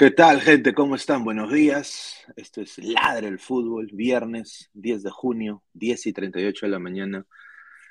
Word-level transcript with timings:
¿Qué 0.00 0.10
tal, 0.10 0.40
gente? 0.40 0.72
¿Cómo 0.72 0.94
están? 0.94 1.24
Buenos 1.24 1.52
días. 1.52 2.24
Esto 2.34 2.62
es 2.62 2.78
Ladre 2.78 3.28
el 3.28 3.38
Fútbol, 3.38 3.90
viernes 3.92 4.70
10 4.72 5.02
de 5.02 5.10
junio, 5.10 5.62
10 5.74 6.06
y 6.06 6.14
38 6.14 6.64
de 6.64 6.72
la 6.72 6.78
mañana. 6.78 7.26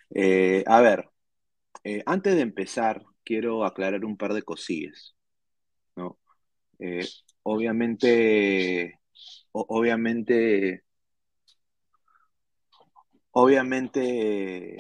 Eh, 0.10 0.64
a 0.66 0.82
ver, 0.82 1.08
eh, 1.84 2.02
antes 2.08 2.36
de 2.36 2.42
empezar, 2.42 3.04
quiero 3.24 3.64
aclarar 3.64 4.06
un 4.06 4.18
par 4.18 4.34
de 4.34 4.42
cosillas. 4.42 5.16
¿no? 5.96 6.18
Eh, 6.80 7.08
obviamente, 7.44 9.00
obviamente, 9.52 10.84
obviamente, 13.32 14.78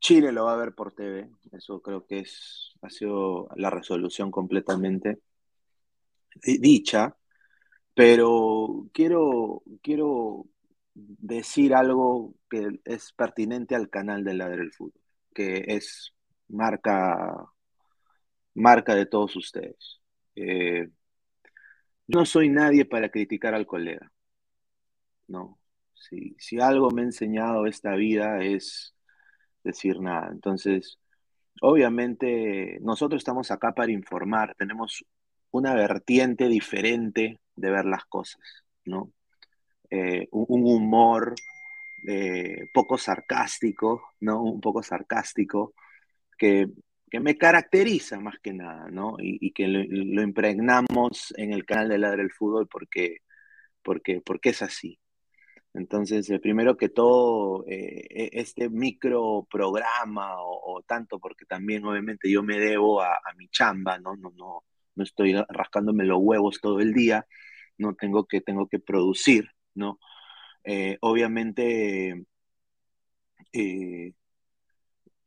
Chile 0.00 0.32
lo 0.32 0.46
va 0.46 0.54
a 0.54 0.56
ver 0.56 0.74
por 0.74 0.94
TV. 0.94 1.28
Eso 1.52 1.82
creo 1.82 2.06
que 2.06 2.20
es, 2.20 2.72
ha 2.80 2.88
sido 2.88 3.50
la 3.56 3.68
resolución 3.68 4.30
completamente 4.30 5.20
dicha, 6.42 7.16
pero 7.94 8.88
quiero, 8.92 9.62
quiero 9.82 10.46
decir 10.94 11.74
algo 11.74 12.34
que 12.48 12.80
es 12.84 13.12
pertinente 13.12 13.74
al 13.74 13.90
canal 13.90 14.24
de 14.24 14.34
Ladre 14.34 14.58
del 14.58 14.72
Fútbol, 14.72 15.00
que 15.34 15.64
es 15.68 16.14
marca, 16.48 17.46
marca 18.54 18.94
de 18.94 19.06
todos 19.06 19.36
ustedes. 19.36 20.00
Eh, 20.36 20.88
no 22.06 22.26
soy 22.26 22.48
nadie 22.48 22.84
para 22.84 23.10
criticar 23.10 23.54
al 23.54 23.66
colega, 23.66 24.10
¿no? 25.28 25.58
Si, 25.94 26.34
si 26.38 26.60
algo 26.60 26.90
me 26.90 27.02
ha 27.02 27.04
enseñado 27.04 27.66
esta 27.66 27.94
vida 27.94 28.42
es 28.42 28.94
decir 29.62 30.00
nada. 30.00 30.30
Entonces, 30.32 30.98
obviamente, 31.60 32.78
nosotros 32.80 33.20
estamos 33.20 33.50
acá 33.50 33.72
para 33.74 33.92
informar, 33.92 34.54
tenemos 34.56 35.04
una 35.52 35.74
vertiente 35.74 36.48
diferente 36.48 37.40
de 37.56 37.70
ver 37.70 37.84
las 37.84 38.04
cosas, 38.06 38.40
¿no? 38.84 39.12
Eh, 39.90 40.28
un, 40.30 40.64
humor 40.64 41.34
eh, 42.06 42.68
poco 42.72 42.96
sarcástico, 42.98 44.02
¿no? 44.20 44.42
Un 44.42 44.60
poco 44.60 44.82
sarcástico, 44.82 45.74
que, 46.38 46.68
me 47.20 47.36
caracteriza 47.36 48.20
más 48.20 48.36
que 48.40 48.52
nada, 48.52 48.88
¿no? 48.90 49.16
Y, 49.18 49.52
que 49.52 49.66
lo, 49.68 50.22
impregnamos 50.22 51.34
en 51.36 51.52
el 51.52 51.64
canal 51.64 51.88
de 51.88 51.98
Ladre 51.98 52.22
del 52.22 52.32
Fútbol 52.32 52.68
porque, 52.68 53.18
porque, 53.82 54.20
porque 54.24 54.50
es 54.50 54.62
así. 54.62 54.98
Entonces, 55.74 56.30
eh, 56.30 56.40
primero 56.40 56.76
que 56.76 56.88
todo, 56.88 57.64
e, 57.68 58.30
este 58.32 58.70
micro 58.70 59.46
programa, 59.50 60.34
o, 60.38 60.82
tanto 60.86 61.18
porque 61.18 61.46
también 61.46 61.84
obviamente 61.84 62.30
yo 62.30 62.42
me 62.42 62.58
debo 62.58 63.02
a, 63.02 63.14
a 63.14 63.34
mi 63.36 63.48
chamba, 63.48 63.98
¿no? 63.98 64.16
No, 64.16 64.30
no, 64.36 64.64
no 65.00 65.04
estoy 65.04 65.34
rascándome 65.48 66.04
los 66.04 66.18
huevos 66.20 66.60
todo 66.60 66.80
el 66.80 66.92
día, 66.92 67.26
no 67.78 67.94
tengo 67.94 68.26
que, 68.26 68.42
tengo 68.42 68.68
que 68.68 68.78
producir, 68.78 69.48
¿no? 69.74 69.98
Eh, 70.62 70.98
obviamente, 71.00 72.26
eh, 73.54 74.12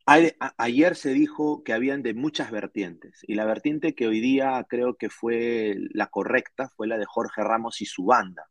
ayer 0.06 0.94
se 0.94 1.12
dijo 1.12 1.64
que 1.64 1.72
habían 1.72 2.02
de 2.04 2.14
muchas 2.14 2.52
vertientes 2.52 3.20
y 3.26 3.34
la 3.34 3.46
vertiente 3.46 3.96
que 3.96 4.06
hoy 4.06 4.20
día 4.20 4.64
creo 4.68 4.94
que 4.96 5.10
fue 5.10 5.76
la 5.92 6.06
correcta 6.06 6.70
fue 6.76 6.86
la 6.86 6.96
de 6.96 7.06
Jorge 7.06 7.42
Ramos 7.42 7.80
y 7.80 7.86
su 7.86 8.04
banda, 8.04 8.48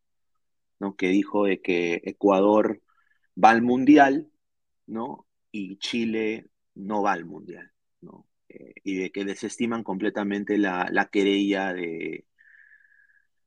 ¿no? 0.79 0.95
Que 0.97 1.07
dijo 1.07 1.45
de 1.45 1.61
que 1.61 2.01
Ecuador 2.03 2.81
va 3.41 3.51
al 3.51 3.61
mundial, 3.61 4.29
¿no? 4.87 5.25
Y 5.51 5.77
Chile 5.77 6.49
no 6.75 7.03
va 7.03 7.13
al 7.13 7.23
mundial, 7.25 7.71
¿no? 8.01 8.27
Eh, 8.53 8.73
y 8.83 8.95
de 8.97 9.11
que 9.11 9.25
desestiman 9.25 9.83
completamente 9.83 10.57
la, 10.57 11.09
querella 11.11 11.73
de, 11.73 12.25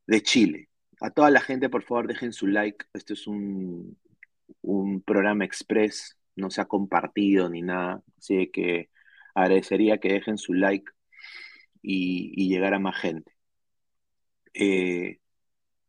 de 0.06 0.22
Chile. 0.22 0.68
A 1.00 1.10
toda 1.10 1.30
la 1.30 1.40
gente, 1.40 1.68
por 1.68 1.82
favor, 1.82 2.06
dejen 2.08 2.32
su 2.32 2.46
like. 2.46 2.86
Este 2.94 3.14
es 3.14 3.26
un, 3.26 3.98
programa 5.04 5.44
express, 5.44 6.18
no 6.36 6.50
se 6.50 6.60
ha 6.60 6.66
compartido 6.66 7.48
ni 7.48 7.62
nada. 7.62 8.02
Así 8.18 8.50
que 8.52 8.90
agradecería 9.34 9.98
que 9.98 10.12
dejen 10.12 10.38
su 10.38 10.54
like 10.54 10.90
y, 11.82 12.32
y 12.36 12.48
llegar 12.48 12.74
a 12.74 12.78
más 12.78 12.96
gente. 13.00 13.32
Eh, 14.54 15.20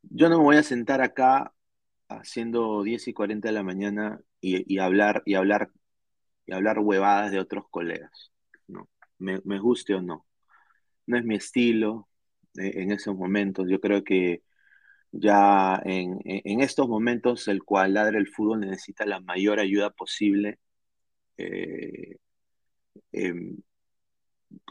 yo 0.03 0.29
no 0.29 0.39
me 0.39 0.43
voy 0.43 0.57
a 0.57 0.63
sentar 0.63 1.01
acá 1.01 1.53
haciendo 2.09 2.83
10 2.83 3.07
y 3.07 3.13
40 3.13 3.47
de 3.47 3.53
la 3.53 3.63
mañana 3.63 4.21
y, 4.41 4.79
hablar 4.79 5.23
y 5.25 5.35
hablar 5.35 5.71
y 6.45 6.53
hablar 6.53 6.79
huevadas 6.79 7.31
de 7.31 7.39
otros 7.39 7.65
colegas. 7.69 8.31
No 9.19 9.39
me, 9.43 9.59
guste 9.59 9.95
o 9.95 10.01
no. 10.01 10.25
No 11.07 11.17
es 11.17 11.25
mi 11.25 11.35
estilo 11.35 12.09
eh, 12.57 12.73
en 12.75 12.91
esos 12.91 13.15
momentos. 13.15 13.67
Yo 13.69 13.79
creo 13.81 14.03
que 14.03 14.43
ya 15.11 15.81
en, 15.85 16.21
estos 16.61 16.87
momentos 16.89 17.47
el 17.47 17.63
cual 17.63 17.93
ladra 17.95 18.19
el 18.19 18.27
fútbol 18.27 18.61
necesita 18.61 19.05
la 19.05 19.19
mayor 19.21 19.59
ayuda 19.59 19.89
posible. 19.91 20.59
Eh, 21.37 22.17
em, 23.11 23.57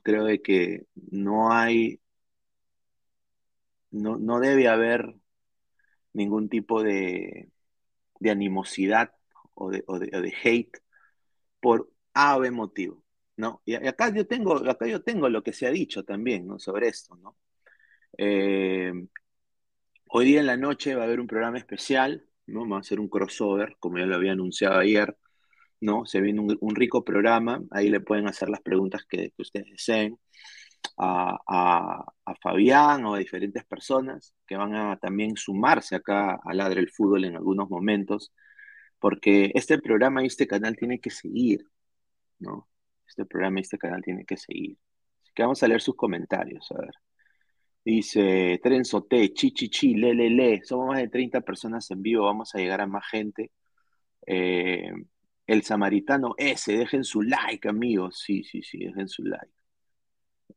creo 0.03 0.25
de 0.25 0.43
que 0.43 0.87
no 0.95 1.53
hay, 1.53 2.01
no, 3.91 4.19
no 4.19 4.41
debe 4.41 4.69
haber 4.69 5.15
ningún 6.13 6.49
tipo 6.49 6.83
de, 6.83 7.51
de 8.21 8.31
animosidad 8.31 9.13
o 9.55 9.71
de, 9.71 9.85
o 9.87 9.99
de, 9.99 10.35
hate 10.43 10.79
por 11.61 11.91
A 12.15 12.39
motivo. 12.51 13.03
¿No? 13.37 13.63
Y 13.65 13.75
acá 13.75 14.13
yo 14.15 14.27
tengo, 14.27 14.57
acá 14.69 14.87
yo 14.87 15.03
tengo 15.03 15.29
lo 15.29 15.43
que 15.43 15.53
se 15.53 15.67
ha 15.67 15.71
dicho 15.71 16.05
también, 16.05 16.47
¿no? 16.47 16.59
Sobre 16.59 16.89
esto, 16.89 17.17
¿no? 17.17 17.37
Eh, 18.19 18.93
hoy 20.09 20.25
día 20.27 20.41
en 20.41 20.47
la 20.47 20.57
noche 20.57 20.95
va 20.95 21.03
a 21.03 21.07
haber 21.07 21.21
un 21.21 21.27
programa 21.27 21.59
especial, 21.59 22.27
¿no? 22.47 22.69
Va 22.69 22.79
a 22.79 22.83
ser 22.83 23.01
un 23.01 23.09
crossover, 23.09 23.77
como 23.81 23.99
ya 23.99 24.07
lo 24.07 24.17
había 24.17 24.33
anunciado 24.33 24.79
ayer, 24.79 25.17
¿no? 25.81 26.07
Se 26.07 26.21
viene 26.21 26.41
un, 26.41 26.77
rico 26.77 27.05
programa, 27.05 27.63
ahí 27.71 27.89
le 27.91 28.01
pueden 28.01 28.29
hacer 28.29 28.49
las 28.49 28.63
preguntas 28.63 29.05
que, 29.09 29.33
ustedes 29.39 29.71
deseen 29.71 30.19
a, 30.99 31.39
a, 31.47 32.35
Fabián 32.43 33.05
o 33.07 33.15
a 33.15 33.19
diferentes 33.19 33.65
personas 33.65 34.35
que 34.47 34.57
van 34.57 34.75
a 34.75 34.99
también 34.99 35.37
sumarse 35.37 35.97
acá 35.97 36.39
a 36.45 36.55
Ladre 36.55 36.81
el 36.81 36.91
Fútbol 36.91 37.25
en 37.25 37.37
algunos 37.37 37.69
momentos, 37.71 38.33
porque 38.99 39.53
este 39.55 39.79
programa 39.81 40.23
y 40.23 40.27
este 40.27 40.47
canal 40.47 40.77
tiene 40.77 41.01
que 41.01 41.11
seguir, 41.11 41.67
¿no? 42.39 42.69
Este 43.07 43.25
programa 43.25 43.61
y 43.61 43.63
este 43.63 43.79
canal 43.79 44.03
tiene 44.03 44.25
que 44.25 44.37
seguir. 44.37 44.77
Así 45.23 45.33
que 45.35 45.43
vamos 45.43 45.63
a 45.63 45.69
leer 45.69 45.81
sus 45.81 45.97
comentarios, 45.97 46.71
a 46.73 46.79
ver. 46.81 46.95
Dice 47.85 48.59
Trenzote, 48.63 49.33
chi, 49.33 49.53
chi, 49.53 49.69
chi, 49.69 49.95
le, 49.95 50.13
le. 50.15 50.63
Somos 50.65 50.89
más 50.89 50.99
de 50.99 51.09
30 51.09 51.41
personas 51.43 51.89
en 51.91 52.03
vivo, 52.03 52.25
vamos 52.25 52.55
a 52.55 52.59
llegar 52.59 52.81
a 52.81 52.87
más 52.87 53.07
gente. 53.09 53.53
Eh, 54.27 54.91
el 55.47 55.63
samaritano 55.63 56.35
S, 56.37 56.77
dejen 56.77 57.05
su 57.05 57.23
like, 57.23 57.69
amigos. 57.69 58.19
Sí, 58.19 58.43
sí, 58.43 58.63
sí, 58.63 58.79
dejen 58.79 59.09
su 59.09 59.25
like. 59.25 59.53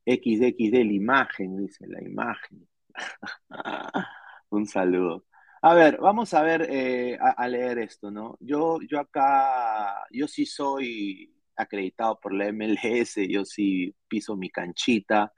XDXD, 0.05 0.73
la 0.85 0.93
imagen, 0.93 1.57
dice 1.57 1.85
la 1.87 2.01
imagen. 2.03 2.67
Un 4.49 4.65
saludo. 4.65 5.25
A 5.61 5.73
ver, 5.73 5.97
vamos 5.99 6.33
a 6.33 6.41
ver, 6.41 6.67
eh, 6.69 7.17
a, 7.19 7.47
leer 7.47 7.79
esto, 7.79 8.09
¿no? 8.09 8.37
Yo, 8.39 8.79
yo 8.89 8.99
acá, 8.99 10.05
yo 10.09 10.27
sí 10.27 10.45
soy 10.45 11.31
acreditado 11.59 12.19
por 12.19 12.33
la 12.33 12.47
MLS, 12.47 13.27
yo 13.27 13.45
sí 13.45 13.93
piso 14.07 14.35
mi 14.35 14.49
canchita, 14.49 15.33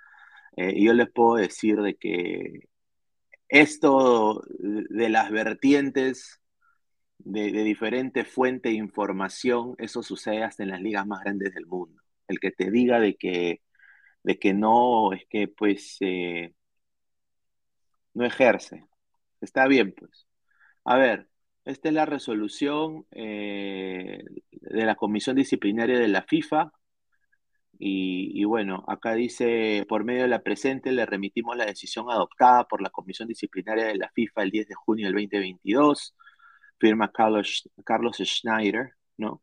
eh, 0.58 0.82
yo 0.82 0.94
les 0.94 1.10
puedo 1.12 1.36
decir 1.36 1.82
de 1.82 1.96
que 1.96 2.70
esto 3.50 4.44
de 4.50 5.10
las 5.10 5.32
vertientes 5.32 6.42
de, 7.20 7.52
diferentes 7.64 8.28
fuentes 8.28 8.72
de 8.72 8.78
información, 8.78 9.76
eso 9.78 10.04
sucede 10.04 10.44
hasta 10.44 10.64
en 10.64 10.70
las 10.70 10.82
ligas 10.82 11.06
más 11.08 11.22
grandes 11.24 11.54
del 11.54 11.68
mundo. 11.68 12.02
El 12.28 12.40
que 12.40 12.52
te 12.52 12.72
diga 12.72 13.00
de 13.00 13.16
que, 13.16 13.62
de 14.24 14.40
que 14.40 14.54
no, 14.54 15.14
es 15.14 15.26
que 15.30 15.48
pues 15.48 15.98
eh, 16.02 16.54
no 18.14 18.26
ejerce. 18.26 18.88
Está 19.42 19.68
bien, 19.68 19.94
pues. 19.94 20.28
A 20.86 20.98
ver, 20.98 21.30
esta 21.66 21.90
es 21.90 21.96
la 21.96 22.06
resolución 22.06 23.06
eh, 23.12 24.24
de 24.52 24.86
la 24.86 24.96
Comisión 24.96 25.36
Disciplinaria 25.36 26.00
de 26.00 26.08
la 26.08 26.24
FIFA. 26.24 26.72
Y, 27.84 28.44
bueno, 28.46 28.84
acá 28.88 29.16
dice, 29.16 29.86
por 29.90 30.04
medio 30.04 30.22
de 30.24 30.28
la 30.28 30.44
presente 30.44 30.92
le 30.92 31.06
remitimos 31.06 31.58
la 31.58 31.66
decisión 31.66 32.12
adoptada 32.12 32.66
por 32.68 32.80
la 32.82 32.92
Comisión 32.92 33.28
Disciplinaria 33.28 33.86
de 33.86 33.96
la 33.96 34.10
FIFA 34.12 34.44
el 34.44 34.52
10 34.52 34.68
de 34.68 34.76
junio 34.76 35.08
del 35.08 35.16
2022. 35.16 36.16
Firma 36.80 37.12
Carlos, 37.12 37.70
Carlos 37.84 38.18
Schneider, 38.18 38.92
¿no? 39.18 39.42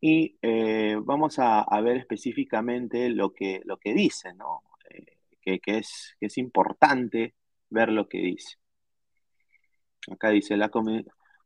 Y 0.00 0.38
eh, 0.42 0.96
vamos 1.02 1.38
a, 1.38 1.64
ver 1.82 1.98
específicamente 1.98 3.10
lo 3.10 3.32
que, 3.32 3.62
lo 3.64 3.78
que 3.78 3.94
dice, 3.94 4.34
¿no? 4.34 4.62
Eh, 4.90 5.18
que, 5.40 5.60
que, 5.60 5.78
es, 5.78 6.16
que 6.20 6.26
es 6.26 6.38
importante 6.38 7.34
ver 7.70 7.90
lo 7.90 8.08
que 8.08 8.18
dice. 8.18 8.56
Acá 10.10 10.30
dice, 10.30 10.56
la, 10.56 10.70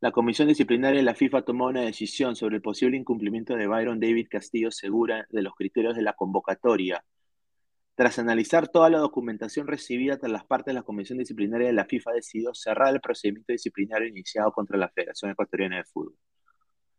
la 0.02 0.10
Comisión 0.10 0.48
Disciplinaria 0.48 0.98
de 0.98 1.04
la 1.04 1.14
FIFA 1.14 1.42
tomó 1.42 1.66
una 1.66 1.82
decisión 1.82 2.34
sobre 2.34 2.56
el 2.56 2.60
posible 2.60 2.96
incumplimiento 2.96 3.54
de 3.54 3.68
Byron 3.68 4.00
David 4.00 4.26
Castillo 4.28 4.72
Segura 4.72 5.28
de 5.30 5.42
los 5.42 5.54
criterios 5.54 5.94
de 5.94 6.02
la 6.02 6.14
convocatoria 6.14 7.04
Tras 7.94 8.18
analizar 8.18 8.66
toda 8.66 8.90
la 8.90 8.98
documentación 8.98 9.68
recibida 9.68 10.16
tras 10.16 10.32
las 10.32 10.44
partes 10.44 10.74
la 10.74 10.82
Comisión 10.82 11.18
Disciplinaria 11.18 11.68
de 11.68 11.72
la 11.72 11.84
FIFA, 11.84 12.14
decidió 12.14 12.52
cerrar 12.52 12.92
el 12.92 13.00
procedimiento 13.00 13.52
disciplinario 13.52 14.08
iniciado 14.08 14.50
contra 14.50 14.76
la 14.76 14.88
Federación 14.88 15.30
Ecuatoriana 15.30 15.76
de 15.76 15.84
Fútbol. 15.84 16.16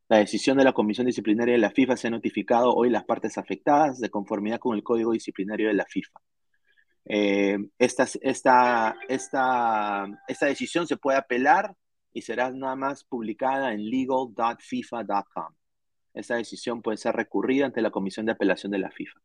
La 0.08 0.20
decisión 0.20 0.58
de 0.58 0.64
la 0.64 0.72
Comisión 0.72 1.06
Disciplinaria 1.06 1.56
de 1.56 1.60
la 1.60 1.72
FIFA 1.72 1.98
se 1.98 2.08
ha 2.08 2.12
notificado 2.12 2.74
hoy 2.74 2.90
las 2.90 3.04
partes 3.04 3.38
afectadas 3.38 4.00
de 4.00 4.10
conformidad 4.10 4.60
con 4.60 4.78
el 4.78 4.84
Código 4.84 5.12
Disciplinario 5.12 5.68
de 5.68 5.74
la 5.74 5.86
FIFA. 5.86 6.22
Eh, 7.04 7.58
esta, 7.78 8.08
esta, 8.22 8.96
esta, 9.10 10.08
esta 10.26 10.46
decisión 10.46 10.88
se 10.88 10.96
puede 10.96 11.18
apelar 11.18 11.76
y 12.14 12.22
será 12.22 12.52
nada 12.52 12.76
más 12.76 13.04
publicada 13.04 13.74
en 13.74 13.90
legal.fifa.com. 13.90 15.54
Esta 16.14 16.36
decisión 16.36 16.82
puede 16.82 16.98
ser 16.98 17.16
recurrida 17.16 17.66
ante 17.66 17.82
la 17.82 17.90
Comisión 17.92 18.26
de 18.26 18.34
Apelación 18.34 18.72
de 18.72 18.78
la 18.78 18.92
FIFA. 18.92 19.20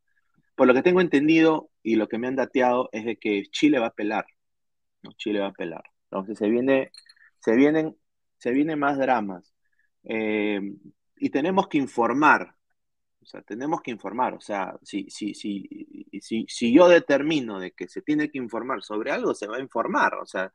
Por 0.56 0.66
lo 0.66 0.74
que 0.74 0.82
tengo 0.82 1.00
entendido 1.00 1.70
y 1.82 1.96
lo 1.96 2.08
que 2.08 2.18
me 2.18 2.26
han 2.26 2.36
dateado 2.36 2.88
es 2.92 3.04
de 3.04 3.16
que 3.18 3.44
Chile 3.50 3.78
va 3.78 3.86
a 3.86 3.88
apelar. 3.90 4.26
Chile 5.16 5.40
va 5.40 5.46
a 5.46 5.50
apelar. 5.50 5.84
Entonces 6.10 6.38
se, 6.38 6.48
viene, 6.48 6.90
se, 7.38 7.54
vienen, 7.54 7.96
se 8.38 8.52
vienen 8.52 8.78
más 8.78 8.98
dramas. 8.98 9.54
Eh, 10.04 10.60
y 11.16 11.30
tenemos 11.30 11.68
que 11.68 11.78
informar. 11.78 12.54
O 13.20 13.26
sea, 13.26 13.42
tenemos 13.42 13.82
que 13.82 13.90
informar. 13.90 14.34
O 14.34 14.40
sea, 14.40 14.76
si, 14.82 15.08
si, 15.10 15.34
si, 15.34 15.68
si 16.48 16.72
yo 16.72 16.88
determino 16.88 17.60
de 17.60 17.72
que 17.72 17.86
se 17.88 18.02
tiene 18.02 18.30
que 18.30 18.38
informar 18.38 18.82
sobre 18.82 19.10
algo, 19.12 19.34
se 19.34 19.46
va 19.46 19.58
a 19.58 19.60
informar. 19.60 20.14
O 20.14 20.26
sea, 20.26 20.50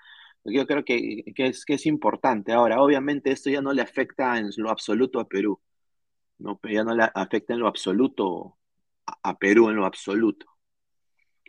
yo 0.46 0.68
creo 0.68 0.84
que, 0.84 1.24
que, 1.36 1.48
es, 1.48 1.66
que 1.66 1.76
es 1.76 1.86
importante. 1.86 2.52
Ahora, 2.54 2.82
obviamente 2.82 3.32
esto 3.32 3.50
ya 3.50 3.62
no 3.62 3.74
le 3.74 3.82
afecta 3.82 4.38
en 4.38 4.50
lo 4.58 4.70
absoluto 4.70 5.20
a 5.20 5.28
Perú. 5.28 5.60
No, 6.40 6.60
ya 6.70 6.84
no 6.84 6.96
le 6.96 7.04
afecta 7.14 7.54
en 7.54 7.60
lo 7.60 7.68
absoluto 7.68 8.58
a, 9.06 9.38
Perú, 9.38 9.70
en 9.70 9.76
lo 9.78 9.86
absoluto. 9.86 10.46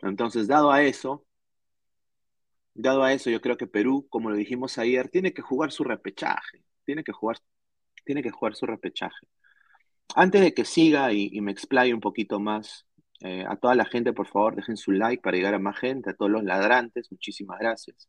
Entonces, 0.02 0.46
dado 0.48 0.70
a 0.72 0.82
eso, 0.82 1.26
dado 2.74 3.02
a 3.02 3.12
eso, 3.12 3.30
yo 3.30 3.40
creo 3.40 3.56
que 3.56 3.66
Perú, 3.66 4.06
como 4.10 4.30
lo 4.30 4.36
dijimos 4.36 4.78
ayer, 4.78 5.08
tiene 5.08 5.32
que 5.34 5.42
jugar 5.42 5.72
su 5.72 5.84
repechaje. 5.84 6.64
Tiene 6.84 7.04
que 7.04 7.12
jugar, 7.12 7.38
tiene 8.04 8.22
que 8.22 8.30
jugar 8.30 8.54
su 8.54 8.66
repechaje. 8.66 9.26
Antes 10.14 10.42
de 10.42 10.54
que 10.54 10.64
siga 10.64 11.12
y, 11.12 11.40
me 11.40 11.52
explaye 11.52 11.94
un 11.94 12.00
poquito 12.00 12.40
más, 12.40 12.86
eh, 13.20 13.44
a 13.48 13.56
toda 13.56 13.74
la 13.74 13.86
gente, 13.86 14.12
por 14.12 14.26
favor, 14.28 14.56
dejen 14.56 14.76
su 14.76 14.92
like 14.92 15.22
para 15.22 15.36
llegar 15.36 15.54
a 15.54 15.58
más 15.58 15.78
gente, 15.78 16.10
a 16.10 16.14
todos 16.14 16.30
los 16.30 16.44
ladrantes, 16.44 17.10
muchísimas 17.10 17.58
gracias. 17.58 18.08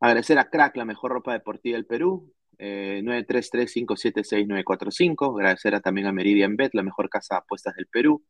Agradecer 0.00 0.38
a 0.38 0.48
Crack, 0.48 0.76
la 0.76 0.84
mejor 0.84 1.12
ropa 1.12 1.32
deportiva 1.32 1.76
del 1.76 1.86
Perú, 1.86 2.32
eh, 2.58 3.00
933-576-945. 3.02 5.36
Agradecer 5.36 5.80
también 5.80 6.06
a 6.06 6.12
Meridian 6.12 6.56
Bet, 6.56 6.74
la 6.74 6.82
mejor 6.82 7.08
casa 7.08 7.36
de 7.36 7.38
apuestas 7.40 7.74
del 7.74 7.86
Perú. 7.86 8.24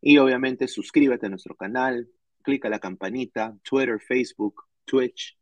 Y 0.00 0.18
obviamente 0.18 0.68
suscríbete 0.68 1.26
a 1.26 1.28
nuestro 1.28 1.54
canal, 1.54 2.08
clica 2.42 2.68
la 2.68 2.78
campanita, 2.78 3.56
Twitter, 3.62 4.00
Facebook, 4.00 4.64
Twitch, 4.84 5.36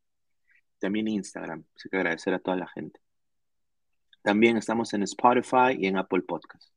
también 0.79 1.09
Instagram. 1.09 1.65
Así 1.75 1.89
que 1.89 1.97
agradecer 1.97 2.35
a 2.35 2.39
toda 2.39 2.57
la 2.57 2.69
gente. 2.69 3.01
También 4.23 4.57
estamos 4.57 4.93
en 4.95 5.03
Spotify 5.05 5.77
y 5.79 5.87
en 5.87 5.99
Apple 5.99 6.23
Podcast. 6.23 6.71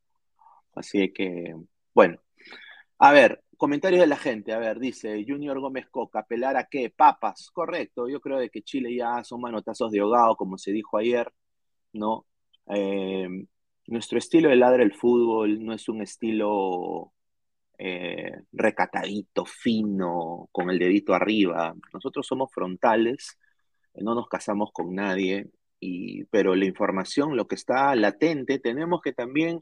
Así 0.75 1.11
que, 1.13 1.55
bueno. 1.93 2.19
A 2.99 3.11
ver, 3.11 3.43
comentarios 3.59 4.01
de 4.01 4.07
la 4.07 4.17
gente. 4.17 4.53
A 4.53 4.59
ver, 4.59 4.79
dice 4.79 5.23
Junior 5.27 5.59
Gómez 5.59 5.87
Coca, 5.89 6.19
¿apelar 6.19 6.57
a 6.57 6.65
qué? 6.65 6.89
Papas. 6.89 7.51
Correcto, 7.51 8.07
yo 8.09 8.21
creo 8.21 8.39
de 8.39 8.49
que 8.49 8.63
Chile 8.63 8.95
ya 8.95 9.23
son 9.23 9.41
manotazos 9.41 9.91
de 9.91 9.99
ahogado, 9.99 10.35
como 10.37 10.57
se 10.57 10.71
dijo 10.71 10.97
ayer, 10.97 11.31
¿no? 11.93 12.25
Eh, 12.67 13.27
nuestro 13.87 14.17
estilo 14.19 14.49
de 14.49 14.55
ladra 14.55 14.83
el 14.83 14.93
fútbol 14.93 15.63
no 15.63 15.73
es 15.73 15.89
un 15.89 16.01
estilo 16.01 17.11
eh, 17.77 18.31
recatadito, 18.53 19.45
fino, 19.45 20.47
con 20.51 20.69
el 20.69 20.79
dedito 20.79 21.13
arriba. 21.13 21.75
Nosotros 21.93 22.27
somos 22.27 22.51
frontales, 22.53 23.37
no 23.95 24.15
nos 24.15 24.29
casamos 24.29 24.71
con 24.73 24.95
nadie, 24.95 25.49
y, 25.81 26.23
pero 26.25 26.55
la 26.55 26.65
información, 26.65 27.35
lo 27.35 27.47
que 27.47 27.55
está 27.55 27.95
latente, 27.95 28.59
tenemos 28.59 29.01
que 29.01 29.13
también 29.13 29.59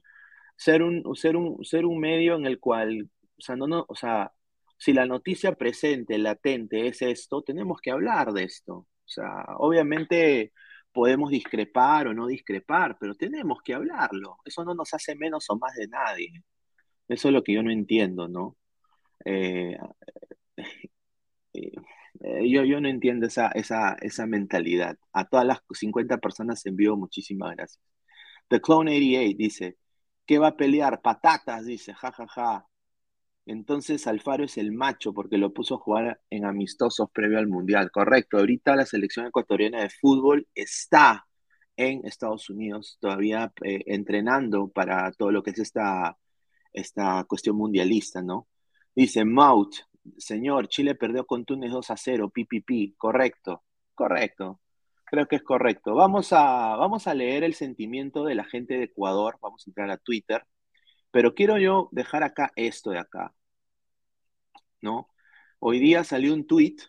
ser 0.55 0.83
un, 0.83 1.03
ser 1.15 1.35
un, 1.37 1.63
ser 1.65 1.85
un 1.85 1.99
medio 1.99 2.35
en 2.35 2.45
el 2.45 2.59
cual 2.59 3.09
o 3.37 3.41
sea, 3.41 3.55
no, 3.55 3.67
no, 3.67 3.85
o 3.87 3.95
sea, 3.95 4.31
si 4.77 4.93
la 4.93 5.05
noticia 5.05 5.53
presente, 5.55 6.17
latente 6.17 6.87
es 6.87 7.01
esto, 7.01 7.41
tenemos 7.43 7.79
que 7.81 7.91
hablar 7.91 8.31
de 8.33 8.43
esto. 8.43 8.73
O 8.75 8.87
sea, 9.05 9.45
obviamente 9.57 10.53
podemos 10.91 11.29
discrepar 11.31 12.07
o 12.07 12.13
no 12.13 12.27
discrepar, 12.27 12.97
pero 12.99 13.15
tenemos 13.15 13.59
que 13.63 13.73
hablarlo. 13.73 14.37
Eso 14.45 14.63
no 14.65 14.73
nos 14.75 14.93
hace 14.93 15.15
menos 15.15 15.49
o 15.49 15.57
más 15.57 15.75
de 15.75 15.87
nadie. 15.87 16.43
Eso 17.07 17.29
es 17.29 17.33
lo 17.33 17.43
que 17.43 17.53
yo 17.53 17.63
no 17.63 17.71
entiendo, 17.71 18.27
¿no? 18.27 18.57
Eh, 19.25 19.77
eh, 21.53 21.71
eh, 22.21 22.49
yo, 22.49 22.63
yo 22.65 22.81
no 22.81 22.89
entiendo 22.89 23.27
esa, 23.27 23.49
esa, 23.49 23.93
esa 24.01 24.25
mentalidad. 24.27 24.97
A 25.13 25.25
todas 25.25 25.45
las 25.45 25.59
50 25.71 26.17
personas 26.19 26.65
envío 26.65 26.95
muchísimas 26.97 27.55
gracias. 27.55 27.83
The 28.49 28.61
Clone 28.61 28.91
88 28.91 29.35
dice, 29.37 29.77
¿qué 30.25 30.39
va 30.39 30.49
a 30.49 30.57
pelear? 30.57 31.01
Patatas, 31.01 31.65
dice, 31.65 31.93
jajaja. 31.93 32.27
Ja, 32.27 32.43
ja. 32.59 32.67
Entonces 33.47 34.07
Alfaro 34.07 34.43
es 34.43 34.57
el 34.57 34.73
macho 34.73 35.13
porque 35.13 35.37
lo 35.37 35.53
puso 35.53 35.75
a 35.75 35.79
jugar 35.79 36.21
en 36.29 36.43
amistosos 36.43 37.09
previo 37.11 37.39
al 37.39 37.47
Mundial. 37.47 37.91
Correcto, 37.91 38.37
ahorita 38.37 38.75
la 38.75 38.85
selección 38.85 39.25
ecuatoriana 39.27 39.81
de 39.81 39.89
fútbol 39.89 40.47
está 40.53 41.25
en 41.77 42.05
Estados 42.05 42.49
Unidos 42.49 42.97
todavía 42.99 43.53
eh, 43.63 43.83
entrenando 43.85 44.67
para 44.67 45.11
todo 45.13 45.31
lo 45.31 45.43
que 45.43 45.51
es 45.51 45.59
esta, 45.59 46.17
esta 46.73 47.23
cuestión 47.23 47.55
mundialista, 47.55 48.21
¿no? 48.21 48.47
Dice 48.93 49.23
Maut, 49.23 49.75
señor, 50.17 50.67
Chile 50.67 50.95
perdió 50.95 51.25
con 51.25 51.45
Túnez 51.45 51.71
2 51.71 51.91
a 51.91 51.97
0, 51.97 52.29
pipipi, 52.29 52.95
correcto, 52.97 53.63
correcto, 53.95 54.59
creo 55.05 55.27
que 55.27 55.37
es 55.37 55.43
correcto. 55.43 55.95
Vamos 55.95 56.33
a, 56.33 56.75
vamos 56.75 57.07
a 57.07 57.13
leer 57.13 57.43
el 57.45 57.53
sentimiento 57.53 58.25
de 58.25 58.35
la 58.35 58.43
gente 58.43 58.75
de 58.75 58.85
Ecuador, 58.85 59.37
vamos 59.41 59.63
a 59.65 59.69
entrar 59.69 59.89
a 59.91 59.97
Twitter, 59.97 60.43
pero 61.11 61.33
quiero 61.33 61.57
yo 61.57 61.89
dejar 61.91 62.23
acá 62.23 62.51
esto 62.55 62.91
de 62.91 62.99
acá. 62.99 63.33
¿No? 64.81 65.09
Hoy 65.59 65.79
día 65.79 66.03
salió 66.03 66.33
un 66.33 66.45
tuit 66.45 66.81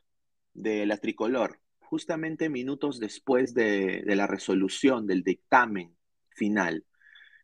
de 0.54 0.86
la 0.86 0.98
tricolor, 0.98 1.60
justamente 1.80 2.48
minutos 2.48 3.00
después 3.00 3.54
de, 3.54 4.02
la 4.06 4.26
resolución 4.26 5.06
del 5.06 5.22
dictamen 5.22 5.96
final, 6.30 6.84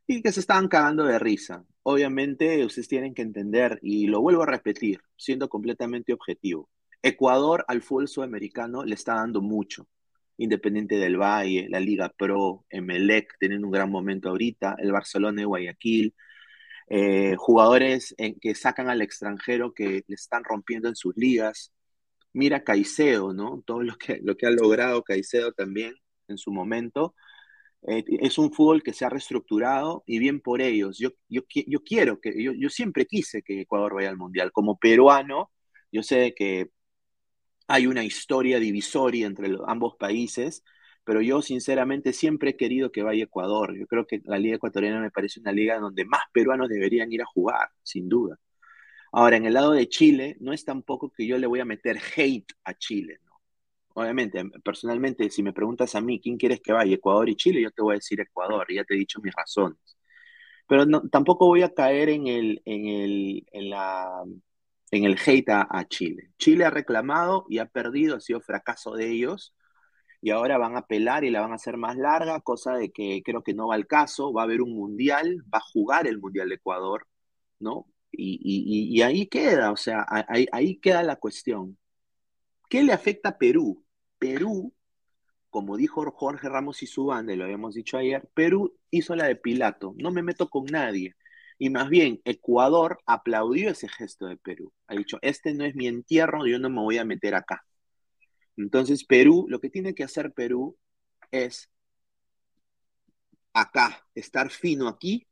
y 0.06 0.22
que 0.22 0.32
se 0.32 0.40
estaban 0.40 0.68
cagando 0.68 1.04
de 1.04 1.18
risa. 1.18 1.64
Obviamente 1.82 2.64
ustedes 2.64 2.88
tienen 2.88 3.14
que 3.14 3.22
entender, 3.22 3.78
y 3.82 4.06
lo 4.06 4.20
vuelvo 4.20 4.42
a 4.42 4.46
repetir, 4.46 5.00
siendo 5.16 5.48
completamente 5.48 6.12
objetivo, 6.12 6.68
Ecuador 7.02 7.64
al 7.68 7.82
fútbol 7.82 8.08
sudamericano 8.08 8.84
le 8.84 8.94
está 8.94 9.14
dando 9.14 9.42
mucho. 9.42 9.86
Independiente 10.38 10.96
del 10.96 11.18
Valle, 11.18 11.68
la 11.68 11.78
Liga 11.78 12.08
Pro, 12.08 12.64
Emelec 12.70 13.38
tienen 13.38 13.64
un 13.64 13.70
gran 13.70 13.90
momento 13.90 14.30
ahorita, 14.30 14.76
el 14.78 14.90
Barcelona 14.90 15.42
de 15.42 15.46
Guayaquil, 15.46 16.14
eh, 16.88 17.34
jugadores 17.36 18.14
que 18.40 18.54
sacan 18.54 18.88
al 18.90 19.02
extranjero 19.02 19.72
que 19.74 20.04
le 20.06 20.14
están 20.14 20.44
rompiendo 20.44 20.88
en 20.88 20.96
sus 20.96 21.16
ligas. 21.16 21.72
Mira 22.32 22.64
Caicedo, 22.64 23.32
¿no? 23.32 23.62
Todo 23.66 23.82
lo 23.82 23.96
que, 23.96 24.20
lo 24.22 24.36
que 24.36 24.46
ha 24.46 24.50
logrado 24.50 25.02
Caicedo 25.02 25.52
también 25.52 25.94
en 26.28 26.38
su 26.38 26.52
momento. 26.52 27.14
Eh, 27.86 28.04
es 28.20 28.38
un 28.38 28.52
fútbol 28.52 28.82
que 28.82 28.92
se 28.94 29.04
ha 29.04 29.10
reestructurado 29.10 30.04
y 30.06 30.18
bien 30.18 30.40
por 30.40 30.62
ellos. 30.62 30.98
Yo, 30.98 31.10
yo, 31.28 31.42
yo 31.66 31.80
quiero 31.84 32.20
que, 32.20 32.42
yo, 32.42 32.52
yo, 32.52 32.70
siempre 32.70 33.06
quise 33.06 33.42
que 33.42 33.62
Ecuador 33.62 33.94
vaya 33.94 34.08
al 34.10 34.16
Mundial. 34.16 34.52
Como 34.52 34.78
peruano, 34.78 35.50
yo 35.92 36.02
sé 36.02 36.34
que 36.36 36.70
hay 37.68 37.86
una 37.86 38.04
historia 38.04 38.58
divisoria 38.58 39.26
entre 39.26 39.48
los, 39.48 39.62
ambos 39.66 39.96
países, 39.96 40.62
pero 41.04 41.20
yo 41.20 41.42
sinceramente 41.42 42.12
siempre 42.12 42.50
he 42.50 42.56
querido 42.56 42.90
que 42.90 43.02
vaya 43.02 43.25
Ecuador. 43.25 43.76
Yo 43.78 43.87
creo 43.87 44.06
que 44.06 44.23
la 44.25 44.38
Liga 44.38 44.56
Ecuatoriana 44.56 45.00
me 45.00 45.11
parece 45.11 45.40
una 45.40 45.52
liga 45.52 45.78
donde 45.78 46.04
más 46.06 46.23
peruanos 46.32 46.68
deberían 46.68 47.12
ir 47.12 47.23
a 47.23 47.26
jugar, 47.26 47.68
sin 47.82 48.08
duda. 48.08 48.38
Ahora, 49.12 49.37
en 49.37 49.46
el 49.46 49.54
lado 49.54 49.73
de 49.73 49.88
Chile, 49.88 50.37
no 50.40 50.52
es 50.52 50.64
tampoco 50.64 51.12
que 51.12 51.26
yo 51.26 51.38
le 51.38 51.46
voy 51.46 51.61
a 51.61 51.64
meter 51.64 51.99
hate 52.16 52.52
a 52.64 52.75
Chile, 52.75 53.18
¿no? 53.25 53.32
Obviamente, 53.94 54.42
personalmente, 54.64 55.30
si 55.30 55.42
me 55.42 55.52
preguntas 55.52 55.94
a 55.94 56.00
mí, 56.00 56.20
¿quién 56.20 56.37
quieres 56.37 56.61
que 56.61 56.73
vaya, 56.73 56.94
Ecuador 56.94 57.28
y 57.28 57.37
Chile? 57.37 57.62
Yo 57.62 57.70
te 57.70 57.82
voy 57.82 57.94
a 57.94 57.99
decir 57.99 58.20
Ecuador, 58.20 58.66
ya 58.73 58.84
te 58.84 58.94
he 58.94 58.99
dicho 58.99 59.20
mis 59.23 59.34
razones. 59.34 59.78
Pero 60.66 60.87
tampoco 61.11 61.46
voy 61.46 61.62
a 61.62 61.75
caer 61.75 62.08
en 62.08 62.26
el, 62.26 62.62
en 62.64 62.87
el, 62.87 63.46
en 63.52 63.70
la, 63.70 64.25
en 64.90 65.04
el 65.04 65.18
hate 65.25 65.50
a 65.50 65.87
Chile. 65.88 66.32
Chile 66.38 66.64
ha 66.64 66.70
reclamado 66.70 67.46
y 67.49 67.58
ha 67.58 67.66
perdido, 67.66 68.16
ha 68.16 68.20
sido 68.20 68.40
fracaso 68.40 68.94
de 68.96 69.11
ellos 69.11 69.54
y 70.25 70.31
ahora 70.31 70.57
van 70.57 70.75
a 70.75 70.78
apelar 70.81 71.23
y 71.25 71.31
la 71.31 71.43
van 71.43 71.52
a 71.52 71.57
hacer 71.57 71.76
más 71.76 71.99
larga, 71.99 72.40
cosa 72.40 72.75
de 72.76 72.90
que 72.90 73.23
creo 73.23 73.43
que 73.43 73.52
no 73.52 73.69
va 73.69 73.75
al 73.75 73.87
caso, 73.87 74.33
va 74.33 74.40
a 74.43 74.45
haber 74.45 74.62
un 74.62 74.75
mundial, 74.75 75.45
va 75.52 75.59
a 75.59 75.61
jugar 75.61 76.07
el 76.07 76.19
Mundial 76.19 76.49
de 76.49 76.54
Ecuador, 76.54 77.07
¿no? 77.61 77.87
Y, 78.11 79.02
ahí 79.02 79.26
queda, 79.26 79.71
o 79.71 79.76
sea, 79.76 80.07
ahí, 80.09 80.47
ahí, 80.52 80.76
queda 80.78 81.02
la 81.02 81.16
cuestión. 81.16 81.76
¿Qué 82.71 82.83
le 82.83 82.95
afecta 82.95 83.31
a 83.31 83.38
Perú? 83.38 83.85
Perú, 84.19 84.73
como 85.50 85.76
dijo 85.76 86.11
Jorge 86.11 86.49
Ramos 86.49 86.83
y 86.83 86.87
su 86.87 87.07
banda, 87.07 87.37
lo 87.37 87.45
habíamos 87.45 87.75
dicho 87.75 87.99
ayer, 87.99 88.26
Perú 88.35 88.75
hizo 88.90 89.14
la 89.16 89.26
de 89.26 89.37
Pilato, 89.37 89.95
no 89.99 90.11
me 90.11 90.23
meto 90.23 90.49
con 90.49 90.64
nadie. 90.66 91.16
Y 91.59 91.69
más 91.69 91.90
bien, 91.90 92.23
Ecuador 92.25 92.99
aplaudió 93.04 93.71
ese 93.71 93.88
gesto 93.88 94.26
de 94.26 94.38
Perú. 94.38 94.73
Ha 94.87 94.95
dicho, 94.95 95.19
este 95.21 95.52
no 95.52 95.64
es 95.64 95.75
mi 95.75 95.87
entierro, 95.87 96.47
yo 96.47 96.59
no 96.59 96.71
me 96.71 96.81
voy 96.81 96.97
a 96.99 97.04
meter 97.04 97.35
acá. 97.35 97.64
Entonces, 98.56 99.04
Perú, 99.04 99.46
lo 99.49 99.61
que 99.61 99.70
tiene 99.70 99.94
que 99.94 100.04
hacer 100.04 100.32
Perú 100.32 100.76
es 101.30 101.70
acá, 103.52 104.06
estar 104.14 104.50
fino 104.50 104.88
aquí 104.88 105.26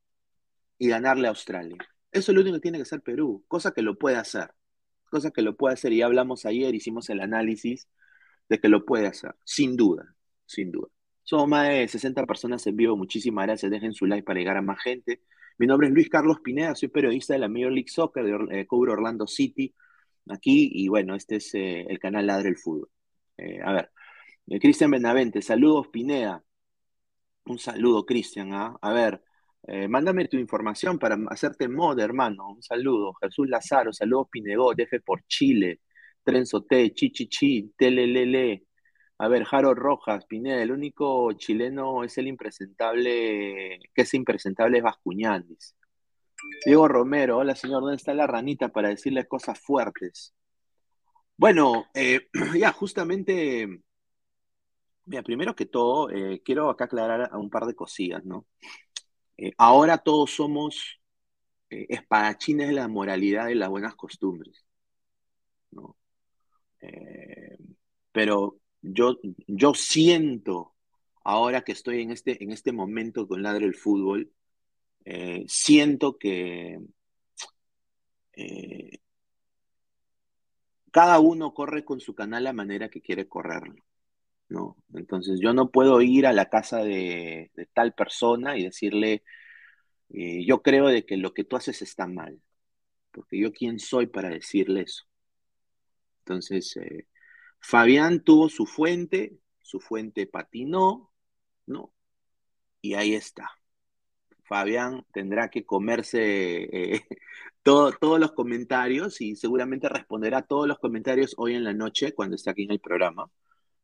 y 0.78 0.88
ganarle 0.88 1.26
a 1.26 1.30
Australia. 1.30 1.78
Eso 2.10 2.32
es 2.32 2.36
lo 2.36 2.42
único 2.42 2.56
que 2.56 2.62
tiene 2.62 2.78
que 2.78 2.82
hacer 2.82 3.02
Perú, 3.02 3.44
cosa 3.48 3.72
que 3.72 3.82
lo 3.82 3.98
puede 3.98 4.16
hacer, 4.16 4.50
cosa 5.10 5.30
que 5.30 5.42
lo 5.42 5.56
puede 5.56 5.74
hacer. 5.74 5.92
Y 5.92 6.02
hablamos 6.02 6.46
ayer, 6.46 6.74
hicimos 6.74 7.10
el 7.10 7.20
análisis 7.20 7.88
de 8.48 8.60
que 8.60 8.68
lo 8.68 8.84
puede 8.84 9.06
hacer, 9.06 9.34
sin 9.44 9.76
duda, 9.76 10.14
sin 10.46 10.70
duda. 10.72 10.88
Somos 11.24 11.48
más 11.48 11.68
de 11.68 11.88
60 11.88 12.26
personas 12.26 12.66
en 12.66 12.76
vivo, 12.76 12.96
muchísimas 12.96 13.46
gracias, 13.46 13.70
dejen 13.70 13.94
su 13.94 14.06
like 14.06 14.24
para 14.24 14.38
llegar 14.40 14.56
a 14.56 14.62
más 14.62 14.82
gente. 14.82 15.22
Mi 15.58 15.66
nombre 15.66 15.88
es 15.88 15.94
Luis 15.94 16.08
Carlos 16.08 16.40
Pineda, 16.42 16.74
soy 16.74 16.88
periodista 16.88 17.34
de 17.34 17.40
la 17.40 17.48
Major 17.48 17.72
League 17.72 17.88
Soccer, 17.88 18.24
de 18.24 18.60
eh, 18.60 18.66
cubro 18.66 18.92
Orlando 18.92 19.26
City, 19.26 19.74
aquí, 20.28 20.70
y 20.72 20.88
bueno, 20.88 21.14
este 21.14 21.36
es 21.36 21.54
eh, 21.54 21.86
el 21.88 21.98
canal 21.98 22.26
Ladre 22.26 22.48
el 22.48 22.56
Fútbol. 22.56 22.90
Eh, 23.42 23.60
a 23.62 23.72
ver, 23.72 23.90
Cristian 24.60 24.90
Benavente, 24.90 25.42
saludos 25.42 25.88
Pineda. 25.88 26.42
Un 27.44 27.58
saludo, 27.58 28.04
Cristian. 28.06 28.52
¿ah? 28.54 28.76
A 28.80 28.92
ver, 28.92 29.22
mándame 29.88 30.28
tu 30.28 30.36
información 30.36 30.98
para 30.98 31.16
hacerte 31.28 31.68
mod, 31.68 31.98
hermano. 31.98 32.48
Un 32.50 32.62
saludo. 32.62 33.14
Jesús 33.20 33.48
Lazaro, 33.48 33.92
saludos 33.92 34.28
Pinegot, 34.30 34.78
F 34.80 35.00
por 35.00 35.24
Chile, 35.26 35.80
Trenzo 36.22 36.62
T, 36.64 36.92
Chichichi, 36.94 37.72
Telelele. 37.76 38.64
A 39.18 39.28
ver, 39.28 39.44
Jaro 39.44 39.74
Rojas, 39.74 40.24
Pineda, 40.26 40.62
el 40.62 40.72
único 40.72 41.32
chileno 41.34 42.04
es 42.04 42.18
el 42.18 42.26
impresentable, 42.28 43.78
que 43.94 44.02
es 44.02 44.14
impresentable 44.14 44.78
es 44.78 44.84
Bascuñán, 44.84 45.46
Diego 46.64 46.88
Romero, 46.88 47.38
hola 47.38 47.54
señor, 47.54 47.82
¿dónde 47.82 47.96
está 47.96 48.14
la 48.14 48.26
ranita 48.26 48.68
para 48.70 48.88
decirle 48.88 49.26
cosas 49.28 49.60
fuertes? 49.60 50.34
Bueno, 51.42 51.86
eh, 51.92 52.28
ya 52.56 52.70
justamente, 52.70 53.66
mira, 55.06 55.24
primero 55.24 55.56
que 55.56 55.66
todo, 55.66 56.08
eh, 56.08 56.40
quiero 56.44 56.70
acá 56.70 56.84
aclarar 56.84 57.34
un 57.34 57.50
par 57.50 57.66
de 57.66 57.74
cosillas, 57.74 58.24
¿no? 58.24 58.46
Eh, 59.36 59.52
ahora 59.58 59.98
todos 59.98 60.30
somos 60.30 61.00
espadachines 61.68 62.68
de 62.68 62.74
la 62.74 62.86
moralidad 62.86 63.48
y 63.48 63.56
las 63.56 63.70
buenas 63.70 63.96
costumbres, 63.96 64.64
¿no? 65.72 65.96
pero 68.12 68.60
yo, 68.82 69.18
yo 69.48 69.74
siento, 69.74 70.76
ahora 71.24 71.62
que 71.62 71.72
estoy 71.72 72.02
en 72.02 72.12
este, 72.12 72.44
en 72.44 72.52
este 72.52 72.70
momento 72.70 73.26
con 73.26 73.42
Ladre 73.42 73.66
el 73.66 73.74
Fútbol, 73.74 74.30
siento 75.48 76.18
que 76.18 76.78
cada 80.92 81.18
uno 81.20 81.54
corre 81.54 81.84
con 81.84 82.00
su 82.00 82.14
canal 82.14 82.44
la 82.44 82.52
manera 82.52 82.88
que 82.88 83.00
quiere 83.00 83.28
correrlo. 83.28 83.84
¿no? 84.48 84.76
Entonces 84.94 85.40
yo 85.42 85.52
no 85.54 85.70
puedo 85.70 86.00
ir 86.02 86.26
a 86.26 86.32
la 86.32 86.48
casa 86.50 86.78
de, 86.84 87.50
tal 87.74 87.94
persona 87.94 88.56
y 88.56 88.64
decirle, 88.64 89.24
eh, 90.10 90.44
yo 90.46 90.62
creo 90.62 90.88
de 90.88 91.04
que 91.06 91.16
lo 91.16 91.34
que 91.34 91.44
tú 91.44 91.56
haces 91.56 91.82
está 91.82 92.06
mal, 92.06 92.40
porque 93.10 93.38
yo 93.40 93.52
quién 93.52 93.78
soy 93.80 94.06
para 94.06 94.28
decirle 94.28 94.82
eso. 94.82 95.04
Entonces, 96.20 96.78
Fabián 97.60 98.22
tuvo 98.22 98.48
su 98.48 98.66
fuente, 98.66 99.38
su 99.62 99.80
fuente 99.80 100.26
patinó, 100.26 101.12
¿no? 101.66 101.92
Y 102.80 102.94
ahí 102.94 103.14
está. 103.14 103.50
Fabián 104.44 105.04
tendrá 105.12 105.48
que 105.48 105.64
comerse 105.64 106.64
eh, 106.72 107.00
todos 107.62 108.20
los 108.20 108.32
comentarios 108.32 109.20
y 109.20 109.36
seguramente 109.36 109.88
responderá 109.88 110.42
todos 110.42 110.66
los 110.68 110.78
comentarios 110.78 111.34
hoy 111.36 111.54
en 111.54 111.64
la 111.64 111.72
noche 111.72 112.12
cuando 112.14 112.36
esté 112.36 112.50
aquí 112.50 112.64
en 112.64 112.72
el 112.72 112.80
programa, 112.80 113.30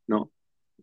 ¿no? 0.06 0.32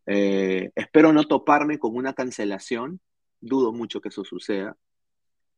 Eh, 0.07 0.71
espero 0.75 1.13
no 1.13 1.25
toparme 1.25 1.79
con 1.79 1.95
una 1.95 2.13
cancelación, 2.13 3.01
dudo 3.41 3.73
mucho 3.73 4.01
que 4.01 4.09
eso 4.09 4.23
suceda. 4.23 4.77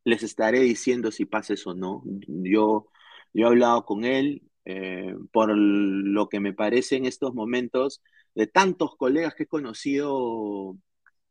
Les 0.04 0.22
estaré 0.22 0.60
diciendo 0.60 1.10
si 1.12 1.26
pasa 1.26 1.54
eso 1.54 1.70
o 1.70 1.74
no. 1.74 2.02
Yo, 2.26 2.88
yo 3.32 3.46
he 3.46 3.48
hablado 3.48 3.84
con 3.84 4.04
él, 4.04 4.42
eh, 4.64 5.14
por 5.32 5.50
lo 5.56 6.28
que 6.28 6.40
me 6.40 6.52
parece 6.54 6.96
en 6.96 7.06
estos 7.06 7.34
momentos, 7.34 8.02
de 8.34 8.46
tantos 8.46 8.96
colegas 8.96 9.34
que 9.34 9.44
he 9.44 9.46
conocido 9.46 10.76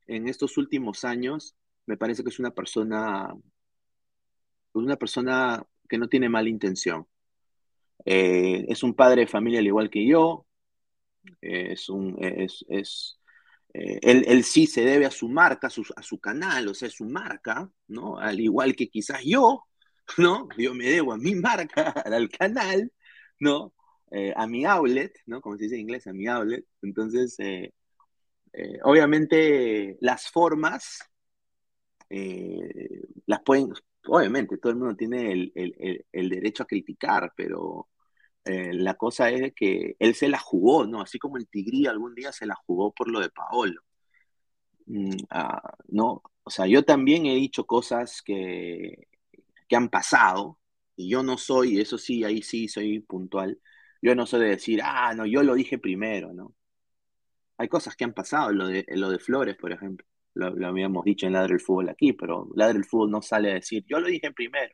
en 0.07 0.27
estos 0.27 0.57
últimos 0.57 1.03
años, 1.05 1.55
me 1.87 1.97
parece 1.97 2.23
que 2.23 2.29
es 2.29 2.39
una 2.39 2.51
persona, 2.51 3.33
una 4.73 4.97
persona 4.97 5.65
que 5.89 5.97
no 5.97 6.07
tiene 6.07 6.29
mala 6.29 6.49
intención. 6.49 7.07
Eh, 8.05 8.65
es 8.69 8.83
un 8.83 8.93
padre 8.93 9.21
de 9.21 9.27
familia 9.27 9.59
al 9.59 9.67
igual 9.67 9.89
que 9.89 10.05
yo, 10.05 10.45
es 11.41 11.89
un, 11.89 12.17
es, 12.19 13.19
eh, 13.73 13.99
él, 14.01 14.43
sí 14.43 14.67
se 14.67 14.81
debe 14.81 15.05
a 15.05 15.11
su 15.11 15.29
marca, 15.29 15.67
a 15.67 15.69
su, 15.69 15.83
a 15.95 16.03
su, 16.03 16.19
canal, 16.19 16.67
o 16.67 16.73
sea, 16.73 16.89
es 16.89 16.95
su 16.95 17.05
marca, 17.05 17.69
¿no? 17.87 18.17
Al 18.17 18.39
igual 18.39 18.75
que 18.75 18.89
quizás 18.89 19.21
yo, 19.23 19.63
¿no? 20.17 20.47
Yo 20.57 20.73
me 20.73 20.85
debo 20.85 21.13
a 21.13 21.17
mi 21.17 21.35
marca, 21.35 21.89
al 22.05 22.29
canal, 22.29 22.91
¿no? 23.39 23.73
Eh, 24.11 24.33
a 24.35 24.47
mi 24.47 24.65
outlet, 24.65 25.13
¿no? 25.25 25.41
Como 25.41 25.57
se 25.57 25.65
dice 25.65 25.75
en 25.75 25.81
inglés, 25.81 26.07
a 26.07 26.13
mi 26.13 26.27
outlet. 26.27 26.65
Entonces, 26.81 27.37
obviamente 28.83 29.97
las 30.01 30.29
formas 30.31 30.99
las 32.09 33.41
pueden, 33.43 33.73
obviamente 34.07 34.57
todo 34.57 34.71
el 34.71 34.79
mundo 34.79 34.95
tiene 34.95 35.31
el, 35.53 36.29
derecho 36.29 36.63
a 36.63 36.67
criticar, 36.67 37.33
pero 37.35 37.89
la 38.45 38.95
cosa 38.95 39.29
es 39.29 39.53
que 39.53 39.95
él 39.99 40.15
se 40.15 40.29
la 40.29 40.39
jugó, 40.39 40.85
¿no? 40.85 41.01
Así 41.01 41.19
como 41.19 41.37
el 41.37 41.47
Tigrí 41.47 41.85
algún 41.87 42.15
día 42.15 42.31
se 42.31 42.45
la 42.45 42.55
jugó 42.55 42.93
por 42.93 43.09
lo 43.09 43.19
de 43.19 43.29
Paolo. 43.29 43.81
Mm, 44.87 45.17
ah, 45.31 45.75
¿no? 45.89 46.21
O 46.43 46.49
sea, 46.49 46.65
yo 46.67 46.83
también 46.83 47.25
he 47.25 47.35
dicho 47.35 47.65
cosas 47.67 48.21
que, 48.21 49.07
que 49.67 49.75
han 49.75 49.89
pasado, 49.89 50.59
y 50.95 51.09
yo 51.09 51.23
no 51.23 51.37
soy, 51.37 51.79
eso 51.79 51.97
sí, 51.97 52.23
ahí 52.23 52.41
sí 52.41 52.67
soy 52.67 52.99
puntual, 53.01 53.59
yo 54.01 54.15
no 54.15 54.25
soy 54.25 54.41
de 54.41 54.49
decir, 54.49 54.81
ah, 54.83 55.13
no, 55.15 55.25
yo 55.25 55.43
lo 55.43 55.55
dije 55.55 55.77
primero, 55.79 56.33
¿no? 56.33 56.55
Hay 57.57 57.67
cosas 57.69 57.95
que 57.95 58.03
han 58.03 58.13
pasado, 58.13 58.51
lo 58.51 58.67
de, 58.67 58.85
lo 58.89 59.09
de 59.09 59.19
Flores, 59.19 59.55
por 59.57 59.71
ejemplo, 59.71 60.05
lo, 60.37 60.67
habíamos 60.67 61.03
dicho 61.05 61.27
en 61.27 61.33
Ladre 61.33 61.55
el 61.55 61.59
Fútbol 61.61 61.89
aquí, 61.89 62.13
pero 62.13 62.49
Ladre 62.55 62.77
el 62.79 62.85
Fútbol 62.85 63.11
no 63.11 63.21
sale 63.21 63.51
a 63.51 63.55
decir, 63.55 63.83
yo 63.87 63.99
lo 63.99 64.07
dije 64.07 64.31
primero. 64.31 64.73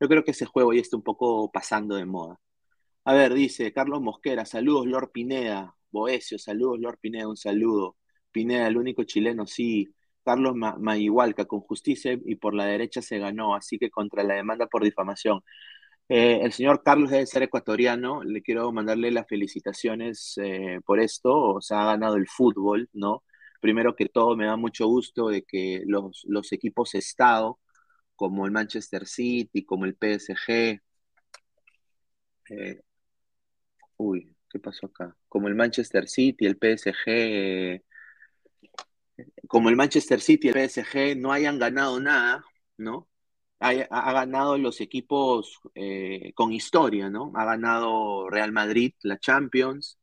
Yo 0.00 0.08
creo 0.08 0.24
que 0.24 0.32
ese 0.32 0.46
juego 0.46 0.72
ya 0.72 0.80
está 0.80 0.96
un 0.96 1.02
poco 1.02 1.50
pasando 1.52 1.96
de 1.96 2.06
moda. 2.06 2.40
A 3.04 3.14
ver, 3.14 3.34
dice 3.34 3.72
Carlos 3.72 4.00
Mosquera, 4.02 4.44
saludos 4.44 4.86
Lord 4.86 5.10
Pineda, 5.12 5.76
Boesio, 5.90 6.38
saludos 6.38 6.80
Lord 6.80 6.98
Pineda, 7.00 7.28
un 7.28 7.36
saludo. 7.36 7.96
Pineda, 8.32 8.66
el 8.68 8.76
único 8.76 9.04
chileno, 9.04 9.46
sí, 9.46 9.94
Carlos 10.24 10.54
Mayigualca, 10.56 11.44
con 11.46 11.60
justicia 11.60 12.18
y 12.24 12.36
por 12.36 12.54
la 12.54 12.66
derecha 12.66 13.02
se 13.02 13.18
ganó, 13.18 13.54
así 13.54 13.78
que 13.78 13.90
contra 13.90 14.22
la 14.24 14.34
demanda 14.34 14.66
por 14.66 14.84
difamación. 14.84 15.42
Eh, 16.08 16.40
el 16.42 16.52
señor 16.52 16.82
Carlos 16.82 17.10
debe 17.10 17.26
ser 17.26 17.44
ecuatoriano, 17.44 18.22
le 18.22 18.42
quiero 18.42 18.70
mandarle 18.72 19.10
las 19.10 19.26
felicitaciones 19.26 20.34
eh, 20.42 20.80
por 20.84 21.00
esto, 21.00 21.54
o 21.54 21.60
sea, 21.60 21.82
ha 21.82 21.86
ganado 21.86 22.16
el 22.16 22.28
fútbol, 22.28 22.88
¿no? 22.92 23.24
Primero 23.62 23.94
que 23.94 24.06
todo, 24.08 24.36
me 24.36 24.46
da 24.46 24.56
mucho 24.56 24.88
gusto 24.88 25.28
de 25.28 25.44
que 25.44 25.84
los, 25.86 26.24
los 26.26 26.52
equipos 26.52 26.96
Estado, 26.96 27.60
como 28.16 28.44
el 28.44 28.50
Manchester 28.50 29.06
City, 29.06 29.64
como 29.64 29.84
el 29.84 29.94
PSG, 29.94 30.80
eh, 32.50 32.80
uy, 33.98 34.34
¿qué 34.50 34.58
pasó 34.58 34.86
acá? 34.86 35.16
Como 35.28 35.46
el 35.46 35.54
Manchester 35.54 36.08
City, 36.08 36.44
el 36.44 36.58
PSG, 36.58 37.84
como 39.46 39.68
el 39.68 39.76
Manchester 39.76 40.20
City, 40.20 40.48
el 40.48 40.54
PSG 40.54 41.16
no 41.16 41.30
hayan 41.32 41.60
ganado 41.60 42.00
nada, 42.00 42.44
¿no? 42.76 43.08
Ha, 43.60 44.12
ganado 44.12 44.58
los 44.58 44.80
equipos 44.80 45.60
eh, 45.76 46.32
con 46.34 46.52
historia, 46.52 47.10
¿no? 47.10 47.30
Ha 47.36 47.44
ganado 47.44 48.28
Real 48.28 48.50
Madrid 48.50 48.94
la 49.02 49.20
Champions, 49.20 50.00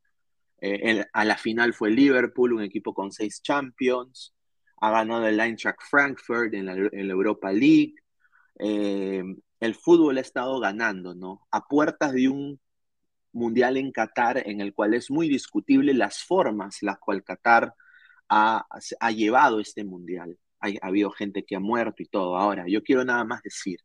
eh, 0.62 1.06
a 1.14 1.26
la 1.26 1.38
final 1.38 1.74
fue 1.74 1.92
Liverpool, 1.92 2.54
un 2.54 2.64
equipo 2.64 2.94
con 2.94 3.12
seis 3.12 3.42
Champions, 3.42 4.34
ha 4.82 4.92
ganado 4.92 5.28
el 5.28 5.40
Eintracht 5.40 5.82
Frankfurt 5.90 6.54
en 6.54 6.66
la, 6.66 6.74
Europa 7.14 7.52
League. 7.52 7.96
Eh, 8.60 9.24
el 9.60 9.76
fútbol 9.76 10.18
ha 10.18 10.22
estado 10.22 10.60
ganando, 10.60 11.16
¿no? 11.16 11.48
A 11.52 11.66
puertas 11.66 12.14
de 12.14 12.30
un 12.30 12.60
mundial 13.34 13.78
en 13.78 13.92
Qatar 13.92 14.48
en 14.48 14.62
el 14.62 14.74
cual 14.74 14.94
es 14.94 15.12
muy 15.12 15.30
discutible 15.30 15.94
las 15.94 16.24
formas 16.24 16.82
las 16.82 16.98
cuales 17.00 17.24
Qatar 17.24 17.74
ha, 18.30 18.66
llevado 19.12 19.60
este 19.60 19.84
mundial. 19.84 20.38
Ha, 20.62 20.70
habido 20.82 21.12
gente 21.12 21.46
que 21.46 21.56
ha 21.56 21.60
muerto 21.60 22.04
y 22.04 22.08
todo. 22.08 22.38
Ahora, 22.38 22.66
yo 22.68 22.84
quiero 22.84 23.04
nada 23.06 23.24
más 23.26 23.42
decir, 23.44 23.80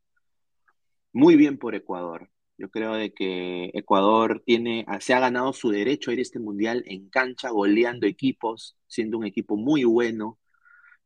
muy 1.13 1.37
bien 1.37 1.59
por 1.59 1.75
Ecuador. 1.75 2.31
Yo 2.57 2.71
creo 2.71 2.95
de 2.95 3.13
que 3.13 3.71
Ecuador 3.75 4.43
tiene, 4.47 4.87
se 5.01 5.15
ha 5.15 5.21
ganado 5.21 5.53
su 5.53 5.71
derecho 5.71 6.11
a 6.11 6.15
ir 6.15 6.21
a 6.21 6.23
este 6.23 6.39
mundial 6.39 6.85
en 6.87 7.09
cancha, 7.11 7.51
goleando 7.51 8.07
equipos, 8.07 8.77
siendo 8.87 9.19
un 9.19 9.27
equipo 9.27 9.57
muy 9.57 9.85
bueno 9.85 10.39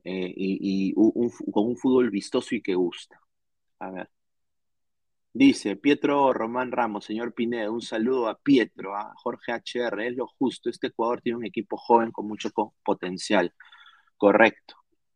eh, 0.05 0.33
y, 0.37 0.95
con 0.95 1.67
un 1.69 1.77
fútbol 1.77 2.11
vistoso 2.11 2.55
y 2.55 2.63
que 2.63 2.75
gusta. 2.75 3.21
A 3.81 3.91
ver, 3.91 4.11
Dice 5.33 5.77
Pietro 5.77 6.33
Román 6.33 6.73
Ramos, 6.73 7.05
señor 7.05 7.33
Pineda, 7.33 7.71
un 7.71 7.81
saludo 7.81 8.29
a 8.29 8.39
Pietro, 8.39 8.97
a 8.97 9.13
Jorge 9.17 9.53
HR, 9.53 10.09
es 10.09 10.17
lo 10.17 10.27
justo, 10.27 10.69
este 10.69 10.89
Ecuador 10.89 11.21
tiene 11.21 11.39
un 11.39 11.47
equipo 11.47 11.77
joven 11.77 12.11
con 12.11 12.27
mucho 12.27 12.51
potencial. 12.85 13.55
Correcto. 14.17 14.75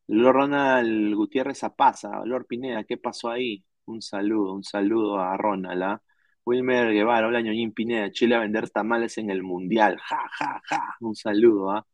Ronald 0.09 1.15
Gutiérrez 1.15 1.65
Apaza, 1.65 2.25
Lord 2.25 2.47
Pineda, 2.47 2.85
¿qué 2.85 2.99
pasó 2.99 3.31
ahí? 3.31 3.65
Un 3.87 4.03
saludo, 4.03 4.55
un 4.55 4.65
saludo 4.65 5.19
a 5.19 5.37
Ronald. 5.37 5.83
¿ah? 5.83 6.03
Wilmer 6.45 6.93
Guevara, 6.93 7.29
hola 7.29 7.41
Ñoñín 7.41 7.73
Pineda, 7.73 8.11
Chile 8.11 8.35
a 8.35 8.41
vender 8.41 8.69
tamales 8.71 9.19
en 9.19 9.31
el 9.31 9.43
Mundial. 9.43 9.99
Ja, 9.99 10.29
ja, 10.39 10.63
ja. 10.65 10.97
Un 11.01 11.15
saludo. 11.15 11.71
¿ah? 11.71 11.87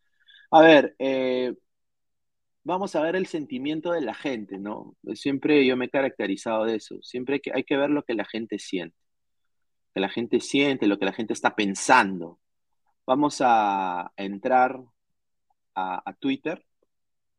A 0.50 0.62
ver, 0.62 0.94
eh, 0.98 1.54
vamos 2.64 2.96
a 2.96 3.02
ver 3.02 3.16
el 3.16 3.26
sentimiento 3.26 3.92
de 3.92 4.00
la 4.00 4.14
gente, 4.14 4.58
¿no? 4.58 4.96
Siempre 5.14 5.66
yo 5.66 5.76
me 5.76 5.86
he 5.86 5.90
caracterizado 5.90 6.64
de 6.64 6.76
eso. 6.76 7.00
Siempre 7.02 7.34
hay 7.36 7.40
que, 7.40 7.52
hay 7.54 7.64
que 7.64 7.76
ver 7.76 7.90
lo 7.90 8.04
que 8.04 8.14
la 8.14 8.24
gente 8.24 8.58
siente. 8.58 8.96
Que 9.94 10.00
la 10.00 10.08
gente 10.08 10.40
siente, 10.40 10.86
lo 10.86 10.98
que 10.98 11.06
la 11.06 11.12
gente 11.12 11.32
está 11.32 11.54
pensando. 11.56 12.40
Vamos 13.06 13.40
a 13.42 14.12
entrar 14.16 14.80
a, 15.74 16.12
Twitter 16.18 16.64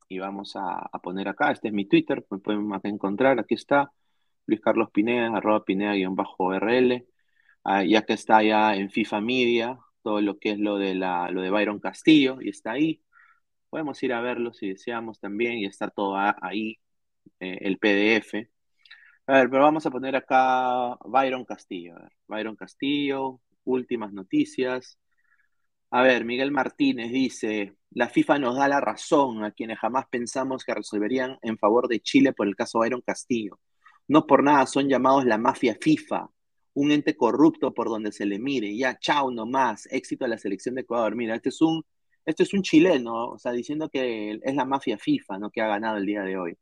y 0.08 0.20
vamos 0.20 0.56
a, 0.56 0.90
poner 1.04 1.28
acá, 1.28 1.52
este 1.52 1.68
es 1.70 1.74
mi 1.74 1.86
Twitter, 1.86 2.26
me 2.32 2.40
pueden 2.40 2.72
encontrar, 2.86 3.40
aquí 3.40 3.56
está, 3.56 3.92
Luis 4.50 4.62
Carlos 4.62 4.90
Pineda, 4.92 5.38
arroba 5.38 5.64
Pineda-RL, 5.66 7.08
ah, 7.64 7.84
y 7.84 7.96
acá 7.96 8.14
está 8.14 8.44
ya 8.44 8.76
en 8.76 8.90
FIFA 8.90 9.22
Media, 9.22 9.80
todo 10.04 10.22
lo 10.22 10.40
que 10.40 10.52
es 10.52 10.60
lo 10.60 10.78
de, 10.78 10.96
la, 10.96 11.32
lo 11.32 11.42
de 11.42 11.52
Byron 11.52 11.80
Castillo, 11.80 12.40
y 12.42 12.50
está 12.50 12.72
ahí, 12.74 13.04
Podemos 13.70 14.02
ir 14.04 14.14
a 14.14 14.22
verlo 14.22 14.54
si 14.54 14.70
deseamos 14.70 15.20
también 15.20 15.60
y 15.60 15.66
está 15.66 15.90
todo 15.90 16.16
ahí, 16.18 16.80
eh, 17.40 17.60
el 17.62 17.78
PDF. 17.80 18.50
A 19.28 19.34
ver, 19.34 19.50
pero 19.50 19.64
vamos 19.64 19.86
a 19.86 19.92
poner 19.92 20.16
acá 20.16 20.98
Byron 21.06 21.46
Castillo. 21.46 21.96
A 21.96 22.02
ver, 22.04 22.12
Byron 22.28 22.56
Castillo, 22.56 23.42
últimas 23.66 24.14
noticias. 24.14 25.00
A 25.92 26.04
ver, 26.04 26.26
Miguel 26.26 26.52
Martínez 26.52 27.12
dice, 27.12 27.76
la 27.92 28.10
FIFA 28.10 28.40
nos 28.40 28.56
da 28.58 28.68
la 28.68 28.82
razón 28.82 29.44
a 29.44 29.52
quienes 29.52 29.80
jamás 29.80 30.06
pensamos 30.10 30.64
que 30.64 30.74
resolverían 30.74 31.38
en 31.42 31.58
favor 31.58 31.88
de 31.88 32.00
Chile 32.02 32.34
por 32.34 32.48
el 32.48 32.56
caso 32.56 32.80
Byron 32.80 33.02
Castillo. 33.02 33.60
No 34.10 34.28
por 34.28 34.44
nada 34.44 34.66
son 34.68 34.90
llamados 34.90 35.26
la 35.26 35.38
mafia 35.38 35.78
FIFA, 35.80 36.30
un 36.74 36.92
ente 36.92 37.16
corrupto 37.16 37.74
por 37.74 37.90
donde 37.90 38.12
se 38.12 38.26
le 38.26 38.40
mire. 38.40 38.76
Ya, 38.76 39.00
chao 39.00 39.32
nomás, 39.32 39.88
éxito 39.92 40.26
a 40.26 40.28
la 40.28 40.38
selección 40.38 40.76
de 40.76 40.82
Ecuador. 40.82 41.16
Mira, 41.16 41.36
este 41.36 41.50
es 41.50 41.62
un 41.62 41.84
esto 42.26 42.44
es 42.44 42.54
un 42.54 42.62
chileno, 42.62 43.30
o 43.32 43.40
sea, 43.40 43.52
diciendo 43.54 43.90
que 43.90 44.40
es 44.44 44.56
la 44.56 44.66
mafia 44.66 44.98
FIFA, 45.00 45.40
¿no? 45.40 45.50
Que 45.52 45.62
ha 45.62 45.68
ganado 45.68 45.98
el 45.98 46.06
día 46.06 46.22
de 46.24 46.38
hoy. 46.38 46.58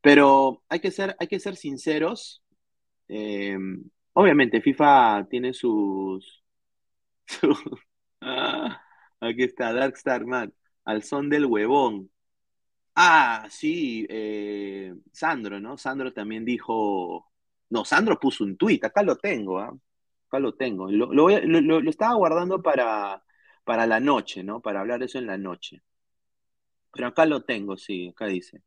Pero 0.00 0.62
hay 0.68 0.80
que 0.80 0.90
ser, 0.90 1.16
hay 1.18 1.28
que 1.28 1.40
ser 1.40 1.56
sinceros. 1.56 2.42
Eh, 3.08 3.58
obviamente, 4.14 4.60
FIFA 4.62 5.26
tiene 5.30 5.52
sus. 5.54 6.44
Ah, 8.22 8.82
aquí 9.20 9.44
está, 9.44 9.72
Darkstar 9.72 10.24
Man, 10.26 10.52
al 10.84 11.02
son 11.02 11.28
del 11.30 11.46
huevón. 11.46 12.10
Ah, 12.96 13.46
sí, 13.50 14.06
eh, 14.08 14.94
Sandro, 15.12 15.60
¿no? 15.60 15.76
Sandro 15.76 16.12
también 16.12 16.44
dijo. 16.44 17.30
No, 17.70 17.84
Sandro 17.84 18.18
puso 18.18 18.44
un 18.44 18.56
tuit, 18.56 18.84
acá 18.84 19.02
lo 19.02 19.16
tengo, 19.16 19.58
¿ah? 19.58 19.72
Acá 20.28 20.38
lo 20.40 20.54
tengo. 20.54 20.90
lo 20.90 21.90
estaba 21.90 22.14
guardando 22.14 22.62
para, 22.62 23.22
para 23.64 23.86
la 23.86 24.00
noche, 24.00 24.42
¿no? 24.44 24.60
Para 24.60 24.80
hablar 24.80 25.02
eso 25.02 25.18
en 25.18 25.26
la 25.26 25.38
noche. 25.38 25.82
Pero 26.92 27.08
acá 27.08 27.26
lo 27.26 27.42
tengo, 27.44 27.76
sí, 27.76 28.08
acá 28.08 28.26
dice. 28.26 28.62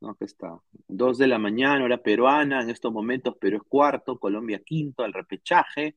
¿no? 0.00 0.10
Acá 0.10 0.24
está. 0.26 0.58
Dos 0.88 1.18
de 1.18 1.26
la 1.28 1.38
mañana, 1.38 1.84
hora 1.84 1.98
peruana, 2.02 2.62
en 2.62 2.70
estos 2.70 2.92
momentos 2.92 3.36
Perú 3.38 3.58
es 3.58 3.62
cuarto, 3.68 4.18
Colombia 4.18 4.62
quinto 4.64 5.04
al 5.04 5.12
repechaje. 5.12 5.96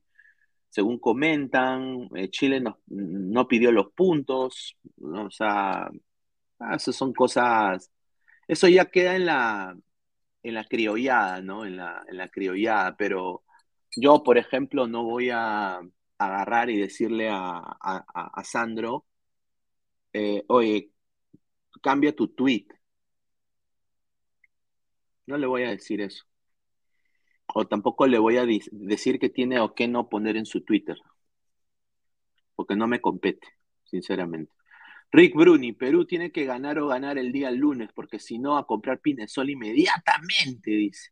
Según 0.70 1.00
comentan, 1.00 2.10
eh, 2.16 2.30
Chile 2.30 2.62
no, 2.88 3.48
pidió 3.48 3.72
los 3.72 3.92
puntos, 3.94 4.78
¿no? 4.98 5.26
o 5.28 5.32
sea, 5.32 5.90
ah, 6.60 6.76
eso 6.76 6.92
son 6.94 7.14
cosas, 7.14 7.92
eso 8.48 8.68
ya 8.68 8.86
queda 8.86 9.16
en 9.16 9.26
la, 9.26 9.78
en 10.44 10.54
la 10.56 10.66
criollada, 10.66 11.42
¿no? 11.42 11.66
En 11.66 11.78
la, 11.78 12.04
en 12.08 12.18
la 12.18 12.30
criollada, 12.30 12.96
pero 12.98 13.44
yo, 13.96 14.24
por 14.24 14.38
ejemplo, 14.38 14.88
no 14.88 15.04
voy 15.04 15.30
a, 15.32 15.82
agarrar 16.18 16.70
y 16.70 16.78
decirle 16.78 17.30
a, 17.32 17.78
Sandro, 18.44 19.06
eh, 20.14 20.44
oye, 20.48 20.92
cambia 21.82 22.16
tu 22.16 22.28
tweet. 22.30 22.68
No 25.28 25.38
le 25.38 25.46
voy 25.48 25.64
a 25.64 25.70
decir 25.70 26.02
eso. 26.02 26.26
O 27.56 27.66
tampoco 27.68 28.06
le 28.08 28.20
voy 28.20 28.38
a 28.38 28.46
decir 28.72 29.20
que 29.20 29.30
tiene 29.30 29.60
o 29.60 29.74
qué 29.74 29.88
no 29.88 30.10
poner 30.10 30.38
en 30.38 30.46
su 30.46 30.62
Twitter. 30.62 30.98
Porque 32.56 32.76
no 32.76 32.88
me 32.88 33.02
compete, 33.02 33.48
sinceramente. 33.86 34.52
Rick 35.12 35.36
Bruni, 35.36 35.74
Perú 35.74 36.06
tiene 36.06 36.32
que 36.32 36.46
ganar 36.46 36.80
o 36.80 36.88
ganar 36.88 37.18
el 37.18 37.32
día 37.32 37.52
lunes, 37.52 37.90
porque 37.94 38.20
si 38.20 38.40
no, 38.40 38.58
a 38.58 38.68
comprar 38.68 39.00
Pinesol 39.00 39.50
inmediatamente, 39.50 40.72
dice. 40.72 41.12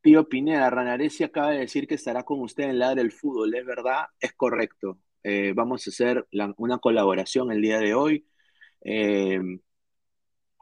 Pío 0.00 0.28
Pineda, 0.28 0.70
Ranaresi 0.70 1.24
acaba 1.24 1.50
de 1.50 1.58
decir 1.58 1.86
que 1.88 1.96
estará 1.96 2.22
con 2.24 2.40
usted 2.40 2.64
en 2.64 2.78
la 2.78 2.94
del 2.94 3.10
fútbol, 3.12 3.54
¿es 3.54 3.66
verdad? 3.66 4.06
Es 4.20 4.32
correcto. 4.34 5.00
Eh, 5.24 5.52
vamos 5.54 5.86
a 5.86 5.90
hacer 5.90 6.26
una 6.56 6.78
colaboración 6.78 7.50
el 7.50 7.60
día 7.60 7.78
de 7.80 7.94
hoy. 7.94 8.26
Eh, 8.82 9.40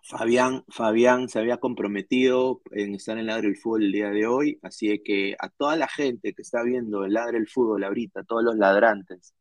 Fabián, 0.07 0.65
Fabián 0.69 1.29
se 1.29 1.39
había 1.39 1.57
comprometido 1.59 2.61
en 2.73 2.95
estar 2.95 3.17
en 3.19 3.27
Ladre 3.27 3.49
del 3.49 3.57
Fútbol 3.57 3.85
el 3.85 3.93
día 3.93 4.11
de 4.11 4.27
hoy, 4.27 4.59
así 4.63 5.03
que 5.03 5.35
a 5.39 5.49
toda 5.49 5.77
la 5.77 5.89
gente 5.89 6.35
que 6.35 6.43
está 6.43 6.63
viendo 6.63 7.05
el 7.05 7.15
Ladre 7.15 7.39
del 7.39 7.49
Fútbol 7.49 7.85
ahorita, 7.85 8.23
todos 8.25 8.45
los 8.45 8.57
ladrantes, 8.57 9.35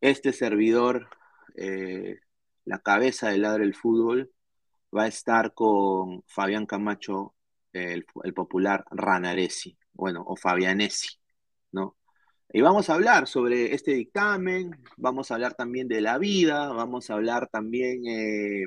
este 0.00 0.32
servidor, 0.32 1.08
eh, 1.56 2.18
la 2.64 2.78
cabeza 2.80 3.30
del 3.30 3.42
Ladre 3.42 3.64
del 3.64 3.74
Fútbol, 3.74 4.32
va 4.96 5.04
a 5.04 5.08
estar 5.08 5.54
con 5.54 6.22
Fabián 6.26 6.66
Camacho 6.66 7.34
el, 7.72 8.04
popular 8.34 8.84
Ranaresi, 8.90 9.76
bueno, 9.92 10.24
o 10.26 10.36
Fabianesi, 10.36 11.08
¿no? 11.72 11.96
Y 12.52 12.60
vamos 12.62 12.88
a 12.88 12.94
hablar 12.94 13.26
sobre 13.26 13.74
este 13.74 13.92
dictamen, 13.92 14.70
vamos 14.96 15.30
a 15.30 15.34
hablar 15.34 15.54
también 15.54 15.88
de 15.88 16.00
la 16.00 16.18
vida, 16.18 16.72
vamos 16.72 17.10
a 17.10 17.14
hablar 17.14 17.48
también, 17.48 18.06
eh, 18.06 18.66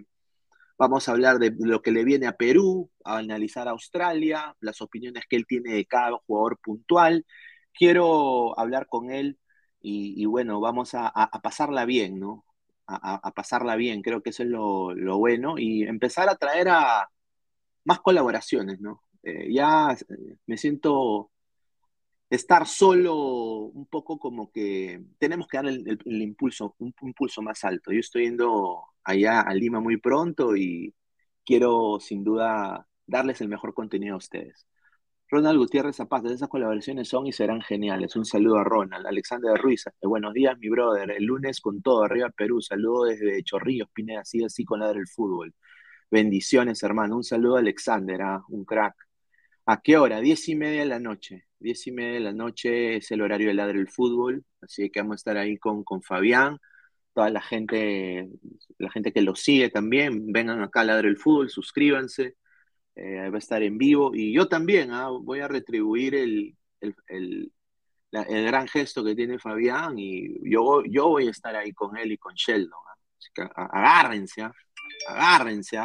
vamos 0.78 1.08
a 1.08 1.14
hablar 1.14 1.40
de 1.40 1.56
lo 1.60 1.82
que 1.82 1.92
le 1.92 2.04
viene 2.04 2.28
a 2.28 2.36
Perú, 2.38 2.92
a 3.04 3.18
analizar 3.18 3.68
a 3.68 3.72
Australia, 3.72 4.56
las 4.60 4.82
opiniones 4.82 5.24
que 5.30 5.38
él 5.38 5.46
tiene 5.48 5.74
de 5.74 5.86
cada 5.86 6.12
jugador 6.28 6.60
puntual. 6.60 7.26
Quiero 7.74 8.58
hablar 8.60 8.88
con 8.88 9.12
él 9.12 9.40
y, 9.82 10.26
bueno, 10.26 10.60
vamos 10.60 10.92
a, 10.94 11.12
pasarla 11.42 11.86
bien, 11.86 12.20
¿no? 12.20 12.46
A, 12.88 13.32
pasarla 13.34 13.76
bien, 13.76 14.02
creo 14.02 14.22
que 14.22 14.32
eso 14.32 14.44
es 14.44 14.50
lo, 14.50 14.94
lo 14.96 15.18
bueno 15.18 15.58
y 15.58 15.84
empezar 15.84 16.30
a 16.30 16.36
traer 16.36 16.70
a, 16.70 17.10
más 17.86 18.00
colaboraciones, 18.02 18.80
¿no? 18.80 19.04
Eh, 19.24 19.52
ya 19.54 19.92
eh, 19.94 20.38
me 20.46 20.58
siento 20.58 21.32
estar 22.30 22.68
solo 22.68 23.16
un 23.16 23.88
poco 23.88 24.20
como 24.20 24.52
que 24.52 25.04
tenemos 25.18 25.48
que 25.48 25.58
dar 25.58 25.66
el, 25.68 26.22
impulso, 26.22 26.76
un, 26.80 26.94
impulso 27.02 27.42
más 27.42 27.64
alto. 27.64 27.92
Yo 27.92 28.00
estoy 28.00 28.26
yendo 28.26 28.84
allá 29.04 29.42
a 29.42 29.54
Lima 29.54 29.80
muy 29.80 29.98
pronto 29.98 30.56
y 30.56 30.94
quiero 31.46 32.00
sin 32.00 32.24
duda 32.24 32.88
darles 33.08 33.42
el 33.42 33.50
mejor 33.50 33.74
contenido 33.74 34.16
a 34.16 34.18
ustedes. 34.18 34.68
Ronald 35.32 35.60
Gutiérrez 35.60 35.96
Zapata, 35.96 36.34
esas 36.34 36.50
colaboraciones 36.50 37.08
son 37.08 37.28
y 37.28 37.32
serán 37.32 37.62
geniales. 37.62 38.16
Un 38.16 38.26
saludo 38.26 38.58
a 38.58 38.64
Ronald. 38.64 39.06
Alexander 39.06 39.56
Ruiz, 39.56 39.86
eh, 39.86 40.08
buenos 40.08 40.34
días, 40.34 40.58
mi 40.58 40.70
brother. 40.70 41.12
El 41.12 41.26
lunes 41.26 41.62
con 41.62 41.84
todo, 41.84 42.04
arriba 42.04 42.30
Perú. 42.32 42.62
Saludo 42.64 43.06
desde 43.06 43.44
Chorrillos, 43.44 43.90
Pineda, 43.94 44.22
así 44.22 44.44
así 44.44 44.66
con 44.66 44.80
la 44.80 44.92
del 44.92 45.08
fútbol. 45.08 45.54
Bendiciones, 46.10 46.82
hermano. 46.82 47.18
Un 47.18 47.24
saludo 47.24 47.58
a 47.58 47.60
Alexander, 47.60 48.20
¿ah? 48.24 48.44
un 48.50 48.66
crack. 48.66 48.96
¿A 49.68 49.82
qué 49.82 49.98
hora? 49.98 50.20
Diez 50.20 50.50
y 50.50 50.56
media 50.56 50.80
de 50.80 50.88
la 50.88 51.00
noche. 51.00 51.46
Diez 51.60 51.86
y 51.86 51.92
media 51.92 52.14
de 52.14 52.22
la 52.22 52.34
noche 52.34 52.98
es 52.98 53.12
el 53.12 53.22
horario 53.22 53.50
de 53.50 53.54
Ladre 53.54 53.78
del 53.78 53.90
Fútbol, 53.90 54.44
así 54.62 54.90
que 54.90 55.02
vamos 55.02 55.14
a 55.14 55.18
estar 55.18 55.38
ahí 55.38 55.60
con, 55.60 55.84
con 55.84 56.02
Fabián, 56.02 56.58
toda 57.14 57.30
la 57.30 57.42
gente, 57.42 58.30
la 58.80 58.90
gente 58.90 59.14
que 59.14 59.22
lo 59.22 59.36
sigue 59.36 59.70
también, 59.70 60.32
vengan 60.32 60.64
acá 60.64 60.82
a 60.82 60.86
Ladre 60.86 61.10
del 61.10 61.18
Fútbol, 61.18 61.52
suscríbanse, 61.52 62.36
eh, 63.00 63.30
va 63.30 63.36
a 63.36 63.40
estar 63.40 63.64
en 63.64 63.78
vivo, 63.78 64.12
y 64.14 64.34
yo 64.34 64.48
también 64.48 64.92
¿ah? 64.92 65.10
voy 65.10 65.40
a 65.40 65.48
retribuir 65.48 66.16
el, 66.16 66.56
el, 66.82 67.52
gran 68.12 68.68
gesto 68.68 69.04
que 69.04 69.16
tiene 69.16 69.40
Fabián, 69.40 69.98
y 69.98 70.50
yo, 70.50 70.84
yo 70.86 71.08
voy 71.10 71.28
a 71.28 71.32
estar 71.32 71.56
ahí 71.56 71.72
con 71.74 71.96
él 71.98 72.12
y 72.12 72.18
con 72.18 72.34
Sheldon, 72.36 72.80
¿ah? 72.88 72.96
así 73.18 73.30
que 73.34 73.42
agárrense, 73.56 74.44
agárrense, 75.08 75.80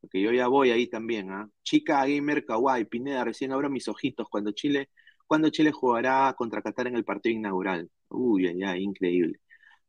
porque 0.00 0.20
yo 0.20 0.32
ya 0.32 0.48
voy 0.48 0.70
ahí 0.70 0.86
también, 0.86 1.30
¿ah? 1.30 1.48
Chica 1.62 2.04
Gamer 2.06 2.44
Kawaii, 2.44 2.84
Pineda, 2.84 3.24
recién 3.24 3.52
abro 3.52 3.70
mis 3.70 3.88
ojitos 3.88 4.28
cuando 4.28 4.52
Chile, 4.52 4.90
cuando 5.26 5.48
Chile 5.48 5.72
jugará 5.72 6.34
contra 6.36 6.60
Qatar 6.60 6.88
en 6.88 6.96
el 6.96 7.04
partido 7.04 7.34
inaugural. 7.34 7.90
Uy, 8.08 8.54
ya, 8.58 8.76
increíble. 8.76 9.40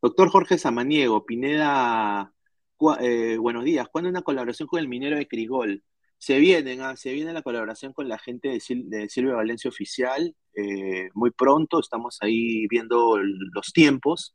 Doctor 0.02 0.30
Jorge 0.30 0.58
Samaniego, 0.58 1.26
Pineda, 1.26 2.32
eh, 3.02 3.38
buenos 3.38 3.66
días. 3.66 3.88
¿Cuándo 3.92 4.10
una 4.10 4.22
colaboración 4.22 4.68
con 4.68 4.80
el 4.80 4.88
minero 4.88 5.18
de 5.18 5.28
Crigol? 5.28 5.84
Se 6.18 6.40
vienen, 6.40 6.82
ah, 6.82 6.96
se 6.96 7.14
viene 7.14 7.34
la 7.34 7.42
colaboración 7.44 7.94
con 7.94 8.10
la 8.10 8.18
gente 8.20 8.50
de, 8.50 8.60
Silvia 9.10 9.36
Valencia 9.36 9.70
Oficial. 9.70 10.36
Eh, 10.56 11.10
muy 11.14 11.32
pronto, 11.32 11.80
estamos 11.80 12.18
ahí 12.22 12.68
viendo 12.68 13.18
los 13.18 13.74
tiempos. 13.74 14.34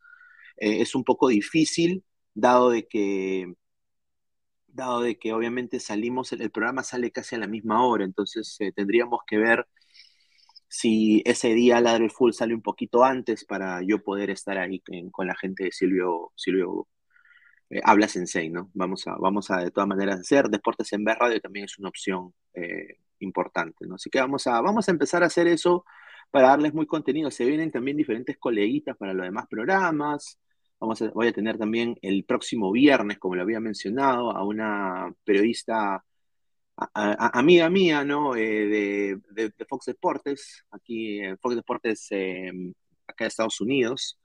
Eh, 0.57 0.83
es 0.83 0.95
un 0.95 1.05
poco 1.05 1.29
difícil, 1.29 2.05
dado 2.35 2.71
de 2.71 2.87
que 2.87 3.53
dado 4.69 5.03
de 5.03 5.19
que 5.19 5.33
obviamente 5.33 5.81
salimos, 5.81 6.33
el, 6.33 6.51
programa 6.51 6.83
sale 6.83 7.11
casi 7.11 7.35
a 7.37 7.39
la 7.39 7.47
misma 7.49 7.85
hora, 7.87 8.05
entonces 8.05 8.57
eh, 8.61 8.73
tendríamos 8.73 9.21
que 9.27 9.39
ver 9.39 9.67
si 10.69 11.23
ese 11.27 11.55
día 11.55 11.81
Ladre 11.81 12.09
Full 12.11 12.33
sale 12.33 12.55
un 12.55 12.63
poquito 12.63 13.05
antes 13.05 13.45
para 13.45 13.83
yo 13.83 14.03
poder 14.03 14.31
estar 14.31 14.59
ahí 14.59 14.83
con 15.13 15.27
la 15.27 15.35
gente 15.37 15.65
de 15.65 15.73
Silvio, 15.73 16.33
Silvio 16.37 16.89
eh, 17.71 17.81
Habla 17.85 18.09
Sensei, 18.09 18.51
¿no? 18.51 18.71
Vamos 18.75 19.07
a, 19.07 19.17
vamos 19.17 19.51
a 19.51 19.59
de 19.59 19.71
todas 19.71 19.89
maneras 19.89 20.21
hacer, 20.21 20.49
Deportes 20.49 20.93
en 20.93 21.05
B 21.05 21.15
Radio 21.15 21.41
también 21.41 21.65
es 21.67 21.79
una 21.79 21.89
opción 21.89 22.35
eh, 22.55 22.99
importante, 23.21 23.87
¿no? 23.87 23.95
Así 23.97 24.11
que 24.11 24.21
vamos 24.21 24.47
a, 24.47 24.61
vamos 24.61 24.89
a 24.89 24.93
empezar 24.93 25.23
a 25.23 25.27
hacer 25.27 25.47
eso 25.47 25.85
para 26.31 26.49
darles 26.49 26.75
muy 26.75 26.87
contenido. 26.87 27.31
Se 27.31 27.45
vienen 27.47 27.71
también 27.71 27.97
diferentes 27.97 28.37
coleguitas 28.39 28.97
para 28.97 29.15
los 29.15 29.25
demás 29.25 29.47
programas, 29.49 30.39
Vamos 30.81 31.03
a, 31.03 31.11
voy 31.11 31.29
a 31.29 31.33
tener 31.33 31.59
también 31.59 31.99
el 32.01 32.25
próximo 32.25 32.73
viernes, 32.73 33.19
como 33.19 33.35
lo 33.37 33.43
había 33.43 33.61
mencionado, 33.61 34.31
a 34.35 34.43
una 34.45 35.15
periodista, 35.25 36.03
amiga 36.95 37.69
mía, 37.69 38.05
¿no? 38.05 38.35
Eh, 38.37 39.19
de, 39.31 39.67
Fox 39.69 39.87
Deportes, 39.87 40.65
aquí 40.71 41.21
en 41.21 41.39
Fox 41.39 41.57
Deportes, 41.57 42.07
em, 42.11 42.73
acá 43.07 43.25
de 43.25 43.29
Estados 43.29 43.61
Unidos. 43.61 44.19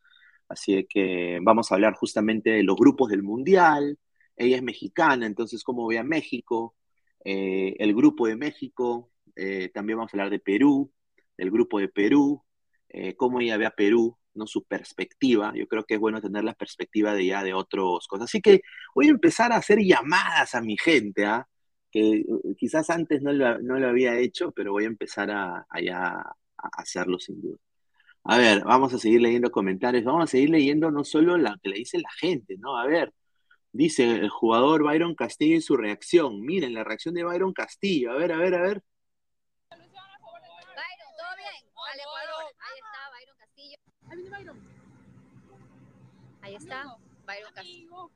Así 0.47 0.85
que 0.89 1.39
vamos 1.41 1.71
a 1.71 1.75
hablar 1.75 1.93
justamente 1.93 2.51
de 2.51 2.63
los 2.63 2.75
grupos 2.75 3.09
del 3.09 3.23
Mundial. 3.23 3.97
Ella 4.35 4.57
es 4.57 4.63
mexicana, 4.63 5.25
entonces 5.25 5.63
cómo 5.63 5.87
ve 5.87 5.97
a 5.97 6.03
México, 6.03 6.75
eh, 7.23 7.75
el 7.79 7.95
grupo 7.95 8.27
de 8.27 8.35
México, 8.35 9.11
eh, 9.35 9.69
también 9.73 9.97
vamos 9.97 10.13
a 10.13 10.17
hablar 10.17 10.29
de 10.29 10.39
Perú, 10.39 10.91
el 11.37 11.51
grupo 11.51 11.79
de 11.79 11.89
Perú, 11.89 12.41
cómo 13.17 13.41
ella 13.41 13.57
ve 13.57 13.65
a 13.65 13.71
Perú, 13.71 14.17
¿no? 14.35 14.47
su 14.47 14.63
perspectiva. 14.65 15.53
Yo 15.55 15.67
creo 15.67 15.83
que 15.83 15.95
es 15.95 15.99
bueno 15.99 16.21
tener 16.21 16.43
la 16.43 16.53
perspectiva 16.53 17.13
de 17.13 17.25
ya 17.25 17.43
de 17.43 17.53
otras 17.53 18.07
cosas. 18.07 18.25
Así 18.25 18.41
que 18.41 18.61
voy 18.93 19.07
a 19.07 19.11
empezar 19.11 19.51
a 19.51 19.57
hacer 19.57 19.79
llamadas 19.79 20.55
a 20.55 20.61
mi 20.61 20.77
gente, 20.77 21.25
¿ah? 21.25 21.47
que 21.91 22.23
quizás 22.57 22.89
antes 22.89 23.21
no 23.21 23.33
lo, 23.33 23.87
había 23.87 24.17
hecho, 24.19 24.51
pero 24.51 24.71
voy 24.71 24.85
a 24.85 24.87
empezar 24.87 25.31
a, 25.31 25.65
a 25.69 26.35
hacerlo 26.77 27.19
sin 27.19 27.41
duda. 27.41 27.57
A 28.27 28.37
ver, 28.39 28.63
vamos 28.63 28.91
a 28.91 28.97
seguir 28.97 29.21
leyendo 29.21 29.51
comentarios, 29.51 30.03
vamos 30.03 30.23
a 30.23 30.27
seguir 30.27 30.49
leyendo 30.49 30.89
no 30.89 31.03
solo 31.03 31.37
lo 31.37 31.55
que 31.61 31.69
le 31.69 31.77
dice 31.77 31.99
la 31.99 32.09
gente, 32.19 32.55
¿no? 32.57 32.75
A 32.75 32.87
ver, 32.87 33.13
dice 33.71 34.03
el 34.03 34.29
jugador 34.29 34.83
Byron 34.83 35.13
Castillo 35.13 35.57
y 35.57 35.61
su 35.61 35.77
reacción. 35.77 36.41
Miren, 36.41 36.73
la 36.73 36.83
reacción 36.83 37.13
de 37.13 37.23
Byron 37.23 37.53
Castillo. 37.53 38.11
A 38.11 38.15
ver, 38.15 38.31
a 38.31 38.37
ver, 38.37 38.55
a 38.55 38.61
ver. 38.63 38.83
Ahí 46.41 46.55
está, 46.55 46.97
Byron 47.27 47.53
Castillo. 47.53 48.11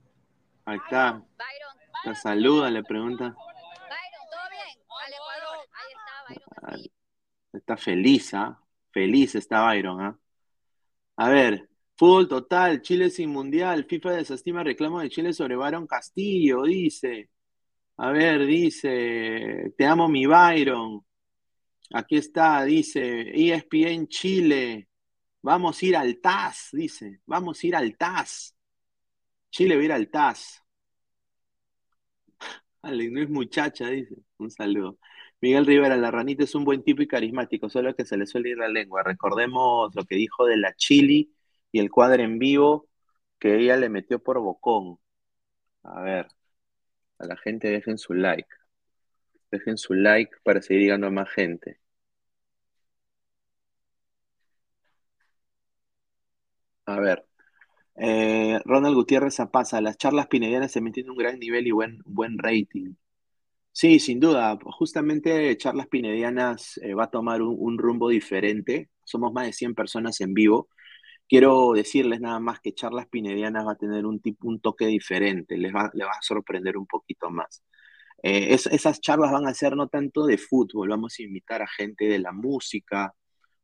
Ahí 0.65 0.77
está. 0.77 1.11
Byron. 1.11 1.77
La 2.05 2.15
saluda, 2.15 2.71
le 2.71 2.83
pregunta. 2.83 3.25
Byron, 3.25 3.37
¿todo 4.31 4.49
bien? 4.49 4.85
Al 5.05 5.13
Ecuador. 5.13 5.67
Ahí 5.73 5.91
está, 5.91 6.13
Byron 6.27 6.49
Castillo. 6.65 6.93
Está 7.53 7.77
feliz, 7.77 8.33
¿ah? 8.33 8.59
Feliz 8.91 9.35
está 9.35 9.65
Byron, 9.67 10.01
¿ah? 10.01 10.19
A 11.17 11.29
ver, 11.29 11.69
fútbol 11.95 12.27
total, 12.27 12.81
Chile 12.81 13.09
sin 13.09 13.29
mundial, 13.29 13.85
FIFA 13.85 14.11
desestima 14.13 14.63
reclamo 14.63 15.01
de 15.01 15.09
Chile 15.09 15.33
sobre 15.33 15.55
Byron 15.55 15.87
Castillo, 15.87 16.63
dice. 16.63 17.29
A 17.97 18.11
ver, 18.11 18.45
dice, 18.45 19.73
te 19.77 19.85
amo 19.85 20.07
mi 20.09 20.25
Byron. 20.25 21.05
Aquí 21.93 22.17
está, 22.17 22.63
dice, 22.65 23.31
ESPN 23.33 24.07
Chile, 24.07 24.89
Vamos 25.41 25.81
a 25.81 25.85
ir 25.85 25.95
al 25.95 26.19
TAS, 26.19 26.69
dice. 26.73 27.21
Vamos 27.25 27.63
a 27.63 27.67
ir 27.67 27.75
al 27.75 27.97
TAS. 27.97 28.55
Chile 29.51 29.75
va 29.75 29.81
a 29.81 29.85
ir 29.85 29.91
al 29.93 30.09
TAS. 30.09 30.63
Ale, 32.81 33.09
no 33.09 33.21
es 33.21 33.29
muchacha, 33.29 33.87
dice. 33.87 34.15
Un 34.37 34.51
saludo. 34.51 34.99
Miguel 35.41 35.65
Rivera, 35.65 35.95
la 35.97 36.11
ranita 36.11 36.43
es 36.43 36.53
un 36.55 36.65
buen 36.65 36.83
tipo 36.83 37.01
y 37.01 37.07
carismático, 37.07 37.69
solo 37.69 37.95
que 37.95 38.05
se 38.05 38.17
le 38.17 38.25
suele 38.25 38.49
ir 38.49 38.57
la 38.57 38.67
lengua. 38.67 39.03
Recordemos 39.03 39.93
lo 39.95 40.03
que 40.05 40.15
dijo 40.15 40.45
de 40.45 40.57
la 40.57 40.73
Chili 40.75 41.33
y 41.71 41.79
el 41.79 41.89
cuadro 41.91 42.21
en 42.23 42.39
vivo 42.39 42.87
que 43.39 43.55
ella 43.57 43.77
le 43.77 43.89
metió 43.89 44.19
por 44.21 44.39
bocón. 44.39 44.99
A 45.83 46.01
ver, 46.01 46.27
a 47.19 47.27
la 47.27 47.37
gente 47.37 47.69
dejen 47.69 47.97
su 47.99 48.13
like. 48.15 48.49
Dejen 49.51 49.77
su 49.77 49.93
like 49.93 50.31
para 50.43 50.59
seguir 50.59 50.83
llegando 50.85 51.05
a 51.05 51.11
más 51.11 51.29
gente. 51.29 51.79
A 56.85 56.99
ver. 56.99 57.25
Eh, 57.95 58.59
Ronald 58.65 58.95
Gutiérrez 58.95 59.35
Zapasa, 59.35 59.81
las 59.81 59.97
charlas 59.97 60.27
pinedianas 60.27 60.71
se 60.71 60.81
mantienen 60.81 61.11
un 61.11 61.17
gran 61.17 61.39
nivel 61.39 61.67
y 61.67 61.71
buen, 61.71 62.01
buen 62.05 62.37
rating. 62.39 62.95
Sí, 63.71 63.99
sin 63.99 64.19
duda. 64.19 64.57
Justamente 64.77 65.55
Charlas 65.57 65.87
Pinedianas 65.87 66.77
eh, 66.83 66.93
va 66.93 67.05
a 67.05 67.09
tomar 67.11 67.41
un, 67.41 67.77
rumbo 67.77 68.09
diferente. 68.09 68.89
Somos 69.05 69.31
más 69.33 69.45
de 69.45 69.53
100 69.53 69.75
personas 69.75 70.19
en 70.21 70.33
vivo. 70.33 70.69
Quiero 71.27 71.73
decirles 71.73 72.21
nada 72.21 72.39
más 72.39 72.59
que 72.59 72.73
Charlas 72.73 73.07
Pinedianas 73.07 73.65
va 73.67 73.73
a 73.73 73.77
tener 73.77 74.05
un, 74.05 74.21
tipo, 74.21 74.47
un 74.47 74.61
toque 74.61 74.87
diferente, 74.87 75.57
les 75.57 75.73
va, 75.73 75.83
va 75.83 76.11
a 76.11 76.21
sorprender 76.21 76.77
un 76.77 76.87
poquito 76.87 77.29
más. 77.31 77.63
Eh, 78.23 78.53
esas 78.53 78.99
charlas 79.01 79.31
van 79.31 79.47
a 79.47 79.53
ser 79.53 79.75
no 79.75 79.87
tanto 79.87 80.25
de 80.25 80.37
fútbol, 80.37 80.89
vamos 80.89 81.15
a 81.19 81.23
invitar 81.23 81.61
a 81.61 81.67
gente 81.67 82.05
de 82.05 82.19
la 82.19 82.31
música, 82.33 83.13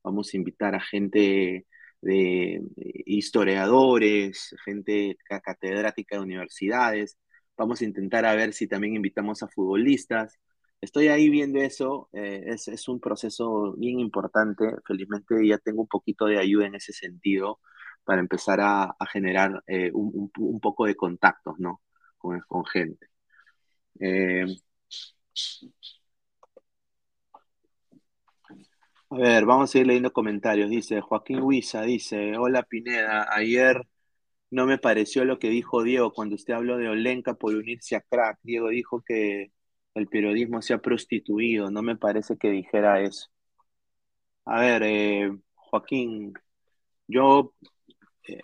vamos 0.04 0.34
a 0.34 0.38
invitar 0.38 0.76
a 0.76 0.82
gente 0.82 1.66
de 2.02 2.62
historiadores, 3.06 4.56
gente 4.66 5.18
catedrática 5.44 6.18
de 6.18 6.24
universidades. 6.24 7.18
Vamos 7.58 7.82
a 7.82 7.86
intentar 7.86 8.26
a 8.26 8.36
ver 8.36 8.54
si 8.54 8.68
también 8.68 8.96
invitamos 8.96 9.42
a 9.44 9.48
futbolistas. 9.48 10.40
Estoy 10.82 11.08
ahí 11.08 11.30
viendo 11.30 11.60
eso, 11.60 12.10
eh, 12.14 12.44
es, 12.48 12.88
un 12.88 13.00
proceso 13.00 13.74
bien 13.78 14.00
importante. 14.00 14.66
Felizmente 14.86 15.48
ya 15.48 15.58
tengo 15.58 15.82
un 15.82 15.88
poquito 15.88 16.26
de 16.26 16.40
ayuda 16.40 16.68
en 16.68 16.76
ese 16.76 16.94
sentido 16.94 17.60
para 18.04 18.22
empezar 18.22 18.60
a, 18.62 18.96
generar 19.12 19.64
eh, 19.68 19.92
un, 19.94 20.60
poco 20.62 20.86
de 20.86 20.96
contactos 20.96 21.56
¿no? 21.60 21.82
con, 22.18 22.42
con 22.42 22.66
gente. 22.66 23.08
Eh, 24.00 24.46
a 29.10 29.18
ver, 29.18 29.46
vamos 29.46 29.70
a 29.70 29.72
seguir 29.72 29.88
leyendo 29.88 30.12
comentarios. 30.14 30.70
Dice 30.70 31.02
Joaquín 31.02 31.42
Huiza, 31.42 31.82
dice, 31.84 32.38
hola 32.38 32.64
Pineda, 32.64 33.28
ayer 33.34 33.82
no 34.52 34.66
me 34.66 34.78
pareció 34.78 35.26
lo 35.26 35.40
que 35.40 35.50
dijo 35.50 35.84
Diego 35.84 36.14
cuando 36.14 36.36
usted 36.36 36.54
habló 36.54 36.78
de 36.78 36.90
Olenka 36.90 37.36
por 37.36 37.56
unirse 37.56 37.96
a 37.96 38.02
Crack. 38.02 38.40
Diego 38.44 38.70
dijo 38.70 39.04
que 39.06 39.52
el 39.96 40.08
periodismo 40.08 40.62
se 40.62 40.74
ha 40.74 40.80
prostituido, 40.80 41.72
no 41.72 41.82
me 41.82 41.96
parece 41.98 42.38
que 42.38 42.50
dijera 42.52 43.02
eso. 43.02 43.30
A 44.46 44.60
ver, 44.62 44.84
eh, 44.84 45.32
Joaquín, 45.56 46.34
yo, 47.08 47.54
eh, 48.28 48.40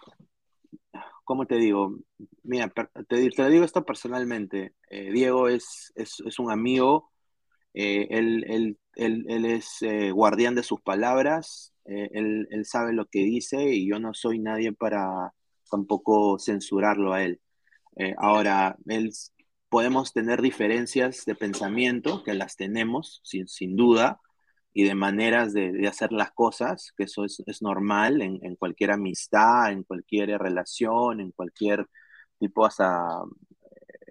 ¿cómo 1.23 1.45
te 1.45 1.55
digo? 1.55 1.97
Mira, 2.43 2.71
te, 3.07 3.29
te 3.29 3.49
digo 3.49 3.63
esto 3.65 3.85
personalmente. 3.85 4.75
Eh, 4.89 5.11
Diego 5.11 5.47
es, 5.47 5.91
es, 5.95 6.39
un 6.39 6.51
amigo, 6.51 7.11
él, 7.73 8.43
él 8.47 8.77
él, 8.95 9.45
es 9.45 9.81
eh, 9.81 10.11
guardián 10.11 10.55
de 10.55 10.63
sus 10.63 10.81
palabras, 10.81 11.73
él, 11.85 12.47
sabe 12.65 12.93
lo 12.93 13.05
que 13.05 13.19
dice 13.19 13.73
y 13.73 13.89
yo 13.89 13.99
no 13.99 14.13
soy 14.13 14.39
nadie 14.39 14.71
para 14.71 15.33
tampoco 15.71 16.37
censurarlo 16.39 17.13
a 17.13 17.23
él. 17.23 17.41
Eh, 17.97 18.15
ahora, 18.17 18.77
él, 18.87 19.11
podemos 19.69 20.13
tener 20.13 20.41
diferencias 20.41 21.25
de 21.25 21.35
pensamiento, 21.35 22.23
que 22.23 22.33
las 22.33 22.57
tenemos, 22.57 23.21
sin, 23.23 23.47
sin 23.47 23.75
duda, 23.77 24.19
y 24.73 24.83
de 24.83 24.95
maneras 24.95 25.53
de, 25.53 25.87
hacer 25.87 26.11
las 26.11 26.31
cosas, 26.31 26.93
que 26.97 27.03
eso 27.05 27.25
es, 27.25 27.61
normal 27.61 28.21
en, 28.21 28.55
cualquier 28.57 28.91
amistad, 28.91 29.71
en 29.71 29.83
cualquier 29.83 30.29
relación, 30.39 31.21
en 31.21 31.31
cualquier 31.31 31.87
tipo, 32.39 32.65
hasta, 32.65 33.23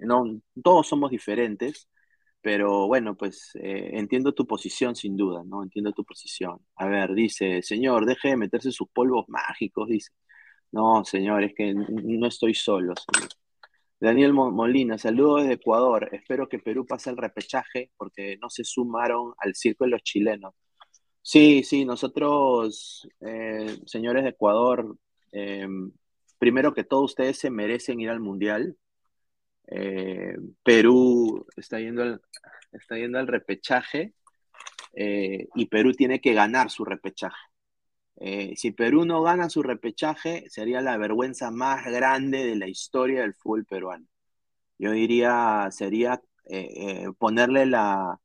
no, 0.03 0.41
todos 0.63 0.89
somos 0.89 1.11
diferentes, 1.11 1.89
pero 2.43 2.87
bueno, 2.87 3.17
pues 3.17 3.51
eh, 3.55 3.91
entiendo 3.95 4.33
tu 4.35 4.47
posición 4.47 4.97
sin 4.97 5.17
duda, 5.17 5.43
¿no? 5.45 5.63
Entiendo 5.63 5.93
tu 5.93 6.05
posición. 6.05 6.59
A 6.77 6.87
ver, 6.89 7.15
dice, 7.15 7.63
señor, 7.63 8.07
deje 8.07 8.31
de 8.31 8.37
meterse 8.39 8.73
sus 8.73 8.89
polvos 8.91 9.27
mágicos, 9.29 9.89
dice. 9.89 10.11
No, 10.73 11.05
señor, 11.05 11.43
es 11.45 11.55
que 11.55 11.75
no 11.75 12.27
estoy 12.29 12.55
solo, 12.55 12.95
Daniel 14.01 14.33
Molina, 14.33 14.97
saludos 14.97 15.43
desde 15.43 15.55
Ecuador. 15.55 16.09
Espero 16.13 16.49
que 16.49 16.59
Perú 16.59 16.87
pase 16.87 17.11
el 17.11 17.19
repechaje 17.19 17.91
porque 17.99 18.39
no 18.41 18.49
se 18.49 18.65
sumaron 18.65 19.35
al 19.39 19.55
circo 19.55 19.85
de 19.85 19.91
los 19.91 20.03
chilenos. 20.03 20.55
Sí, 21.23 21.63
sí, 21.65 21.85
nosotros, 21.85 23.07
eh, 23.21 23.77
señores 23.85 24.25
de 24.25 24.31
Ecuador, 24.31 24.97
em, 25.33 25.93
primero 26.39 26.73
que 26.73 26.85
todo, 26.85 27.03
ustedes 27.03 27.39
se 27.39 27.51
merecen 27.51 28.01
ir 28.01 28.09
al 28.11 28.21
Mundial. 28.21 28.77
Eh, 29.67 30.37
Perú 30.63 31.47
está 31.57 31.79
yendo 31.79 32.03
al, 32.03 32.23
está 32.73 32.97
yendo 32.97 33.19
al 33.19 33.27
repechaje 33.29 34.15
eh, 34.95 35.47
y 35.55 35.67
Perú 35.67 35.93
tiene 35.93 36.21
que 36.21 36.33
ganar 36.35 36.71
su 36.71 36.85
repechaje. 36.85 37.50
Eh, 38.21 38.55
si 38.57 38.73
Perú 38.73 39.05
no 39.05 39.23
gana 39.23 39.51
su 39.51 39.63
repechaje, 39.63 40.45
sería 40.51 40.81
la 40.83 40.97
vergüenza 40.99 41.51
más 41.51 41.85
grande 41.87 42.47
de 42.47 42.57
la 42.57 42.69
historia 42.69 43.23
del 43.23 43.35
fútbol 43.35 43.65
peruano. 43.67 44.07
Yo 44.79 44.93
diría, 44.93 45.69
sería 45.73 46.23
eh, 46.47 47.09
ponerle 47.19 47.67
la 47.67 48.21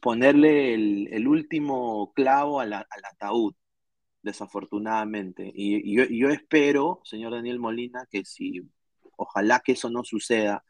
ponerle 0.00 0.74
el, 0.74 1.28
último 1.28 2.12
clavo 2.14 2.60
al 2.60 2.72
ataúd, 2.72 3.54
desafortunadamente. 4.22 5.50
Y, 5.54 5.94
yo, 6.18 6.30
espero, 6.30 7.00
señor 7.04 7.32
Daniel 7.32 7.58
Molina, 7.58 8.06
que 8.10 8.24
si, 8.24 8.62
ojalá 9.16 9.60
que 9.60 9.72
eso 9.72 9.90
no 9.90 10.04
suceda, 10.04 10.64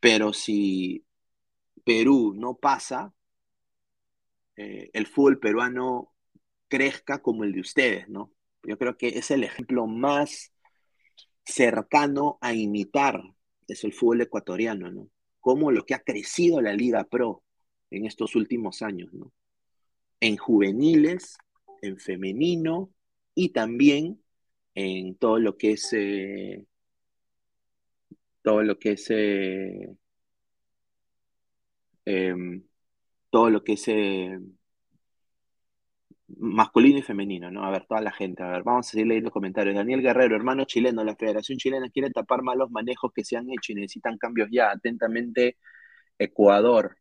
pero 0.00 0.32
si 0.32 1.04
Perú 1.84 2.34
no 2.36 2.56
pasa, 2.56 3.12
eh, 4.56 4.90
el 4.92 5.06
fútbol 5.06 5.38
peruano 5.38 6.12
crezca 6.68 7.20
como 7.20 7.44
el 7.44 7.52
de 7.52 7.60
ustedes, 7.60 8.08
¿no? 8.08 8.32
Yo 8.62 8.78
creo 8.78 8.96
que 8.96 9.08
es 9.08 9.30
el 9.30 9.44
ejemplo 9.44 9.86
más 9.86 10.52
cercano 11.44 12.38
a 12.40 12.52
imitar, 12.54 13.22
es 13.66 13.84
el 13.84 13.92
fútbol 13.92 14.20
ecuatoriano, 14.22 14.90
¿no? 14.90 15.10
Como 15.40 15.70
lo 15.70 15.84
que 15.84 15.94
ha 15.94 16.00
crecido 16.00 16.60
la 16.60 16.74
Liga 16.74 17.04
Pro 17.04 17.42
en 17.90 18.06
estos 18.06 18.36
últimos 18.36 18.82
años, 18.82 19.12
¿no? 19.12 19.32
En 20.20 20.36
juveniles, 20.36 21.38
en 21.82 21.98
femenino 21.98 22.90
y 23.34 23.50
también 23.50 24.22
en 24.74 25.14
todo 25.16 25.38
lo 25.38 25.56
que 25.56 25.72
es 25.72 25.92
eh, 25.92 26.66
todo 28.42 28.62
lo 28.62 28.78
que 28.78 28.92
es 28.92 29.06
eh, 29.10 29.94
em, 32.04 32.62
todo 33.30 33.50
lo 33.50 33.62
que 33.64 33.72
es 33.74 33.88
eh, 33.88 34.38
masculino 36.36 36.98
y 36.98 37.02
femenino, 37.02 37.50
¿no? 37.50 37.64
A 37.64 37.70
ver, 37.70 37.86
toda 37.86 38.00
la 38.00 38.12
gente, 38.12 38.42
a 38.42 38.48
ver, 38.50 38.62
vamos 38.62 38.86
a 38.86 38.90
seguir 38.90 39.06
leyendo 39.06 39.30
comentarios. 39.30 39.74
Daniel 39.74 40.02
Guerrero, 40.02 40.36
hermano 40.36 40.64
chileno, 40.64 41.02
la 41.04 41.16
Federación 41.16 41.58
Chilena 41.58 41.88
quiere 41.90 42.10
tapar 42.10 42.42
malos 42.42 42.70
manejos 42.70 43.12
que 43.14 43.24
se 43.24 43.36
han 43.36 43.48
hecho 43.50 43.72
y 43.72 43.76
necesitan 43.76 44.18
cambios 44.18 44.48
ya. 44.52 44.70
Atentamente, 44.70 45.56
Ecuador. 46.18 46.96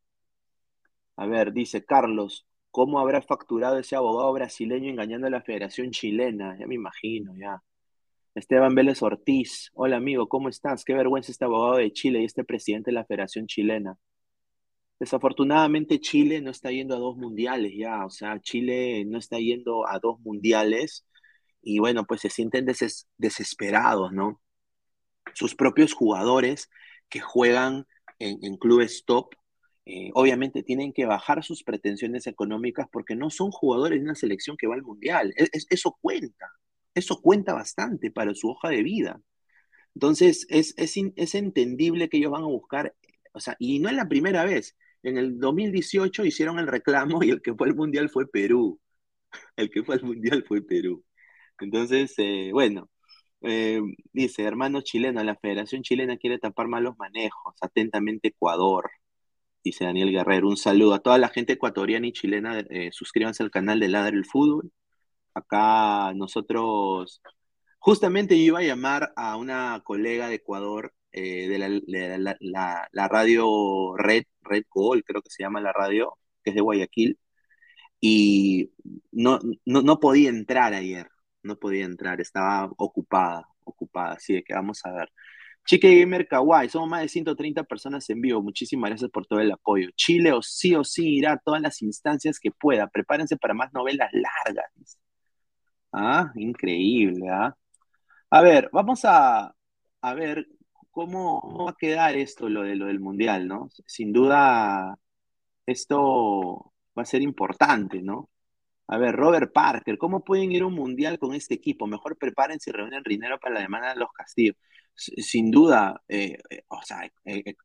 A 1.17 1.25
ver, 1.27 1.51
dice 1.53 1.83
Carlos, 1.85 2.47
¿cómo 2.71 2.99
habrá 2.99 3.21
facturado 3.21 3.77
ese 3.79 3.95
abogado 3.95 4.31
brasileño 4.33 4.89
engañando 4.89 5.27
a 5.27 5.29
la 5.31 5.41
Federación 5.41 5.91
Chilena? 5.91 6.57
Ya 6.59 6.67
me 6.67 6.75
imagino, 6.75 7.35
ya. 7.35 7.61
Esteban 8.35 8.75
Vélez 8.75 9.01
Ortiz, 9.01 9.71
hola 9.73 9.97
amigo, 9.97 10.29
¿cómo 10.29 10.47
estás? 10.49 10.85
Qué 10.85 10.93
vergüenza 10.93 11.31
este 11.31 11.45
abogado 11.45 11.77
de 11.77 11.91
Chile 11.91 12.21
y 12.21 12.25
este 12.25 12.43
presidente 12.43 12.91
de 12.91 12.95
la 12.95 13.05
Federación 13.05 13.47
Chilena. 13.47 13.97
Desafortunadamente 14.99 15.99
Chile 15.99 16.41
no 16.41 16.51
está 16.51 16.71
yendo 16.71 16.95
a 16.95 16.99
dos 16.99 17.17
mundiales 17.17 17.73
ya, 17.77 18.05
o 18.05 18.09
sea, 18.09 18.39
Chile 18.39 19.05
no 19.05 19.19
está 19.19 19.37
yendo 19.37 19.87
a 19.87 19.99
dos 19.99 20.19
mundiales 20.21 21.05
y 21.61 21.79
bueno, 21.79 22.05
pues 22.05 22.21
se 22.21 22.29
sienten 22.29 22.65
desesperados, 23.17 24.11
¿no? 24.11 24.41
Sus 25.33 25.53
propios 25.55 25.93
jugadores 25.93 26.69
que 27.09 27.19
juegan 27.19 27.85
en, 28.19 28.57
clubes 28.57 29.03
top, 29.05 29.35
eh, 29.85 30.11
obviamente 30.13 30.63
tienen 30.63 30.93
que 30.93 31.05
bajar 31.05 31.43
sus 31.43 31.63
pretensiones 31.63 32.25
económicas 32.27 32.87
porque 32.91 33.15
no 33.15 33.29
son 33.29 33.51
jugadores 33.51 33.99
de 33.99 34.05
una 34.05 34.15
selección 34.15 34.57
que 34.57 34.67
va 34.67 34.75
al 34.75 34.83
mundial. 34.83 35.33
E, 35.37 35.49
eso 35.69 35.97
cuenta, 36.01 36.51
eso 36.95 37.21
cuenta 37.21 37.53
bastante 37.53 38.11
para 38.11 38.33
su 38.33 38.49
hoja 38.49 38.69
de 38.69 38.83
vida. 38.83 39.21
Entonces, 39.93 40.45
es, 40.49 40.73
es, 40.77 40.95
es 41.15 41.35
entendible 41.35 42.09
que 42.09 42.17
ellos 42.17 42.31
van 42.31 42.43
a 42.43 42.47
buscar, 42.47 42.95
o 43.33 43.39
sea, 43.39 43.55
y 43.59 43.79
no 43.79 43.89
es 43.89 43.95
la 43.95 44.07
primera 44.07 44.45
vez. 44.45 44.75
En 45.07 45.17
el 45.17 45.39
2018 45.39 46.25
hicieron 46.25 46.59
el 46.59 46.67
reclamo 46.67 47.23
y 47.23 47.29
el 47.29 47.41
que 47.41 47.53
fue 47.55 47.69
al 47.69 47.75
mundial 47.75 48.09
fue 48.09 48.27
Perú. 48.27 48.79
El 49.55 49.69
que 49.71 49.83
fue 49.83 49.95
al 49.95 50.03
mundial 50.03 50.43
fue 50.47 50.61
Perú. 50.61 51.05
Entonces, 51.59 52.13
eh, 52.17 52.49
bueno, 52.53 52.89
eh, 53.41 53.81
dice, 54.13 54.43
hermano 54.43 54.81
chileno, 54.81 55.23
la 55.23 55.37
Federación 55.37 55.83
Chilena 55.83 56.17
quiere 56.17 56.39
tapar 56.39 56.67
malos 56.67 56.97
manejos. 56.97 57.55
Atentamente 57.61 58.29
Ecuador, 58.29 58.89
dice 59.63 59.85
Daniel 59.85 60.11
Guerrero. 60.11 60.49
Un 60.49 60.57
saludo 60.57 60.93
a 60.95 60.99
toda 60.99 61.17
la 61.17 61.29
gente 61.29 61.53
ecuatoriana 61.53 62.07
y 62.07 62.13
chilena. 62.13 62.59
Eh, 62.69 62.89
suscríbanse 62.91 63.43
al 63.43 63.51
canal 63.51 63.79
de 63.79 63.89
Ladre 63.89 64.17
el 64.17 64.25
Fútbol. 64.25 64.71
Acá 65.33 66.13
nosotros, 66.15 67.21
justamente 67.79 68.37
yo 68.37 68.43
iba 68.43 68.59
a 68.59 68.63
llamar 68.63 69.13
a 69.15 69.37
una 69.37 69.81
colega 69.85 70.27
de 70.29 70.35
Ecuador 70.35 70.93
eh, 71.11 71.47
de, 71.47 71.57
la, 72.39 73.07
radio 73.07 73.95
Red, 73.97 74.23
Red 74.41 74.63
Gold, 74.69 75.03
creo 75.05 75.21
que 75.21 75.29
se 75.29 75.43
llama 75.43 75.61
la 75.61 75.73
radio, 75.73 76.17
que 76.43 76.51
es 76.51 76.55
de 76.55 76.61
Guayaquil, 76.61 77.19
y 77.99 78.71
no, 79.11 79.39
no, 79.65 79.99
podía 79.99 80.29
entrar 80.29 80.73
ayer, 80.73 81.07
no 81.43 81.57
podía 81.57 81.85
entrar, 81.85 82.21
estaba 82.21 82.69
ocupada, 82.77 83.47
ocupada, 83.63 84.13
así 84.13 84.43
que 84.43 84.53
vamos 84.53 84.85
a 84.85 84.91
ver. 84.91 85.09
Chique 85.65 85.99
Gamer 85.99 86.27
Kawaii, 86.27 86.69
somos 86.69 86.89
más 86.89 87.01
de 87.01 87.09
130 87.09 87.63
personas 87.63 88.09
en 88.09 88.21
vivo. 88.21 88.41
Muchísimas 88.41 88.89
gracias 88.91 89.11
por 89.11 89.25
todo 89.27 89.41
el 89.41 89.51
apoyo. 89.51 89.89
Chile 89.95 90.31
o 90.31 90.41
sí 90.41 90.73
o 90.75 90.83
sí 90.83 91.17
irá 91.17 91.33
a 91.33 91.37
todas 91.39 91.61
las 91.61 91.81
instancias 91.81 92.39
que 92.39 92.51
pueda. 92.51 92.87
Prepárense 92.87 93.37
para 93.37 93.53
más 93.53 93.73
novelas 93.73 94.09
largas. 94.13 94.97
Ah, 95.91 96.31
increíble, 96.35 97.27
¿ah? 97.29 97.55
A 98.29 98.41
ver, 98.41 98.69
vamos 98.71 99.03
a, 99.05 99.53
a 100.01 100.13
ver 100.13 100.47
¿cómo, 100.97 101.65
va 101.65 101.71
a 101.71 101.75
quedar 101.77 102.17
esto, 102.17 102.49
lo, 102.49 102.63
de, 102.63 102.75
lo 102.75 102.87
del 102.87 102.99
Mundial, 102.99 103.47
¿no? 103.47 103.69
Sin 103.85 104.11
duda, 104.11 104.97
esto 105.67 106.73
va 106.97 107.03
a 107.03 107.05
ser 107.05 107.21
importante, 107.21 108.01
¿no? 108.01 108.31
A 108.87 108.97
ver, 108.97 109.15
Robert 109.15 109.53
Parker, 109.53 109.97
¿cómo 109.99 110.23
pueden 110.23 110.51
ir 110.51 110.63
a 110.63 110.67
un 110.67 110.73
mundial 110.73 111.19
con 111.19 111.35
este 111.35 111.53
equipo? 111.55 111.87
Mejor 111.87 112.17
prepárense 112.17 112.71
y 112.71 112.73
reúnen 112.73 113.03
dinero 113.03 113.39
para 113.39 113.55
la 113.55 113.61
demanda 113.61 113.89
de 113.93 113.99
los 113.99 114.11
castillos. 114.11 114.55
Sin 114.95 115.51
duda, 115.51 116.01
eh, 116.07 116.39
eh, 116.49 116.63
o 116.69 116.81
sea, 116.83 117.07
eh, 117.25 117.55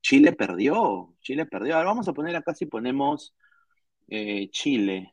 Chile 0.00 0.32
perdió, 0.34 1.14
Chile 1.20 1.46
perdió. 1.46 1.76
Ahora 1.76 1.88
vamos 1.88 2.08
a 2.08 2.12
poner 2.12 2.36
acá 2.36 2.54
si 2.54 2.66
ponemos 2.66 3.34
Chile. 4.50 5.12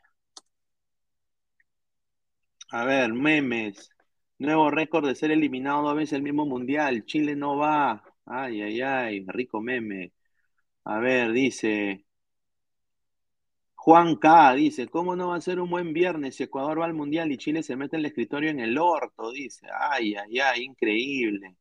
A 2.71 2.85
ver, 2.85 3.11
memes. 3.13 3.94
Nuevo 4.37 4.69
récord 4.71 5.07
de 5.07 5.15
ser 5.15 5.31
eliminado 5.31 5.83
dos 5.83 5.95
veces 5.95 6.13
el 6.13 6.23
mismo 6.23 6.45
mundial. 6.45 7.05
Chile 7.05 7.35
no 7.35 7.57
va. 7.57 8.03
Ay, 8.25 8.61
ay, 8.61 8.81
ay, 8.81 9.25
rico 9.27 9.61
meme. 9.61 10.13
A 10.85 10.99
ver, 10.99 11.31
dice. 11.33 12.05
Juan 13.75 14.15
K. 14.15 14.53
dice, 14.55 14.87
¿cómo 14.87 15.15
no 15.15 15.29
va 15.29 15.35
a 15.37 15.41
ser 15.41 15.59
un 15.59 15.69
buen 15.69 15.93
viernes 15.93 16.35
si 16.35 16.43
Ecuador 16.43 16.81
va 16.81 16.85
al 16.85 16.95
Mundial 16.95 17.31
y 17.31 17.37
Chile 17.37 17.61
se 17.61 17.75
mete 17.75 17.95
en 17.95 17.99
el 17.99 18.07
escritorio 18.07 18.49
en 18.49 18.59
el 18.59 18.77
orto? 18.79 19.31
Dice, 19.31 19.67
ay, 19.79 20.15
ay, 20.15 20.39
ay, 20.39 20.63
increíble. 20.63 21.55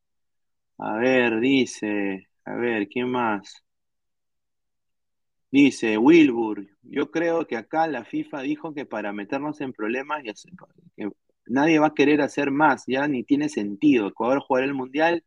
A 0.79 0.97
ver, 0.97 1.39
dice, 1.39 2.27
a 2.45 2.55
ver, 2.55 2.87
¿quién 2.89 3.09
más? 3.11 3.63
Dice 5.51 5.97
Wilbur, 5.97 6.67
yo 6.83 7.11
creo 7.11 7.47
que 7.47 7.57
acá 7.57 7.87
la 7.87 8.03
FIFA 8.03 8.41
dijo 8.41 8.73
que 8.73 8.85
para 8.85 9.13
meternos 9.13 9.61
en 9.61 9.71
problemas 9.71 10.23
nadie 11.47 11.79
va 11.79 11.87
a 11.87 11.93
querer 11.93 12.21
hacer 12.21 12.51
más, 12.51 12.83
ya 12.87 13.07
ni 13.07 13.23
tiene 13.23 13.49
sentido. 13.49 14.07
Ecuador 14.07 14.41
jugar 14.41 14.63
el 14.63 14.73
Mundial 14.73 15.23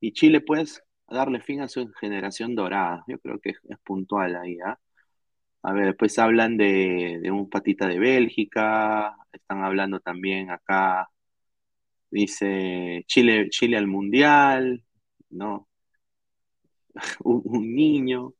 y 0.00 0.12
Chile, 0.12 0.40
pues, 0.40 0.82
darle 1.08 1.40
fin 1.40 1.60
a 1.60 1.68
su 1.68 1.90
generación 2.00 2.54
dorada. 2.54 3.04
Yo 3.08 3.18
creo 3.20 3.40
que 3.40 3.50
es, 3.50 3.58
puntual 3.84 4.36
ahí, 4.36 4.58
¿ah? 4.64 4.78
A 5.62 5.72
ver, 5.72 5.86
después 5.86 6.18
hablan 6.18 6.56
de, 6.56 7.22
un 7.32 7.48
patita 7.50 7.86
de 7.88 7.98
Bélgica, 7.98 9.16
están 9.32 9.62
hablando 9.64 10.00
también 10.00 10.50
acá, 10.50 11.08
dice 12.10 13.04
Chile, 13.06 13.48
Chile 13.50 13.76
al 13.76 13.86
Mundial, 13.86 14.84
¿no? 15.30 15.68
un, 17.24 17.74
niño. 17.74 18.34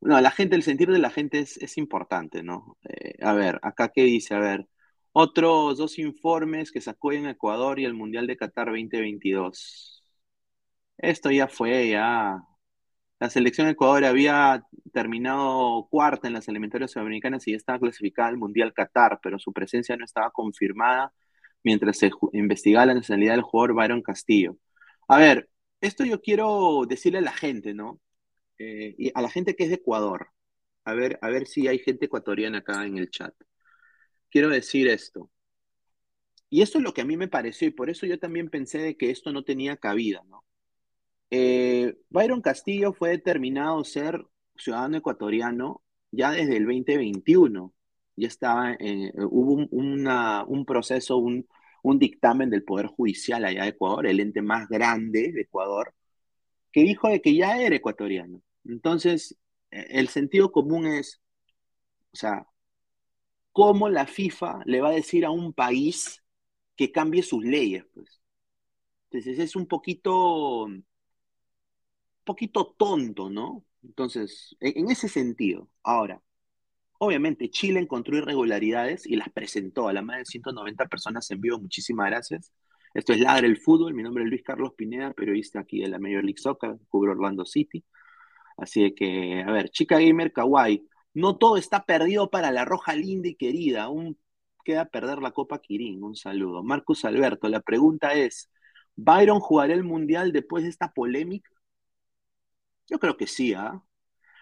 No, 0.00 0.20
la 0.20 0.30
gente, 0.30 0.56
el 0.56 0.62
sentir 0.62 0.90
de 0.90 0.98
la 0.98 1.10
gente 1.10 1.40
es, 1.40 1.78
importante, 1.78 2.42
¿no? 2.42 2.78
Eh, 2.84 3.16
a 3.22 3.32
ver, 3.34 3.58
acá 3.62 3.90
qué 3.94 4.04
dice, 4.04 4.34
a 4.34 4.38
ver, 4.40 4.68
otros 5.18 5.78
dos 5.78 5.98
informes 5.98 6.70
que 6.70 6.80
sacó 6.82 7.10
en 7.12 7.26
Ecuador 7.26 7.80
y 7.80 7.86
el 7.86 7.94
Mundial 7.94 8.26
de 8.26 8.36
Qatar 8.36 8.66
2022. 8.66 10.04
Esto 10.98 11.30
ya 11.30 11.48
fue, 11.48 11.88
ya. 11.90 12.42
La 13.18 13.30
selección 13.30 13.66
de 13.66 13.72
Ecuador 13.72 14.04
había 14.04 14.62
terminado 14.92 15.88
cuarta 15.90 16.28
en 16.28 16.34
las 16.34 16.48
eliminatorias 16.48 16.90
sudamericanas 16.92 17.46
y 17.48 17.52
ya 17.52 17.56
estaba 17.56 17.78
clasificada 17.78 18.28
al 18.28 18.36
Mundial 18.38 18.74
Qatar, 18.74 19.20
pero 19.22 19.38
su 19.38 19.52
presencia 19.54 19.96
no 19.96 20.04
estaba 20.04 20.30
confirmada 20.32 21.12
mientras 21.64 21.98
se 21.98 22.10
investigaba 22.34 22.86
la 22.86 22.94
nacionalidad 22.94 23.34
del 23.34 23.42
jugador 23.42 23.74
Byron 23.74 24.02
Castillo. 24.02 24.58
A 25.08 25.18
ver, 25.18 25.48
esto 25.80 26.04
yo 26.04 26.20
quiero 26.20 26.82
decirle 26.86 27.20
a 27.20 27.22
la 27.22 27.32
gente, 27.32 27.74
¿no? 27.74 28.00
Eh, 28.58 28.94
y 28.98 29.12
a 29.14 29.22
la 29.22 29.30
gente 29.30 29.56
que 29.56 29.64
es 29.64 29.70
de 29.70 29.76
Ecuador. 29.76 30.28
A 30.84 30.94
ver, 30.94 31.18
a 31.22 31.30
ver 31.30 31.46
si 31.46 31.68
hay 31.68 31.78
gente 31.78 32.06
ecuatoriana 32.06 32.58
acá 32.58 32.84
en 32.86 32.98
el 32.98 33.10
chat 33.10 33.34
quiero 34.30 34.48
decir 34.50 34.88
esto. 34.88 35.30
Y 36.48 36.62
esto 36.62 36.78
es 36.78 36.84
lo 36.84 36.94
que 36.94 37.02
a 37.02 37.04
mí 37.04 37.16
me 37.16 37.28
pareció 37.28 37.68
y 37.68 37.72
por 37.72 37.90
eso 37.90 38.06
yo 38.06 38.18
también 38.18 38.50
pensé 38.50 38.78
de 38.78 38.96
que 38.96 39.10
esto 39.10 39.32
no 39.32 39.44
tenía 39.44 39.76
cabida, 39.76 40.22
¿no? 40.28 40.44
Eh, 41.30 41.96
Castillo 42.42 42.92
fue 42.92 43.10
determinado 43.10 43.82
ser 43.84 44.24
ciudadano 44.56 44.96
ecuatoriano 44.98 45.82
ya 46.12 46.30
desde 46.30 46.56
el 46.56 46.64
2021. 46.64 47.74
Ya 48.16 48.28
estaba, 48.28 48.74
en, 48.78 49.12
hubo 49.16 49.54
un, 49.70 50.64
proceso, 50.64 51.18
un, 51.18 51.46
un 51.82 51.98
dictamen 51.98 52.50
del 52.50 52.64
Poder 52.64 52.86
Judicial 52.86 53.44
allá 53.44 53.64
de 53.64 53.70
Ecuador, 53.70 54.06
el 54.06 54.20
ente 54.20 54.42
más 54.42 54.68
grande 54.68 55.32
de 55.32 55.42
Ecuador, 55.42 55.94
que 56.72 56.82
dijo 56.82 57.08
de 57.08 57.20
que 57.20 57.34
ya 57.34 57.60
era 57.60 57.76
ecuatoriano. 57.76 58.42
Entonces, 58.64 59.36
eh, 59.70 59.86
el 59.90 60.08
sentido 60.08 60.52
común 60.52 60.86
es, 60.86 61.20
o 62.12 62.16
sea, 62.16 62.46
¿cómo 63.56 63.88
la 63.88 64.06
FIFA 64.06 64.60
le 64.66 64.82
va 64.82 64.90
a 64.90 64.92
decir 64.92 65.24
a 65.24 65.30
un 65.30 65.54
país 65.54 66.22
que 66.76 66.92
cambie 66.92 67.22
sus 67.22 67.42
leyes? 67.42 67.86
Pues? 67.94 68.20
Entonces, 69.10 69.38
es 69.38 69.56
un 69.56 69.66
poquito, 69.66 70.64
un 70.64 70.84
poquito 72.22 72.74
tonto, 72.76 73.30
¿no? 73.30 73.64
Entonces, 73.82 74.54
en 74.60 74.90
ese 74.90 75.08
sentido, 75.08 75.70
ahora, 75.82 76.20
obviamente 76.98 77.48
Chile 77.48 77.80
encontró 77.80 78.18
irregularidades 78.18 79.06
y 79.06 79.16
las 79.16 79.30
presentó 79.30 79.88
a 79.88 79.94
la 79.94 80.02
más 80.02 80.18
de 80.18 80.26
190 80.26 80.86
personas 80.88 81.30
en 81.30 81.40
vivo. 81.40 81.58
Muchísimas 81.58 82.08
gracias. 82.10 82.52
Esto 82.92 83.14
es 83.14 83.20
Ladre 83.20 83.46
el 83.46 83.56
Fútbol. 83.56 83.94
Mi 83.94 84.02
nombre 84.02 84.24
es 84.24 84.28
Luis 84.28 84.42
Carlos 84.42 84.74
Pineda, 84.76 85.14
periodista 85.14 85.60
aquí 85.60 85.80
de 85.80 85.88
la 85.88 85.98
Major 85.98 86.22
League 86.22 86.40
Soccer, 86.42 86.76
cubro 86.90 87.12
Orlando 87.12 87.46
City. 87.46 87.82
Así 88.58 88.94
que, 88.94 89.42
a 89.46 89.50
ver, 89.50 89.70
chica 89.70 89.98
gamer 89.98 90.30
kawaii, 90.30 90.86
no 91.16 91.38
todo 91.38 91.56
está 91.56 91.86
perdido 91.86 92.30
para 92.30 92.50
la 92.52 92.66
roja 92.66 92.94
linda 92.94 93.28
y 93.28 93.36
querida. 93.36 93.84
Aún 93.84 94.18
queda 94.64 94.84
perder 94.84 95.18
la 95.18 95.30
Copa 95.30 95.60
Kirin. 95.60 96.04
Un 96.04 96.14
saludo. 96.14 96.62
Marcus 96.62 97.06
Alberto, 97.06 97.48
la 97.48 97.60
pregunta 97.60 98.12
es, 98.12 98.50
¿Byron 98.96 99.40
jugará 99.40 99.72
el 99.72 99.82
Mundial 99.82 100.30
después 100.32 100.64
de 100.64 100.70
esta 100.70 100.92
polémica? 100.92 101.50
Yo 102.88 102.98
creo 102.98 103.16
que 103.16 103.26
sí, 103.26 103.54
¿ah? 103.54 103.82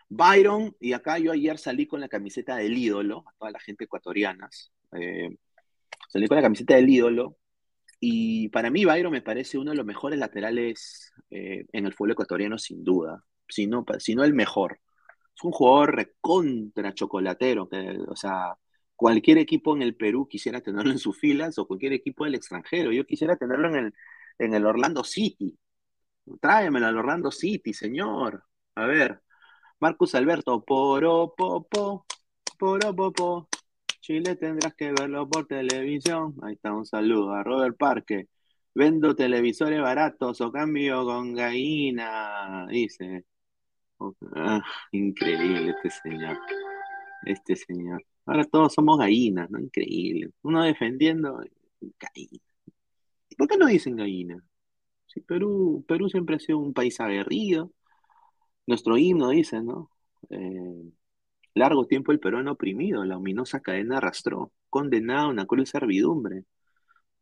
Byron, 0.09 0.77
y 0.81 0.95
acá 0.95 1.18
yo 1.18 1.31
ayer 1.31 1.59
salí 1.59 1.87
con 1.87 2.01
la 2.01 2.09
camiseta 2.09 2.57
del 2.57 2.77
ídolo, 2.77 3.25
a 3.27 3.33
toda 3.39 3.51
la 3.53 3.61
gente 3.61 3.85
ecuatoriana, 3.85 4.51
eh, 4.93 5.37
salí 6.09 6.29
con 6.29 6.37
la 6.37 6.43
camiseta 6.43 6.75
del 6.75 6.91
ídolo, 6.91 7.39
y 8.01 8.49
para 8.51 8.70
mí 8.70 8.85
Byron 8.85 9.12
me 9.12 9.22
parece 9.22 9.59
uno 9.59 9.70
de 9.70 9.77
los 9.77 9.87
mejores 9.87 10.18
laterales 10.18 11.12
eh, 11.31 11.66
en 11.72 11.87
el 11.87 11.95
fútbol 11.95 12.12
ecuatoriano, 12.12 12.59
sin 12.59 12.85
duda, 12.85 13.25
si 13.49 13.66
no, 13.66 13.85
si 13.99 14.14
no 14.14 14.25
el 14.25 14.35
mejor. 14.35 14.81
Es 15.37 15.43
un 15.45 15.53
jugador 15.53 15.97
recontra 15.97 16.95
chocolatero, 16.95 17.68
o 18.09 18.16
sea, 18.16 18.57
cualquier 18.97 19.39
equipo 19.39 19.74
en 19.74 19.82
el 19.82 19.97
Perú 19.97 20.28
quisiera 20.28 20.61
tenerlo 20.61 20.93
en 20.93 20.99
sus 20.99 21.18
filas, 21.18 21.59
o 21.59 21.66
cualquier 21.66 21.93
equipo 21.93 22.24
del 22.24 22.35
extranjero, 22.37 22.93
yo 22.93 23.05
quisiera 23.07 23.37
tenerlo 23.37 23.68
en 23.68 23.76
el, 23.76 23.95
en 24.39 24.55
el 24.55 24.66
Orlando 24.66 25.05
City. 25.05 25.59
Tráemelo 26.41 26.87
al 26.87 26.97
Orlando 26.99 27.30
City, 27.30 27.74
señor. 27.74 28.45
A 28.76 28.87
ver, 28.87 29.22
Marcus 29.80 30.14
Alberto, 30.14 30.64
poro, 30.64 31.35
popo, 31.37 32.07
poro. 32.59 33.49
Chile 34.01 34.37
tendrás 34.37 34.74
que 34.74 34.93
verlo 34.93 35.28
por 35.28 35.47
televisión. 35.47 36.35
Ahí 36.43 36.55
está, 36.55 36.72
un 36.72 36.87
saludo 36.87 37.32
a 37.32 37.43
Robert 37.43 37.76
Parque. 37.76 38.28
Vendo 38.74 39.14
televisores 39.14 39.80
baratos 39.80 40.41
o 40.41 40.53
cambio 40.53 41.05
con 41.05 41.35
gallina, 41.35 42.66
dice. 42.68 43.24
Ah, 44.35 44.63
increíble 44.93 45.71
este 45.71 45.91
señor. 45.91 46.39
Este 47.25 47.57
señor. 47.57 48.05
Ahora 48.27 48.45
todos 48.45 48.75
somos 48.75 48.99
gallinas, 48.99 49.51
¿no? 49.51 49.59
Increíble. 49.59 50.31
Uno 50.43 50.63
defendiendo 50.65 51.41
gallina. 51.99 52.45
¿Por 53.37 53.49
qué 53.49 53.57
no 53.59 53.67
dicen 53.67 53.97
gallina? 53.97 54.43
Si 55.07 55.21
Perú, 55.21 55.85
Perú 55.89 56.09
siempre 56.09 56.37
ha 56.37 56.39
sido 56.41 56.59
un 56.59 56.75
país 56.75 57.01
aguerrido. 57.01 57.73
Nuestro 58.67 58.97
himno 58.99 59.31
dice, 59.31 59.63
¿no? 59.63 59.91
Eh, 60.31 60.93
largo 61.55 61.87
tiempo 61.87 62.13
el 62.13 62.21
peruano 62.21 62.53
oprimido, 62.53 63.05
la 63.05 63.17
ominosa 63.19 63.61
cadena 63.61 63.99
arrastró, 63.99 64.53
condenado 64.71 65.29
a 65.29 65.31
una 65.31 65.47
cruel 65.47 65.67
servidumbre. 65.67 66.45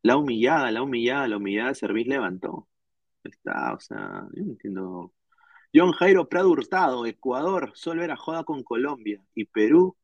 La 0.02 0.16
humillada, 0.16 0.70
la 0.72 0.82
humillada, 0.82 1.28
la 1.28 1.36
humillada 1.38 1.74
servir 1.74 2.08
levantó. 2.08 2.68
Está, 3.24 3.74
o 3.74 3.80
sea, 3.80 4.28
yo 4.34 4.44
no 4.44 4.52
entiendo. 4.52 5.14
John 5.74 5.92
Jairo 5.92 6.28
Prado 6.28 6.50
Hurtado, 6.50 7.06
Ecuador, 7.06 7.72
solo 7.74 8.02
era 8.02 8.16
joda 8.16 8.44
con 8.44 8.62
Colombia. 8.62 9.24
Y 9.34 9.46
Perú, 9.46 9.96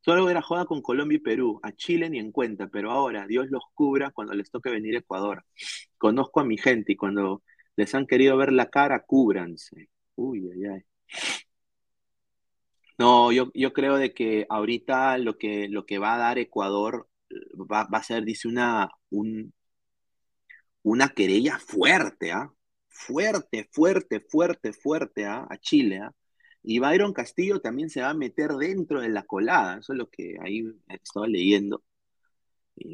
solo 0.00 0.28
era 0.30 0.42
joda 0.42 0.66
con 0.66 0.82
Colombia 0.82 1.16
y 1.16 1.20
Perú. 1.20 1.60
A 1.62 1.72
Chile 1.72 2.10
ni 2.10 2.18
en 2.18 2.32
cuenta, 2.32 2.68
pero 2.68 2.90
ahora 2.90 3.26
Dios 3.26 3.48
los 3.50 3.62
cubra 3.74 4.10
cuando 4.10 4.34
les 4.34 4.50
toque 4.50 4.70
venir 4.70 4.96
a 4.96 4.98
Ecuador. 5.00 5.44
Conozco 5.98 6.40
a 6.40 6.44
mi 6.44 6.58
gente 6.58 6.92
y 6.92 6.96
cuando 6.96 7.42
les 7.76 7.94
han 7.94 8.06
querido 8.06 8.36
ver 8.36 8.52
la 8.52 8.70
cara, 8.70 9.04
cúbranse. 9.04 9.88
Uy, 10.16 10.50
ay, 10.52 10.64
ay. 10.66 10.82
No, 12.98 13.32
yo, 13.32 13.50
yo 13.54 13.72
creo 13.72 13.96
de 13.96 14.12
que 14.12 14.46
ahorita 14.48 15.16
lo 15.18 15.38
que, 15.38 15.68
lo 15.68 15.86
que 15.86 15.98
va 15.98 16.14
a 16.14 16.18
dar 16.18 16.38
Ecuador 16.38 17.08
va, 17.30 17.84
va 17.84 17.98
a 17.98 18.02
ser, 18.02 18.24
dice, 18.24 18.48
una, 18.48 18.90
un, 19.10 19.54
una 20.82 21.08
querella 21.08 21.58
fuerte, 21.58 22.32
¿ah? 22.32 22.52
Fuerte, 23.06 23.68
fuerte, 23.72 24.20
fuerte, 24.20 24.72
fuerte 24.72 25.26
¿ah? 25.26 25.46
a 25.50 25.58
Chile, 25.58 26.00
¿ah? 26.02 26.12
Y 26.62 26.78
Byron 26.78 27.12
Castillo 27.14 27.60
también 27.60 27.90
se 27.90 28.02
va 28.02 28.10
a 28.10 28.14
meter 28.14 28.50
dentro 28.52 29.00
de 29.00 29.08
la 29.08 29.24
colada, 29.24 29.78
eso 29.78 29.92
es 29.94 29.98
lo 29.98 30.10
que 30.10 30.36
ahí 30.42 30.64
estaba 30.88 31.26
leyendo. 31.26 31.82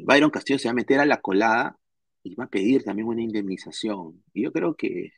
Byron 0.05 0.29
Castillo 0.31 0.59
se 0.59 0.67
va 0.69 0.71
a 0.71 0.75
meter 0.75 0.99
a 0.99 1.05
la 1.05 1.21
colada 1.21 1.77
y 2.23 2.35
va 2.35 2.45
a 2.45 2.49
pedir 2.49 2.83
también 2.83 3.07
una 3.07 3.21
indemnización. 3.21 4.23
Y 4.33 4.43
yo 4.43 4.51
creo 4.53 4.75
que 4.75 5.11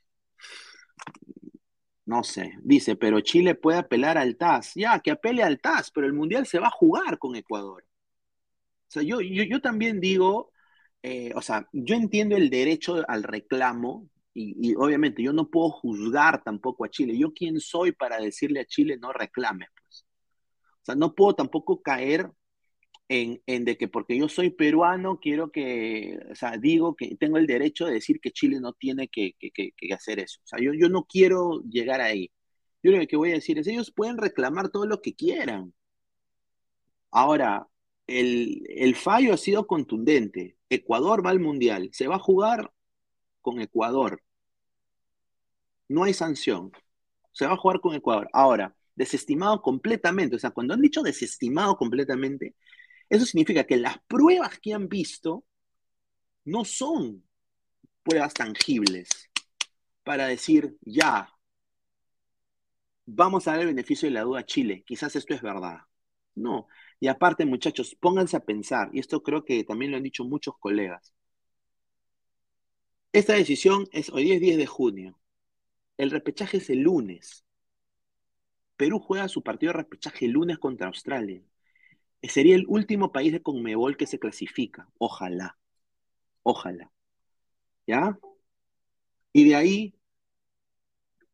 no 2.10 2.24
sé, 2.24 2.54
dice, 2.64 2.96
pero 2.96 3.22
Chile 3.22 3.54
puede 3.56 3.78
apelar 3.80 4.18
al 4.18 4.36
TAS. 4.36 4.74
Ya, 4.76 5.00
que 5.00 5.12
apele 5.12 5.44
al 5.44 5.60
TAS, 5.62 5.92
pero 5.92 6.08
el 6.08 6.14
Mundial 6.14 6.48
se 6.48 6.60
va 6.60 6.68
a 6.68 6.72
jugar 6.72 7.20
con 7.20 7.36
Ecuador. 7.36 7.86
O 8.88 8.92
sea, 8.92 9.04
yo, 9.04 9.22
yo, 9.22 9.62
también 9.62 10.00
digo, 10.00 10.52
eh, 11.04 11.32
o 11.36 11.42
sea, 11.42 11.68
yo 11.72 11.96
entiendo 11.96 12.36
el 12.36 12.50
derecho 12.50 13.04
al 13.08 13.24
reclamo 13.24 14.10
y, 14.40 14.76
obviamente 14.76 15.22
yo 15.22 15.34
no 15.34 15.50
puedo 15.50 15.70
juzgar 15.70 16.44
tampoco 16.44 16.86
a 16.86 16.90
Chile. 16.90 17.18
Yo 17.18 17.34
quién 17.34 17.60
soy 17.60 17.92
para 17.92 18.20
decirle 18.20 18.62
a 18.62 18.66
Chile 18.66 18.98
no 18.98 19.12
reclame, 19.12 19.68
pues. 19.76 20.06
O 20.82 20.86
sea, 20.86 20.96
no 20.96 21.14
puedo 21.14 21.36
tampoco 21.36 21.82
caer 21.82 22.32
en, 23.10 23.42
de 23.66 23.78
que 23.78 23.88
porque 23.88 24.18
yo 24.18 24.30
soy 24.30 24.52
peruano, 24.52 25.20
quiero 25.20 25.52
que, 25.52 26.20
o 26.32 26.36
sea, 26.36 26.58
digo 26.58 26.96
que 26.96 27.16
tengo 27.18 27.38
el 27.38 27.48
derecho 27.48 27.86
de 27.86 27.94
decir 27.94 28.20
que 28.22 28.32
Chile 28.32 28.60
no 28.62 28.74
tiene 28.74 29.10
que, 29.10 29.36
hacer 29.94 30.20
eso. 30.20 30.40
O 30.44 30.48
sea, 30.48 30.60
yo, 30.60 30.74
yo 30.74 30.90
no 30.90 31.06
quiero 31.06 31.62
llegar 31.64 32.02
ahí. 32.02 32.32
Yo 32.84 32.92
lo 32.92 33.06
que 33.08 33.18
voy 33.18 33.32
a 33.32 33.34
decir 33.36 33.60
es, 33.60 33.68
ellos 33.68 33.92
pueden 33.92 34.18
reclamar 34.18 34.70
todo 34.70 34.86
lo 34.86 35.02
que 35.02 35.16
quieran. 35.16 35.74
Ahora, 37.12 37.68
el, 38.08 38.64
el 38.70 38.96
fallo 38.96 39.34
ha 39.34 39.38
sido 39.38 39.68
contundente. 39.68 40.58
Ecuador 40.70 41.26
va 41.26 41.32
al 41.32 41.40
Mundial. 41.40 41.90
Se 41.94 42.08
va 42.08 42.16
a 42.16 42.20
jugar 42.20 42.72
con 43.42 43.60
Ecuador. 43.62 44.22
No 45.90 46.04
hay 46.04 46.14
sanción. 46.14 46.72
Se 47.34 47.46
va 47.46 47.54
a 47.54 47.58
jugar 47.58 47.82
con 47.82 47.96
Ecuador. 47.96 48.30
Ahora, 48.34 48.76
desestimado 48.96 49.62
completamente. 49.62 50.36
O 50.36 50.40
sea, 50.40 50.52
cuando 50.52 50.74
han 50.74 50.82
dicho 50.82 51.04
desestimado 51.04 51.76
completamente, 51.78 52.56
eso 53.10 53.26
significa 53.26 53.66
que 53.66 53.78
las 53.78 54.00
pruebas 54.08 54.60
que 54.60 54.74
han 54.74 54.88
visto 54.88 55.46
no 56.46 56.66
son 56.66 57.24
pruebas 58.04 58.34
tangibles 58.34 59.10
para 60.04 60.28
decir, 60.28 60.78
ya, 60.82 61.30
vamos 63.06 63.48
a 63.48 63.52
dar 63.52 63.62
el 63.62 63.68
beneficio 63.68 64.08
de 64.08 64.14
la 64.14 64.22
duda 64.24 64.42
a 64.42 64.46
Chile, 64.46 64.84
quizás 64.86 65.16
esto 65.16 65.34
es 65.34 65.42
verdad. 65.42 65.80
No. 66.36 66.68
Y 67.00 67.08
aparte, 67.08 67.46
muchachos, 67.46 67.96
pónganse 68.00 68.38
a 68.38 68.46
pensar, 68.46 68.90
y 68.94 69.00
esto 69.00 69.24
creo 69.24 69.46
que 69.46 69.64
también 69.64 69.92
lo 69.92 69.98
han 69.98 70.04
dicho 70.04 70.24
muchos 70.26 70.56
colegas. 70.60 71.14
Esta 73.12 73.34
decisión 73.34 73.88
es 73.92 74.10
hoy 74.10 74.32
es 74.32 74.42
10 74.42 74.58
de 74.58 74.66
junio. 74.66 75.20
El 76.00 76.12
repechaje 76.12 76.58
es 76.58 76.70
el 76.70 76.80
lunes. 76.80 77.46
Perú 78.78 79.02
juega 79.02 79.28
su 79.28 79.44
partido 79.44 79.74
de 79.74 79.80
repechaje 79.80 80.28
el 80.28 80.32
lunes 80.32 80.58
contra 80.58 80.88
Australia. 80.88 81.44
Sería 82.24 82.56
el 82.56 82.64
último 82.70 83.12
país 83.12 83.34
de 83.34 83.42
Conmebol 83.42 83.98
que 83.98 84.08
se 84.08 84.18
clasifica. 84.18 84.88
Ojalá. 84.98 85.58
Ojalá. 86.42 86.90
¿Ya? 87.86 88.18
Y 89.34 89.50
de 89.50 89.56
ahí 89.58 89.94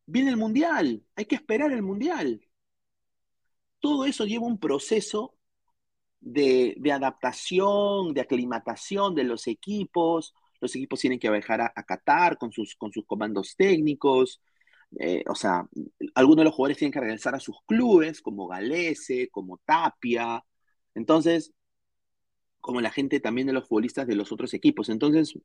viene 0.04 0.30
el 0.30 0.36
Mundial. 0.36 1.04
Hay 1.14 1.26
que 1.26 1.36
esperar 1.36 1.70
el 1.70 1.82
Mundial. 1.82 2.44
Todo 3.78 4.04
eso 4.04 4.26
lleva 4.26 4.46
un 4.46 4.58
proceso 4.58 5.36
de, 6.18 6.76
adaptación, 6.92 8.14
de 8.14 8.20
aclimatación 8.20 9.14
de 9.14 9.22
los 9.22 9.46
equipos. 9.46 10.34
Los 10.60 10.74
equipos 10.74 10.98
tienen 10.98 11.20
que 11.20 11.30
viajar 11.30 11.60
a, 11.60 11.82
Qatar 11.84 12.36
con 12.36 12.50
sus, 12.50 12.74
con 12.74 12.90
sus 12.90 13.06
comandos 13.06 13.54
técnicos. 13.54 14.40
Eh, 14.98 15.24
o 15.28 15.34
sea, 15.34 15.66
algunos 16.14 16.38
de 16.38 16.44
los 16.44 16.54
jugadores 16.54 16.78
tienen 16.78 16.92
que 16.92 17.00
regresar 17.00 17.34
a 17.34 17.40
sus 17.40 17.56
clubes, 17.66 18.22
como 18.22 18.46
Galese, 18.48 19.28
como 19.30 19.58
Tapia, 19.64 20.42
entonces, 20.94 21.52
como 22.60 22.80
la 22.80 22.90
gente 22.90 23.20
también 23.20 23.46
de 23.46 23.52
los 23.52 23.68
futbolistas 23.68 24.06
de 24.06 24.16
los 24.16 24.32
otros 24.32 24.52
equipos. 24.54 24.88
Entonces, 24.88 25.38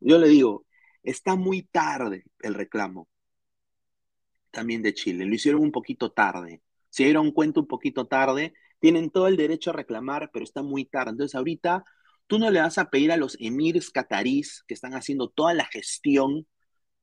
yo 0.00 0.18
le 0.18 0.28
digo, 0.28 0.64
está 1.02 1.34
muy 1.36 1.62
tarde 1.62 2.24
el 2.40 2.54
reclamo 2.54 3.08
también 4.50 4.82
de 4.82 4.94
Chile. 4.94 5.24
Lo 5.24 5.34
hicieron 5.34 5.62
un 5.62 5.72
poquito 5.72 6.12
tarde. 6.12 6.62
se 6.90 7.04
dieron 7.04 7.32
cuenta 7.32 7.60
un 7.60 7.66
poquito 7.66 8.06
tarde, 8.06 8.54
tienen 8.80 9.10
todo 9.10 9.28
el 9.28 9.36
derecho 9.36 9.70
a 9.70 9.74
reclamar, 9.74 10.30
pero 10.32 10.44
está 10.44 10.62
muy 10.62 10.84
tarde. 10.86 11.12
Entonces 11.12 11.34
ahorita 11.34 11.84
tú 12.26 12.38
no 12.38 12.50
le 12.50 12.60
vas 12.60 12.78
a 12.78 12.90
pedir 12.90 13.12
a 13.12 13.16
los 13.16 13.36
emirs 13.40 13.90
catarís 13.90 14.64
que 14.66 14.74
están 14.74 14.94
haciendo 14.94 15.28
toda 15.28 15.54
la 15.54 15.66
gestión 15.66 16.46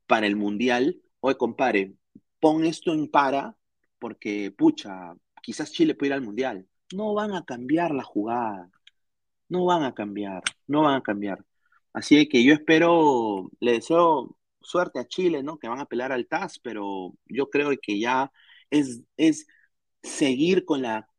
para 0.08 0.28
el 0.28 0.36
mundial, 0.36 1.02
oye, 1.26 1.38
compadre, 1.38 1.96
pon 2.40 2.66
esto 2.66 2.94
en 2.94 3.10
para, 3.10 3.56
porque, 4.00 4.52
pucha, 4.52 5.16
quizás 5.42 5.72
Chile 5.72 5.96
puede 5.96 6.10
ir 6.10 6.14
al 6.14 6.22
mundial. 6.22 6.68
No 6.94 7.14
van 7.16 7.34
a 7.34 7.44
cambiar 7.44 7.92
la 7.96 8.04
jugada, 8.04 8.70
no 9.50 9.66
van 9.66 9.84
a 9.84 9.94
cambiar, 9.96 10.44
no 10.68 10.84
van 10.84 10.96
a 10.96 11.02
cambiar. 11.02 11.44
Así 11.94 12.28
que 12.30 12.44
yo 12.44 12.54
espero, 12.54 13.50
le 13.60 13.74
deseo 13.74 14.38
suerte 14.62 15.00
a 15.00 15.08
Chile, 15.08 15.42
¿no? 15.42 15.58
Que 15.58 15.68
van 15.68 15.80
a 15.80 15.86
pelear 15.86 16.12
al 16.12 16.28
TAS, 16.28 16.60
pero 16.60 17.16
yo 17.26 17.50
creo 17.50 17.72
que 17.82 18.00
ya 18.00 18.32
es, 18.70 19.02
es 19.18 19.48
seguir 20.04 20.66
con 20.66 20.84
la 20.84 21.10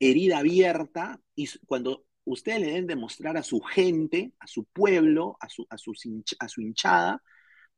herida 0.00 0.38
abierta 0.38 1.20
y 1.34 1.48
cuando 1.66 2.06
ustedes 2.24 2.60
le 2.60 2.66
deben 2.68 2.86
demostrar 2.86 3.36
a 3.36 3.42
su 3.42 3.60
gente, 3.60 4.32
a 4.38 4.46
su 4.46 4.64
pueblo, 4.64 5.36
a 5.40 5.48
su, 5.50 5.66
a 5.68 5.76
su 6.48 6.60
hinchada, 6.62 7.22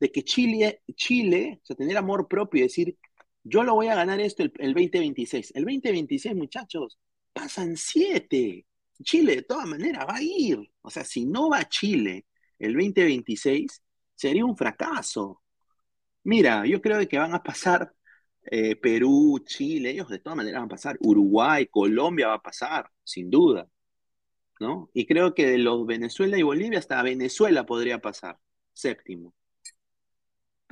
de 0.00 0.10
que 0.12 0.22
Chile, 0.24 0.82
Chile, 0.94 1.60
o 1.62 1.66
sea, 1.66 1.76
tener 1.76 1.96
amor 1.96 2.28
propio 2.28 2.60
y 2.60 2.62
decir, 2.64 2.96
yo 3.42 3.62
lo 3.62 3.74
voy 3.74 3.88
a 3.88 3.94
ganar 3.94 4.20
esto 4.20 4.42
el, 4.42 4.52
el 4.58 4.74
2026. 4.74 5.52
El 5.54 5.64
2026, 5.64 6.34
muchachos, 6.34 6.98
pasan 7.32 7.76
siete. 7.76 8.66
Chile 9.02 9.36
de 9.36 9.42
todas 9.42 9.66
maneras 9.66 10.06
va 10.08 10.16
a 10.16 10.22
ir. 10.22 10.58
O 10.82 10.90
sea, 10.90 11.04
si 11.04 11.26
no 11.26 11.50
va 11.50 11.58
a 11.60 11.68
Chile 11.68 12.26
el 12.58 12.74
2026, 12.74 13.82
sería 14.14 14.44
un 14.44 14.56
fracaso. 14.56 15.42
Mira, 16.24 16.66
yo 16.66 16.80
creo 16.80 17.06
que 17.08 17.18
van 17.18 17.34
a 17.34 17.42
pasar 17.42 17.92
eh, 18.50 18.76
Perú, 18.76 19.42
Chile, 19.46 19.90
ellos 19.90 20.08
de 20.08 20.18
todas 20.18 20.36
maneras 20.36 20.60
van 20.60 20.66
a 20.66 20.68
pasar. 20.70 20.98
Uruguay, 21.00 21.66
Colombia 21.66 22.28
va 22.28 22.34
a 22.34 22.42
pasar, 22.42 22.90
sin 23.04 23.30
duda. 23.30 23.68
¿no? 24.60 24.90
Y 24.94 25.06
creo 25.06 25.34
que 25.34 25.46
de 25.46 25.58
los 25.58 25.86
Venezuela 25.86 26.38
y 26.38 26.42
Bolivia 26.42 26.78
hasta 26.78 27.02
Venezuela 27.02 27.66
podría 27.66 28.00
pasar, 28.00 28.38
séptimo. 28.72 29.34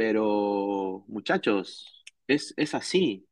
Pero, 0.04 1.04
muchachos, 1.06 2.04
es, 2.26 2.54
es 2.56 2.74
así, 2.74 3.28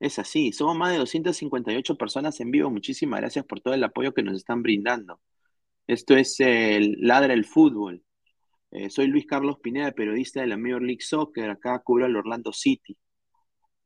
es 0.00 0.18
así. 0.18 0.52
Somos 0.52 0.74
más 0.76 0.90
de 0.92 0.98
258 0.98 1.96
personas 1.98 2.40
en 2.40 2.50
vivo. 2.50 2.70
Muchísimas 2.70 3.20
gracias 3.20 3.44
por 3.44 3.60
todo 3.60 3.74
el 3.74 3.84
apoyo 3.84 4.14
que 4.14 4.22
nos 4.22 4.36
están 4.36 4.62
brindando. 4.62 5.20
Esto 5.86 6.16
es 6.16 6.40
el 6.40 6.96
Ladra 7.00 7.34
el 7.34 7.44
Fútbol. 7.44 8.02
Eh, 8.70 8.88
soy 8.90 9.08
Luis 9.08 9.26
Carlos 9.26 9.58
Pineda, 9.62 9.92
periodista 9.92 10.40
de 10.40 10.46
la 10.46 10.56
Major 10.56 10.82
League 10.82 11.02
Soccer. 11.02 11.50
Acá 11.50 11.80
cubro 11.80 12.06
el 12.06 12.16
Orlando 12.16 12.54
City. 12.54 12.96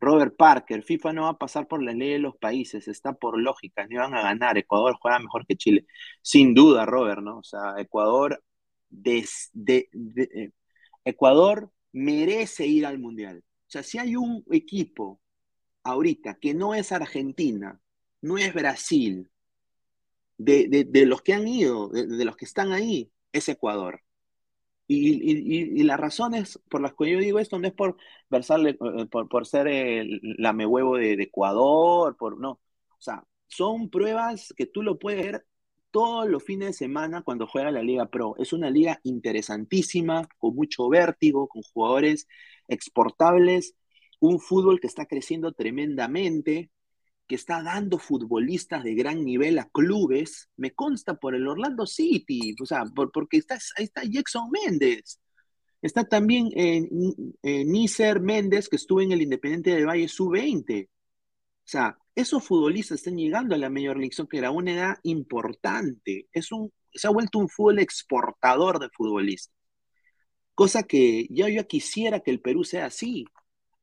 Robert 0.00 0.36
Parker, 0.36 0.84
FIFA 0.84 1.12
no 1.14 1.22
va 1.22 1.30
a 1.30 1.38
pasar 1.38 1.66
por 1.68 1.82
la 1.82 1.92
ley 1.92 2.10
de 2.12 2.18
los 2.20 2.36
países, 2.36 2.86
está 2.86 3.14
por 3.14 3.40
lógica, 3.40 3.86
no 3.88 4.00
van 4.00 4.14
a 4.14 4.22
ganar. 4.22 4.58
Ecuador 4.58 4.96
juega 5.00 5.18
mejor 5.18 5.44
que 5.46 5.56
Chile. 5.56 5.86
Sin 6.22 6.54
duda, 6.54 6.86
Robert, 6.86 7.20
¿no? 7.20 7.38
O 7.38 7.44
sea, 7.44 7.74
Ecuador, 7.78 8.44
eh, 9.04 10.50
Ecuador 11.04 11.72
merece 11.98 12.66
ir 12.66 12.86
al 12.86 12.98
Mundial. 12.98 13.38
O 13.38 13.70
sea, 13.70 13.82
si 13.82 13.98
hay 13.98 14.16
un 14.16 14.44
equipo 14.50 15.20
ahorita 15.82 16.38
que 16.40 16.54
no 16.54 16.74
es 16.74 16.92
Argentina, 16.92 17.80
no 18.22 18.38
es 18.38 18.54
Brasil, 18.54 19.30
de, 20.38 21.06
los 21.06 21.22
que 21.22 21.34
han 21.34 21.48
ido, 21.48 21.88
de, 21.88 22.24
los 22.24 22.36
que 22.36 22.44
están 22.44 22.72
ahí, 22.72 23.10
es 23.32 23.48
Ecuador. 23.48 24.02
Y, 24.86 25.82
las 25.82 26.00
razones 26.00 26.58
por 26.70 26.80
las 26.80 26.94
que 26.94 27.10
yo 27.10 27.18
digo 27.18 27.38
esto 27.38 27.58
no 27.58 27.66
es 27.66 27.74
por 27.74 27.96
versarle, 28.30 28.70
eh, 28.70 29.06
por, 29.10 29.28
por 29.28 29.46
ser 29.46 29.68
el 29.68 30.20
lamehuevo 30.38 30.96
de, 30.96 31.16
de 31.16 31.24
Ecuador, 31.24 32.16
por 32.16 32.40
no. 32.40 32.52
O 32.52 33.00
sea, 33.00 33.24
son 33.48 33.90
pruebas 33.90 34.54
que 34.56 34.66
tú 34.66 34.82
lo 34.82 34.98
puedes 34.98 35.24
ver 35.24 35.46
todos 35.90 36.28
los 36.28 36.42
fines 36.42 36.68
de 36.68 36.72
semana 36.72 37.22
cuando 37.22 37.46
juega 37.46 37.70
la 37.70 37.82
Liga 37.82 38.06
Pro. 38.06 38.34
Es 38.38 38.52
una 38.52 38.70
liga 38.70 39.00
interesantísima, 39.02 40.28
con 40.38 40.54
mucho 40.54 40.88
vértigo, 40.88 41.48
con 41.48 41.62
jugadores 41.62 42.26
exportables, 42.68 43.74
un 44.20 44.40
fútbol 44.40 44.80
que 44.80 44.86
está 44.86 45.06
creciendo 45.06 45.52
tremendamente, 45.52 46.70
que 47.26 47.34
está 47.34 47.62
dando 47.62 47.98
futbolistas 47.98 48.82
de 48.84 48.94
gran 48.94 49.24
nivel 49.24 49.58
a 49.58 49.68
clubes, 49.68 50.48
me 50.56 50.72
consta 50.72 51.14
por 51.14 51.34
el 51.34 51.46
Orlando 51.46 51.86
City, 51.86 52.56
o 52.60 52.66
sea, 52.66 52.84
porque 53.12 53.36
está, 53.36 53.58
ahí 53.76 53.84
está 53.84 54.02
Jackson 54.04 54.50
Méndez. 54.50 55.20
Está 55.80 56.04
también 56.04 56.48
eh, 56.56 56.88
Nícer 57.64 58.20
Méndez, 58.20 58.68
que 58.68 58.76
estuvo 58.76 59.00
en 59.00 59.12
el 59.12 59.22
Independiente 59.22 59.70
del 59.70 59.86
Valle 59.86 60.08
Sub-20. 60.08 60.86
O 60.86 60.90
sea, 61.64 61.98
esos 62.18 62.44
futbolistas 62.44 62.98
están 62.98 63.16
llegando 63.16 63.54
a 63.54 63.58
la 63.58 63.70
Major 63.70 63.96
League 63.96 64.12
Soccer 64.12 64.44
a 64.44 64.50
una 64.50 64.72
edad 64.72 64.98
importante. 65.04 66.26
Es 66.32 66.50
un, 66.50 66.72
se 66.92 67.06
ha 67.06 67.10
vuelto 67.10 67.38
un 67.38 67.48
fútbol 67.48 67.78
exportador 67.78 68.80
de 68.80 68.88
futbolistas. 68.90 69.54
Cosa 70.54 70.82
que 70.82 71.28
ya 71.30 71.48
yo 71.48 71.66
quisiera 71.68 72.18
que 72.20 72.32
el 72.32 72.40
Perú 72.40 72.64
sea 72.64 72.86
así. 72.86 73.24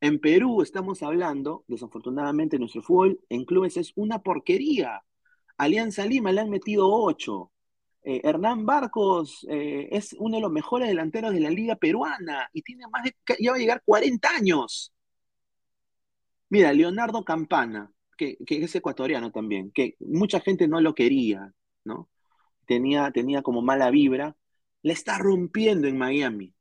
En 0.02 0.20
Perú 0.20 0.62
estamos 0.62 1.02
hablando, 1.02 1.64
desafortunadamente, 1.68 2.60
nuestro 2.60 2.84
fútbol 2.84 3.22
en 3.30 3.46
clubes 3.46 3.78
es 3.78 3.94
una 3.96 4.20
porquería. 4.20 5.02
Alianza 5.58 6.06
Lima 6.06 6.34
le 6.34 6.42
han 6.42 6.50
metido 6.50 6.92
ocho. 6.92 7.54
Eh, 8.04 8.20
Hernán 8.24 8.66
Barcos 8.66 9.48
eh, 9.50 9.88
es 9.92 10.14
uno 10.20 10.36
de 10.36 10.42
los 10.42 10.52
mejores 10.52 10.90
delanteros 10.90 11.34
de 11.34 11.40
la 11.40 11.50
liga 11.50 11.76
peruana 11.78 12.50
y 12.52 12.62
tiene 12.62 12.86
más 12.90 13.04
de, 13.06 13.16
ya 13.40 13.52
va 13.52 13.56
a 13.58 13.60
llegar 13.60 13.82
40 13.86 14.30
años. 14.30 14.94
Mira, 16.50 16.74
Leonardo 16.74 17.24
Campana, 17.24 17.92
que, 18.16 18.38
es 18.48 18.76
ecuatoriano 18.76 19.32
también, 19.32 19.72
que 19.72 19.96
mucha 20.00 20.40
gente 20.42 20.68
no 20.68 20.82
lo 20.82 20.96
quería, 20.96 21.54
¿no? 21.84 22.10
Tenía, 22.66 23.12
tenía 23.12 23.42
como 23.44 23.62
mala 23.62 23.92
vibra, 23.92 24.36
le 24.82 24.94
está 24.94 25.18
rompiendo 25.18 25.88
en 25.88 25.98
Miami 25.98 26.56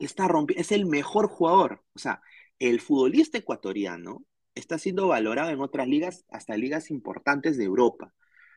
está 0.00 0.26
rompiendo, 0.28 0.60
es 0.60 0.72
el 0.72 0.86
mejor 0.86 1.28
jugador. 1.28 1.84
O 1.94 1.98
sea, 1.98 2.22
el 2.58 2.80
futbolista 2.80 3.38
ecuatoriano 3.38 4.24
está 4.54 4.78
siendo 4.78 5.08
valorado 5.08 5.50
en 5.50 5.60
otras 5.60 5.86
ligas, 5.88 6.24
hasta 6.30 6.56
ligas 6.56 6.90
importantes 6.90 7.56
de 7.56 7.64
Europa. 7.64 8.12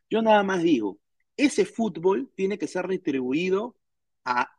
Yo 0.09 0.21
nada 0.21 0.43
más 0.43 0.63
digo, 0.63 0.99
ese 1.37 1.65
fútbol 1.65 2.31
tiene 2.35 2.57
que 2.57 2.67
ser 2.67 2.87
retribuido 2.87 3.75
a, 4.25 4.49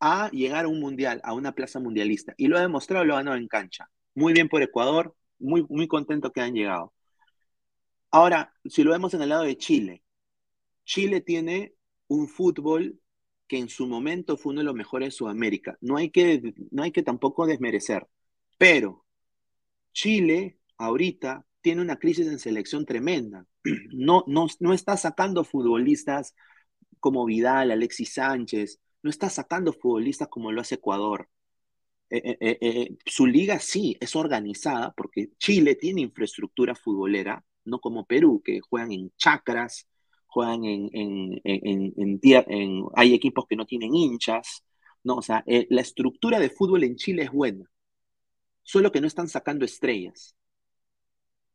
a 0.00 0.30
llegar 0.30 0.66
a 0.66 0.68
un 0.68 0.80
mundial, 0.80 1.20
a 1.24 1.34
una 1.34 1.54
plaza 1.54 1.80
mundialista. 1.80 2.34
Y 2.36 2.48
lo 2.48 2.58
ha 2.58 2.62
demostrado, 2.62 3.04
lo 3.04 3.14
ha 3.14 3.18
ganado 3.18 3.36
en 3.36 3.48
cancha. 3.48 3.90
Muy 4.14 4.32
bien 4.32 4.48
por 4.48 4.62
Ecuador, 4.62 5.14
muy, 5.42 5.66
muy 5.68 5.88
contento 5.88 6.32
que 6.32 6.40
han 6.40 6.54
llegado. 6.54 6.92
Ahora, 8.10 8.52
si 8.64 8.82
lo 8.84 8.92
vemos 8.92 9.14
en 9.14 9.22
el 9.22 9.30
lado 9.30 9.44
de 9.44 9.56
Chile, 9.56 10.04
Chile 10.84 11.20
tiene 11.20 11.74
un 12.08 12.28
fútbol 12.28 13.00
que 13.46 13.58
en 13.58 13.68
su 13.68 13.86
momento 13.86 14.36
fue 14.36 14.52
uno 14.52 14.60
de 14.60 14.66
los 14.66 14.74
mejores 14.74 15.08
de 15.08 15.10
Sudamérica. 15.12 15.76
No 15.80 15.96
hay 15.96 16.10
que, 16.10 16.54
no 16.70 16.82
hay 16.82 16.92
que 16.92 17.02
tampoco 17.02 17.46
desmerecer. 17.46 18.06
Pero 18.58 19.04
Chile 19.92 20.58
ahorita 20.78 21.46
tiene 21.60 21.82
una 21.82 21.98
crisis 21.98 22.26
en 22.26 22.38
selección 22.38 22.84
tremenda. 22.86 23.46
No, 23.94 24.24
no, 24.26 24.46
no 24.60 24.72
está 24.72 24.96
sacando 24.96 25.44
futbolistas 25.44 26.34
como 26.98 27.24
Vidal, 27.24 27.70
Alexis 27.70 28.14
Sánchez, 28.14 28.80
no 29.02 29.10
está 29.10 29.28
sacando 29.28 29.72
futbolistas 29.72 30.28
como 30.28 30.52
lo 30.52 30.60
hace 30.60 30.76
Ecuador. 30.76 31.28
Eh, 32.14 32.36
eh, 32.40 32.58
eh, 32.60 32.96
su 33.06 33.24
liga 33.26 33.58
sí 33.58 33.96
es 33.98 34.14
organizada 34.16 34.92
porque 34.94 35.30
Chile 35.38 35.76
tiene 35.76 36.02
infraestructura 36.02 36.74
futbolera, 36.74 37.42
no 37.64 37.80
como 37.80 38.04
Perú, 38.04 38.42
que 38.44 38.60
juegan 38.60 38.92
en 38.92 39.10
chacras, 39.16 39.88
juegan 40.26 40.62
en, 40.62 41.40
hay 42.94 43.14
equipos 43.14 43.46
que 43.48 43.56
no 43.56 43.64
tienen 43.64 43.94
hinchas, 43.94 44.62
¿no? 45.02 45.16
O 45.16 45.22
sea, 45.22 45.42
la 45.46 45.80
estructura 45.80 46.38
de 46.38 46.50
fútbol 46.50 46.84
en 46.84 46.96
Chile 46.96 47.22
es 47.22 47.30
buena, 47.32 47.64
solo 48.62 48.92
que 48.92 49.00
no 49.00 49.06
están 49.06 49.28
sacando 49.28 49.64
estrellas, 49.64 50.36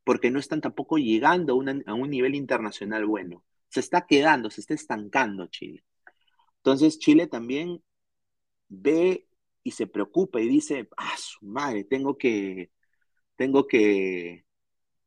porque 0.03 0.31
no 0.31 0.39
están 0.39 0.61
tampoco 0.61 0.97
llegando 0.97 1.61
a, 1.61 1.91
a 1.91 1.93
un 1.93 2.09
nivel 2.09 2.33
internacional 2.33 3.05
bueno. 3.05 3.43
Se 3.69 3.79
está 3.79 4.07
quedando, 4.07 4.49
se 4.49 4.61
está 4.61 4.73
estancando 4.73 5.45
Chile. 5.47 5.83
Entonces 6.57 6.97
Chile 6.97 7.27
también 7.27 7.83
ve 8.69 9.26
y 9.68 9.72
se 9.72 9.88
preocupa 9.88 10.41
y 10.41 10.47
dice, 10.47 10.88
ah, 10.97 11.15
su 11.18 11.45
madre, 11.45 11.84
tengo 11.84 12.18
que, 12.18 12.72
tengo 13.38 13.68
que, 13.68 14.45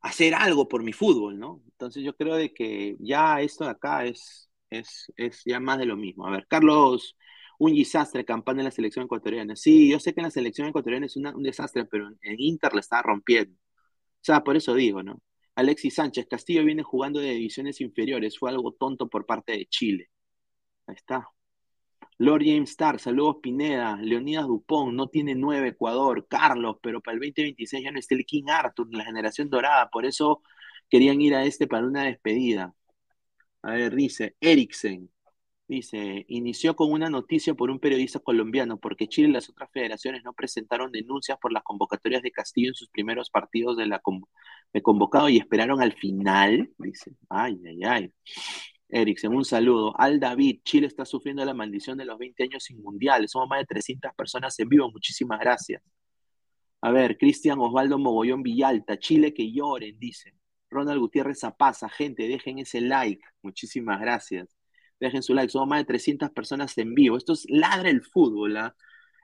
hacer 0.02 0.34
algo 0.34 0.68
por 0.68 0.82
mi 0.82 0.92
fútbol, 0.92 1.38
¿no? 1.38 1.62
Entonces 1.66 2.04
yo 2.04 2.14
creo 2.16 2.36
de 2.36 2.52
que 2.54 2.96
ya 3.00 3.40
esto 3.40 3.64
de 3.64 3.70
acá 3.70 4.04
es, 4.06 4.50
es, 4.70 5.12
es 5.16 5.42
ya 5.44 5.60
más 5.60 5.78
de 5.78 5.86
lo 5.86 5.96
mismo. 5.96 6.26
A 6.26 6.30
ver, 6.30 6.46
Carlos, 6.48 7.16
un 7.58 7.74
desastre, 7.74 8.24
campana 8.24 8.60
en 8.60 8.66
la 8.66 8.70
selección 8.70 9.04
ecuatoriana. 9.06 9.56
Sí, 9.56 9.90
yo 9.90 10.00
sé 10.00 10.14
que 10.14 10.20
en 10.20 10.24
la 10.26 10.30
selección 10.30 10.68
ecuatoriana 10.68 11.06
es 11.06 11.16
un 11.16 11.42
desastre, 11.42 11.84
pero 11.86 12.08
en, 12.22 12.40
Inter 12.40 12.74
le 12.74 12.80
está 12.80 13.02
rompiendo. 13.02 13.54
O 13.56 14.22
sea, 14.22 14.42
por 14.44 14.56
eso 14.56 14.74
digo, 14.74 15.02
¿no? 15.02 15.22
Alexis 15.54 15.94
Sánchez, 15.96 16.26
Castillo 16.28 16.64
viene 16.64 16.82
jugando 16.82 17.20
de 17.20 17.32
divisiones 17.32 17.80
inferiores, 17.80 18.38
fue 18.38 18.50
algo 18.50 18.72
tonto 18.72 19.08
por 19.08 19.26
parte 19.26 19.52
de 19.52 19.66
Chile. 19.66 20.10
Ahí 20.86 20.96
está. 20.96 21.28
Lord 22.20 22.42
James 22.44 22.70
Stark, 22.72 23.00
saludos 23.00 23.36
Pineda, 23.42 23.96
Leonidas 23.96 24.46
Dupont, 24.46 24.92
no 24.92 25.08
tiene 25.08 25.34
nueve 25.34 25.68
Ecuador, 25.68 26.26
Carlos, 26.28 26.76
pero 26.82 27.00
para 27.00 27.14
el 27.14 27.20
2026 27.20 27.82
ya 27.82 27.90
no 27.90 27.98
está 27.98 28.14
el 28.14 28.26
King 28.26 28.44
Arthur, 28.48 28.88
la 28.92 29.04
generación 29.06 29.48
dorada, 29.48 29.88
por 29.88 30.04
eso 30.04 30.42
querían 30.90 31.18
ir 31.22 31.34
a 31.34 31.44
este 31.44 31.66
para 31.66 31.86
una 31.86 32.04
despedida. 32.04 32.74
A 33.62 33.72
ver, 33.72 33.94
dice, 33.94 34.36
Eriksen, 34.40 35.10
dice, 35.66 36.26
inició 36.28 36.76
con 36.76 36.92
una 36.92 37.08
noticia 37.08 37.54
por 37.54 37.70
un 37.70 37.80
periodista 37.80 38.18
colombiano, 38.18 38.78
porque 38.78 39.08
Chile 39.08 39.28
y 39.30 39.32
las 39.32 39.48
otras 39.48 39.70
federaciones 39.72 40.22
no 40.22 40.34
presentaron 40.34 40.92
denuncias 40.92 41.38
por 41.40 41.52
las 41.52 41.62
convocatorias 41.62 42.22
de 42.22 42.32
Castillo 42.32 42.68
en 42.68 42.74
sus 42.74 42.90
primeros 42.90 43.30
partidos 43.30 43.78
de, 43.78 43.86
la 43.86 44.02
convocado 44.82 45.30
y 45.30 45.38
esperaron 45.38 45.80
al 45.80 45.94
final, 45.94 46.70
dice, 46.78 47.12
ay, 47.30 47.58
ay, 47.66 47.82
ay. 47.84 48.12
Eriksen, 48.92 49.34
un 49.34 49.44
saludo. 49.44 49.98
Al 49.98 50.20
David, 50.20 50.60
Chile 50.64 50.86
está 50.86 51.04
sufriendo 51.04 51.44
la 51.44 51.54
maldición 51.54 51.98
de 51.98 52.04
los 52.04 52.18
20 52.18 52.42
años 52.44 52.64
sin 52.64 52.82
mundiales. 52.82 53.30
Somos 53.30 53.48
más 53.48 53.60
de 53.60 53.66
300 53.66 54.12
personas 54.14 54.58
en 54.58 54.68
vivo. 54.68 54.90
Muchísimas 54.90 55.40
gracias. 55.40 55.82
A 56.82 56.90
ver, 56.90 57.18
Cristian 57.18 57.58
Osvaldo 57.60 57.98
Mogollón 57.98 58.42
Villalta, 58.42 58.98
Chile 58.98 59.34
que 59.34 59.52
lloren, 59.52 59.98
dice. 59.98 60.34
Ronald 60.70 61.00
Gutiérrez 61.00 61.40
Zapaza, 61.40 61.88
gente, 61.88 62.28
dejen 62.28 62.58
ese 62.58 62.80
like. 62.80 63.22
Muchísimas 63.42 64.00
gracias. 64.00 64.56
Dejen 64.98 65.22
su 65.22 65.34
like. 65.34 65.50
Somos 65.50 65.68
más 65.68 65.80
de 65.80 65.86
300 65.86 66.30
personas 66.30 66.76
en 66.78 66.94
vivo. 66.94 67.16
Esto 67.16 67.34
es 67.34 67.44
Ladra 67.48 67.90
el 67.90 68.02
Fútbol. 68.02 68.56
¿ah? 68.56 68.74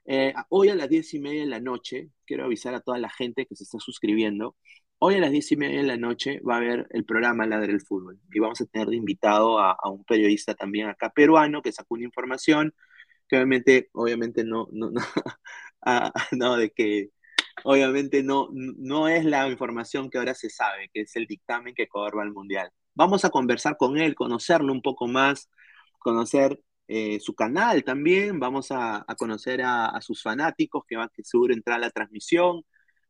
Eh, 0.07 0.35
hoy 0.51 0.69
a 0.69 0.75
las 0.75 0.89
10 0.89 1.15
y 1.15 1.19
media 1.21 1.41
de 1.43 1.47
la 1.47 1.61
noche, 1.61 2.11
quiero 2.25 2.45
avisar 2.45 2.75
a 2.75 2.81
toda 2.81 2.99
la 2.99 3.11
gente 3.11 3.47
que 3.47 3.57
se 3.57 3.65
está 3.65 3.79
suscribiendo. 3.79 4.57
Hoy 4.99 5.17
a 5.17 5.19
las 5.21 5.31
diez 5.31 5.53
y 5.53 5.57
media 5.57 5.79
de 5.79 5.87
la 5.87 5.97
noche 5.97 6.41
va 6.41 6.55
a 6.55 6.57
haber 6.59 6.87
el 6.91 7.05
programa 7.05 7.47
Ladre 7.47 7.73
el 7.73 7.83
Fútbol 7.83 8.19
y 8.33 8.39
vamos 8.39 8.61
a 8.61 8.67
tener 8.67 8.89
de 8.89 8.97
invitado 8.97 9.59
a, 9.59 9.77
un 9.91 10.05
periodista 10.05 10.55
también 10.55 10.89
acá 10.89 11.11
peruano 11.11 11.61
que 11.63 11.73
sacó 11.73 11.95
una 11.95 12.05
información 12.05 12.75
que 13.29 13.37
obviamente, 13.37 13.91
obviamente 13.93 14.45
no, 14.45 14.69
no, 14.73 14.91
no, 14.91 15.01
ah, 15.83 16.13
no 16.33 16.57
de 16.57 16.71
que 16.71 17.11
obviamente 17.65 18.23
no, 18.23 18.49
no 18.53 19.09
es 19.09 19.25
la 19.25 19.49
información 19.49 20.11
que 20.11 20.19
ahora 20.19 20.35
se 20.35 20.51
sabe, 20.51 20.91
que 20.93 21.03
es 21.03 21.17
el 21.17 21.27
dictamen 21.27 21.75
que 21.75 21.85
Ecuador 21.85 22.19
va 22.19 22.23
al 22.23 22.33
Mundial. 22.33 22.71
Vamos 22.95 23.25
a 23.25 23.31
conversar 23.31 23.77
con 23.77 23.99
él, 23.99 24.15
conocerlo 24.15 24.73
un 24.73 24.83
poco 24.83 25.07
más, 25.09 25.51
conocer 25.99 26.61
eh, 26.89 27.19
su 27.21 27.35
canal 27.35 27.85
también, 27.85 28.39
vamos 28.41 28.69
a, 28.71 29.05
conocer 29.19 29.63
a, 29.63 30.01
sus 30.01 30.23
fanáticos 30.23 30.85
que 30.87 30.97
van 30.97 31.11
que 31.15 31.25
seguro 31.25 31.53
entrar 31.55 31.79
a 31.79 31.81
la 31.81 31.91
transmisión, 31.91 32.63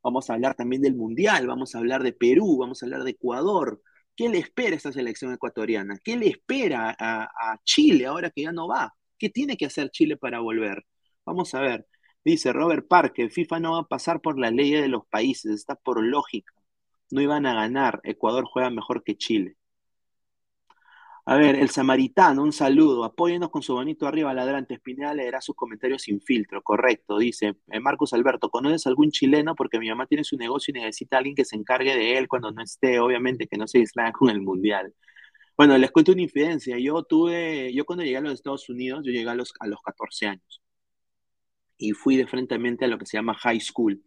Vamos 0.07 0.31
a 0.31 0.35
hablar 0.35 0.55
también 0.55 0.83
del 0.83 0.95
Mundial, 0.95 1.49
vamos 1.49 1.75
a 1.75 1.79
hablar 1.79 2.05
de 2.05 2.13
Perú, 2.13 2.59
vamos 2.59 2.81
a 2.81 2.87
hablar 2.87 3.03
de 3.03 3.11
Ecuador. 3.11 3.83
¿Qué 4.15 4.29
le 4.29 4.39
espera 4.39 4.75
a 4.75 4.77
esta 4.77 4.93
selección 4.93 5.33
ecuatoriana? 5.33 5.99
¿Qué 5.99 6.17
le 6.17 6.29
espera 6.29 6.95
a, 6.97 7.59
Chile 7.65 8.07
ahora 8.07 8.31
que 8.31 8.43
ya 8.43 8.53
no 8.53 8.69
va? 8.69 8.95
¿Qué 9.19 9.31
tiene 9.31 9.57
que 9.57 9.67
hacer 9.67 9.91
Chile 9.91 10.17
para 10.17 10.39
volver? 10.39 10.85
Vamos 11.25 11.53
a 11.57 11.61
ver. 11.61 11.89
Dice 12.25 12.53
Robert 12.53 12.87
Parker, 12.87 13.33
FIFA 13.33 13.59
no 13.59 13.73
va 13.73 13.81
a 13.81 13.89
pasar 13.89 14.21
por 14.21 14.39
la 14.39 14.53
ley 14.53 14.71
de 14.71 14.87
los 14.87 15.05
países, 15.09 15.53
está 15.53 15.75
por 15.75 16.01
lógica. 16.01 16.55
No 17.11 17.21
iban 17.21 17.45
a 17.45 17.55
ganar, 17.55 18.01
Ecuador 18.05 18.45
juega 18.45 18.71
mejor 18.71 19.03
que 19.03 19.17
Chile. 19.17 19.57
A 21.29 21.37
ver, 21.37 21.57
el 21.57 21.71
samaritano, 21.71 22.43
un 22.43 22.53
saludo. 22.53 23.03
Apóyenos 23.05 23.51
con 23.51 23.61
su 23.61 23.75
bonito 23.75 24.07
arriba, 24.07 24.33
ladrante. 24.33 24.75
Espineda 24.75 25.13
leerá 25.13 25.41
sus 25.41 25.57
comentarios 25.57 26.03
sin 26.03 26.21
filtro. 26.21 26.63
Correcto, 26.63 27.19
dice 27.19 27.57
eh, 27.69 27.81
Marcos 27.81 28.13
Alberto. 28.13 28.49
¿Conoces 28.49 28.87
algún 28.87 29.11
chileno? 29.11 29.57
Porque 29.57 29.81
mi 29.81 29.89
mamá 29.89 30.07
tiene 30.07 30.23
su 30.23 30.37
negocio 30.37 30.71
y 30.73 30.81
necesita 30.81 31.19
alguien 31.19 31.35
que 31.35 31.45
se 31.45 31.57
encargue 31.57 31.97
de 31.97 32.17
él 32.17 32.29
cuando 32.29 32.53
no 32.53 32.63
esté. 32.63 33.01
Obviamente 33.01 33.49
que 33.49 33.57
no 33.59 33.67
se 33.67 33.79
distraiga 33.79 34.13
con 34.13 34.31
el 34.31 34.41
mundial. 34.41 34.95
Bueno, 35.57 35.79
les 35.79 35.91
cuento 35.91 36.13
una 36.13 36.23
infidencia. 36.23 36.79
Yo 36.79 37.03
tuve, 37.05 37.73
yo 37.75 37.85
cuando 37.87 38.05
llegué 38.05 38.19
a 38.19 38.21
los 38.21 38.35
Estados 38.35 38.69
Unidos, 38.69 39.03
yo 39.05 39.13
llegué 39.13 39.29
a 39.31 39.35
los, 39.35 39.53
a 39.61 39.67
los 39.67 39.81
14 39.83 40.27
años. 40.29 40.63
Y 41.79 41.93
fui 41.93 42.17
de 42.17 42.27
frente 42.27 42.55
a 42.55 42.89
lo 42.89 42.99
que 42.99 43.07
se 43.07 43.17
llama 43.19 43.35
high 43.35 43.61
school. 43.61 44.03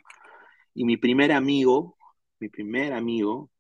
Y 0.74 0.86
mi 0.86 0.98
primer 0.98 1.32
amigo, 1.32 1.98
mi 2.40 2.50
primer 2.50 2.94
amigo, 2.94 3.52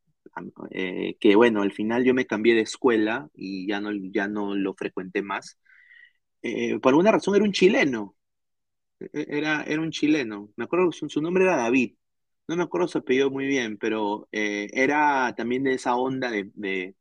eh, 0.71 1.17
que 1.19 1.35
bueno, 1.35 1.61
al 1.61 1.71
final 1.71 2.03
yo 2.03 2.13
me 2.13 2.25
cambié 2.27 2.55
de 2.55 2.61
escuela 2.61 3.29
y 3.35 3.67
ya 3.67 3.81
no, 3.81 3.91
ya 3.93 4.27
no 4.27 4.55
lo 4.55 4.73
frecuenté 4.75 5.21
más. 5.21 5.59
Eh, 6.41 6.79
por 6.79 6.91
alguna 6.91 7.11
razón 7.11 7.35
era 7.35 7.43
un 7.45 7.51
chileno, 7.53 8.15
e, 8.99 9.09
e, 9.13 9.25
era, 9.37 9.63
era 9.63 9.81
un 9.81 9.91
chileno, 9.91 10.51
me 10.57 10.65
acuerdo 10.65 10.91
su, 10.91 11.21
nombre 11.21 11.43
era 11.45 11.57
David, 11.57 11.95
no 12.47 12.55
me 12.57 12.63
acuerdo 12.63 12.87
su 12.87 12.99
apellido 12.99 13.31
muy 13.31 13.45
bien, 13.47 13.77
pero 13.77 14.27
eh, 14.31 14.69
era 14.73 15.33
también 15.35 15.63
de 15.63 15.73
esa 15.73 15.95
onda 15.95 16.31
de, 16.31 16.95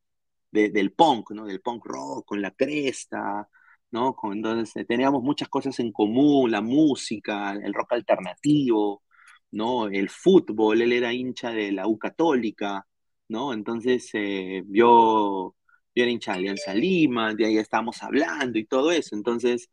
del 0.50 0.92
punk, 0.92 1.32
¿no? 1.32 1.46
Del 1.46 1.60
punk 1.60 1.86
rock, 1.86 2.26
con 2.26 2.42
la 2.42 2.52
cresta, 2.52 3.48
¿no? 3.90 4.16
entonces 4.32 4.86
teníamos 4.86 5.22
muchas 5.22 5.48
cosas 5.48 5.78
en 5.80 5.92
común, 5.92 6.50
la 6.50 6.60
música, 6.62 7.52
el 7.52 7.74
rock 7.74 7.92
alternativo, 7.94 9.02
¿no? 9.50 9.88
El 9.88 10.10
fútbol, 10.10 10.82
él 10.82 10.92
era 10.92 11.12
hincha 11.12 11.50
de 11.50 11.72
la 11.72 11.86
U 11.86 11.98
Católica, 11.98 12.86
¿no? 13.28 13.52
Entonces, 13.52 14.10
eh, 14.14 14.64
yo, 14.68 15.54
yo 15.94 16.02
era 16.02 16.10
hincha 16.10 16.32
de 16.32 16.38
Alianza 16.38 16.74
Lima, 16.74 17.34
de 17.34 17.46
ahí 17.46 17.58
estábamos 17.58 18.02
hablando 18.02 18.58
y 18.58 18.66
todo 18.66 18.90
eso. 18.92 19.14
Entonces, 19.16 19.70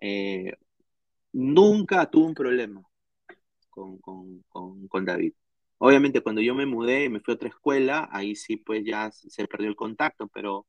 eh, 0.00 0.52
nunca 1.32 2.10
tuve 2.10 2.26
un 2.26 2.34
problema 2.34 2.82
con, 3.70 5.04
David. 5.04 5.34
Obviamente, 5.78 6.20
cuando 6.22 6.40
yo 6.40 6.54
me 6.54 6.66
mudé 6.66 7.04
y 7.04 7.08
me 7.08 7.20
fui 7.20 7.32
a 7.32 7.36
otra 7.36 7.48
escuela, 7.48 8.08
ahí 8.12 8.36
sí, 8.36 8.56
pues 8.56 8.84
ya 8.84 9.10
se 9.12 9.46
perdió 9.48 9.68
el 9.68 9.76
contacto, 9.76 10.28
pero 10.28 10.66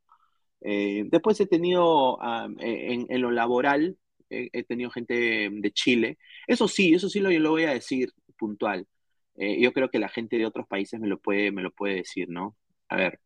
eh, 0.61 1.05
después 1.07 1.39
he 1.39 1.47
tenido 1.47 2.21
ah, 2.21 2.47
en, 2.59 3.21
lo 3.21 3.31
laboral, 3.31 3.97
he, 4.29 4.63
tenido 4.63 4.89
gente 4.91 5.49
de 5.51 5.71
Chile. 5.71 6.17
Eso 6.47 6.67
sí, 6.67 6.93
eso 6.93 7.09
sí 7.09 7.19
lo, 7.19 7.29
lo 7.31 7.51
voy 7.51 7.63
a 7.65 7.73
decir 7.73 8.11
puntual. 8.37 8.87
Eh, 9.37 9.59
yo 9.61 9.73
creo 9.73 9.89
que 9.89 9.99
la 9.99 10.09
gente 10.09 10.37
de 10.37 10.45
otros 10.45 10.67
países 10.67 10.99
me 10.99 11.07
lo 11.07 11.19
puede, 11.19 11.51
me 11.51 11.61
lo 11.61 11.71
puede 11.71 11.95
decir, 11.95 12.29
¿no? 12.29 12.55
A 12.89 12.95
ver. 12.97 13.19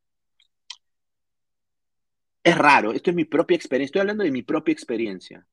Es 2.44 2.58
raro, 2.58 2.92
esto 2.94 3.10
es 3.12 3.16
mi 3.16 3.26
propia 3.26 3.56
experiencia, 3.56 3.86
estoy 3.92 4.02
hablando 4.02 4.24
de 4.24 4.32
mi 4.32 4.44
propia 4.44 4.72
experiencia. 4.74 5.46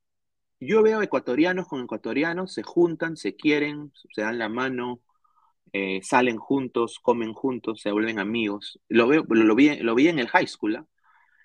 Yo 0.60 0.82
veo 0.82 1.02
ecuatorianos 1.02 1.68
con 1.68 1.82
ecuatorianos, 1.82 2.54
se 2.54 2.62
juntan, 2.62 3.16
se 3.16 3.36
quieren, 3.36 3.92
se 4.14 4.22
dan 4.22 4.38
la 4.38 4.48
mano, 4.48 5.02
eh, 5.72 6.00
salen 6.02 6.38
juntos, 6.38 6.98
comen 7.00 7.34
juntos, 7.34 7.82
se 7.82 7.92
vuelven 7.92 8.18
amigos. 8.18 8.80
Lo, 8.88 9.08
veo, 9.08 9.24
lo, 9.28 9.54
vi, 9.54 9.76
lo 9.76 9.94
vi 9.94 10.08
en 10.08 10.18
el 10.18 10.28
high 10.28 10.46
school. 10.46 10.76
¿ah? 10.76 10.86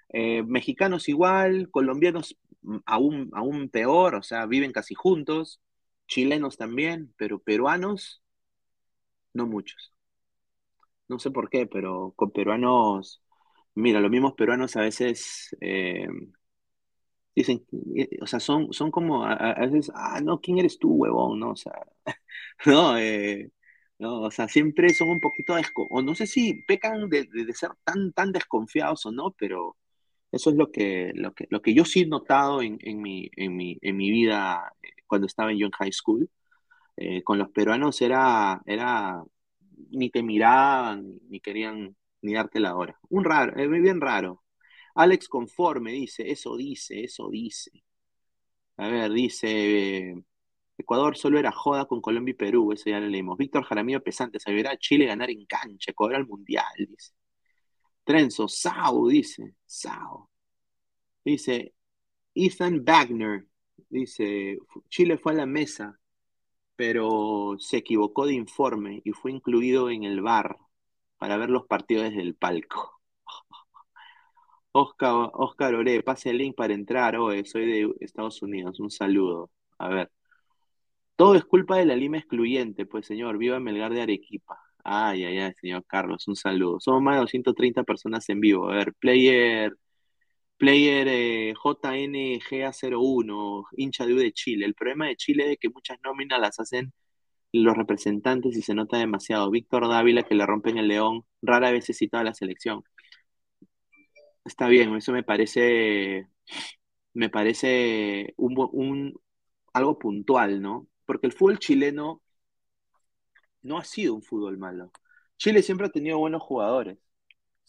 Eh, 0.09 0.43
mexicanos 0.43 1.09
igual, 1.09 1.69
colombianos 1.71 2.37
mm, 2.61 2.77
aún, 2.85 3.29
aún 3.33 3.69
peor, 3.69 4.15
o 4.15 4.23
sea, 4.23 4.45
viven 4.45 4.71
casi 4.71 4.93
juntos, 4.95 5.61
chilenos 6.07 6.57
también, 6.57 7.13
pero 7.17 7.39
peruanos 7.39 8.21
no 9.33 9.47
muchos. 9.47 9.93
No 11.07 11.19
sé 11.19 11.31
por 11.31 11.49
qué, 11.49 11.67
pero 11.67 12.13
con 12.15 12.31
peruanos, 12.31 13.21
mira, 13.75 13.99
los 13.99 14.11
mismos 14.11 14.33
peruanos 14.33 14.75
a 14.77 14.81
veces 14.81 15.55
eh, 15.61 16.07
dicen, 17.35 17.65
eh, 17.95 18.09
o 18.21 18.27
sea, 18.27 18.39
son, 18.39 18.73
son 18.73 18.91
como, 18.91 19.25
a, 19.25 19.53
veces, 19.65 19.91
ah, 19.95 20.19
no, 20.21 20.39
¿quién 20.41 20.57
eres 20.59 20.77
tú, 20.79 20.91
huevón? 20.93 21.39
No, 21.39 21.51
o 21.51 21.55
sea, 21.55 21.73
no, 22.65 22.97
eh, 22.97 23.51
no, 23.99 24.21
o 24.23 24.31
sea, 24.31 24.47
siempre 24.47 24.93
son 24.93 25.09
un 25.09 25.21
poquito, 25.21 25.55
o 25.89 26.01
no 26.01 26.15
sé 26.15 26.27
si 26.27 26.63
pecan 26.67 27.09
de, 27.09 27.27
ser 27.53 27.71
tan, 27.83 28.13
tan 28.13 28.31
desconfiados 28.31 29.05
o 29.05 29.11
no, 29.11 29.35
pero 29.37 29.77
eso 30.31 30.51
es 30.51 30.55
lo 30.57 30.71
que, 30.71 31.11
lo 31.15 31.33
que, 31.33 31.47
lo 31.49 31.61
que 31.61 31.73
yo 31.73 31.85
sí 31.85 32.01
he 32.01 32.07
notado 32.07 32.61
en, 32.61 32.77
en, 32.81 33.01
mi, 33.01 33.29
en, 33.37 33.55
mi, 33.57 33.77
en 33.81 33.97
mi 33.97 34.11
vida 34.11 34.73
cuando 35.07 35.27
estaba 35.27 35.53
yo 35.53 35.67
en 35.67 35.71
high 35.73 35.93
school 35.93 36.29
eh, 36.97 37.23
con 37.23 37.37
los 37.37 37.49
peruanos 37.49 38.01
era, 38.01 38.61
era, 38.65 39.23
ni 39.91 40.09
te 40.09 40.23
miraban, 40.23 41.19
ni 41.29 41.39
querían 41.39 41.95
ni 42.21 42.33
darte 42.33 42.59
la 42.59 42.75
hora. 42.75 42.99
Un 43.09 43.23
raro, 43.23 43.55
es 43.55 43.69
bien 43.69 44.01
raro. 44.01 44.43
Alex 44.95 45.27
Conforme 45.27 45.91
dice, 45.93 46.29
eso 46.31 46.55
dice, 46.57 47.03
eso 47.03 47.29
dice. 47.29 47.71
A 48.77 48.87
ver, 48.87 49.11
dice, 49.11 50.15
Ecuador 50.77 51.17
solo 51.17 51.39
era 51.39 51.51
joda 51.51 51.85
con 51.85 52.01
Colombia 52.01 52.31
y 52.31 52.35
Perú, 52.35 52.71
eso 52.71 52.89
ya 52.89 52.99
lo 52.99 53.07
leímos. 53.07 53.37
Víctor 53.37 53.63
Jaramillo 53.63 54.03
Pesante, 54.03 54.39
se 54.39 54.53
verá 54.53 54.77
Chile 54.77 55.05
ganar 55.05 55.29
en 55.29 55.45
cancha, 55.45 55.93
cobrar 55.93 56.21
el 56.21 56.27
Mundial, 56.27 56.65
dice. 56.77 57.13
Trenzo, 58.03 58.47
Sao, 58.47 59.07
dice, 59.07 59.55
Sao. 59.65 60.29
Dice, 61.23 61.73
Ethan 62.33 62.83
Wagner, 62.83 63.45
dice, 63.89 64.57
Chile 64.89 65.17
fue 65.17 65.33
a 65.33 65.35
la 65.35 65.45
mesa, 65.45 65.99
pero 66.81 67.57
se 67.59 67.77
equivocó 67.77 68.25
de 68.25 68.33
informe 68.33 69.01
y 69.05 69.11
fue 69.11 69.31
incluido 69.31 69.91
en 69.91 70.03
el 70.03 70.19
bar 70.19 70.57
para 71.19 71.37
ver 71.37 71.51
los 71.51 71.67
partidos 71.67 72.05
desde 72.05 72.23
el 72.23 72.33
palco. 72.33 72.99
Oscar, 74.71 75.29
Oscar 75.33 75.75
Ore, 75.75 76.01
pase 76.01 76.31
el 76.31 76.39
link 76.39 76.55
para 76.55 76.73
entrar. 76.73 77.17
Oye, 77.17 77.45
soy 77.45 77.67
de 77.67 77.93
Estados 77.99 78.41
Unidos. 78.41 78.79
Un 78.79 78.89
saludo. 78.89 79.51
A 79.77 79.89
ver. 79.89 80.11
Todo 81.15 81.35
es 81.35 81.45
culpa 81.45 81.77
de 81.77 81.85
la 81.85 81.95
Lima 81.95 82.17
excluyente, 82.17 82.87
pues 82.87 83.05
señor. 83.05 83.37
Viva 83.37 83.59
Melgar 83.59 83.93
de 83.93 84.01
Arequipa. 84.01 84.57
Ay, 84.83 85.23
ay, 85.23 85.37
ay, 85.37 85.53
señor 85.61 85.85
Carlos. 85.85 86.27
Un 86.27 86.35
saludo. 86.35 86.79
Somos 86.79 87.03
más 87.03 87.13
de 87.15 87.21
230 87.21 87.83
personas 87.83 88.27
en 88.29 88.39
vivo. 88.39 88.69
A 88.71 88.73
ver, 88.77 88.95
player. 88.95 89.75
Player 90.61 91.07
eh, 91.09 91.53
JNGA01, 91.55 93.65
hincha 93.77 94.05
de 94.05 94.13
U 94.13 94.17
de 94.17 94.31
Chile. 94.31 94.65
El 94.65 94.75
problema 94.75 95.07
de 95.07 95.15
Chile 95.15 95.53
es 95.53 95.59
que 95.59 95.69
muchas 95.69 95.97
nóminas 96.03 96.39
las 96.39 96.59
hacen 96.59 96.93
los 97.53 97.75
representantes 97.77 98.55
y 98.57 98.61
se 98.61 98.75
nota 98.75 98.97
demasiado. 98.97 99.49
Víctor 99.51 99.87
Dávila, 99.89 100.23
que 100.23 100.35
le 100.35 100.45
rompen 100.45 100.77
el 100.77 100.87
león, 100.89 101.25
rara 101.41 101.71
vez 101.71 101.85
se 101.85 101.93
cita 101.93 102.19
a 102.21 102.23
la 102.25 102.33
selección. 102.35 102.83
Está 104.45 104.67
bien, 104.67 104.95
eso 104.95 105.11
me 105.11 105.23
parece, 105.23 106.27
me 107.13 107.29
parece 107.29 108.33
un, 108.37 108.55
un, 108.73 109.19
algo 109.73 109.99
puntual, 109.99 110.61
¿no? 110.61 110.87
Porque 111.05 111.27
el 111.27 111.33
fútbol 111.33 111.59
chileno 111.59 112.21
no 113.63 113.77
ha 113.77 113.83
sido 113.83 114.15
un 114.15 114.23
fútbol 114.23 114.57
malo. 114.57 114.91
Chile 115.37 115.63
siempre 115.63 115.87
ha 115.87 115.91
tenido 115.91 116.17
buenos 116.19 116.41
jugadores. 116.43 116.97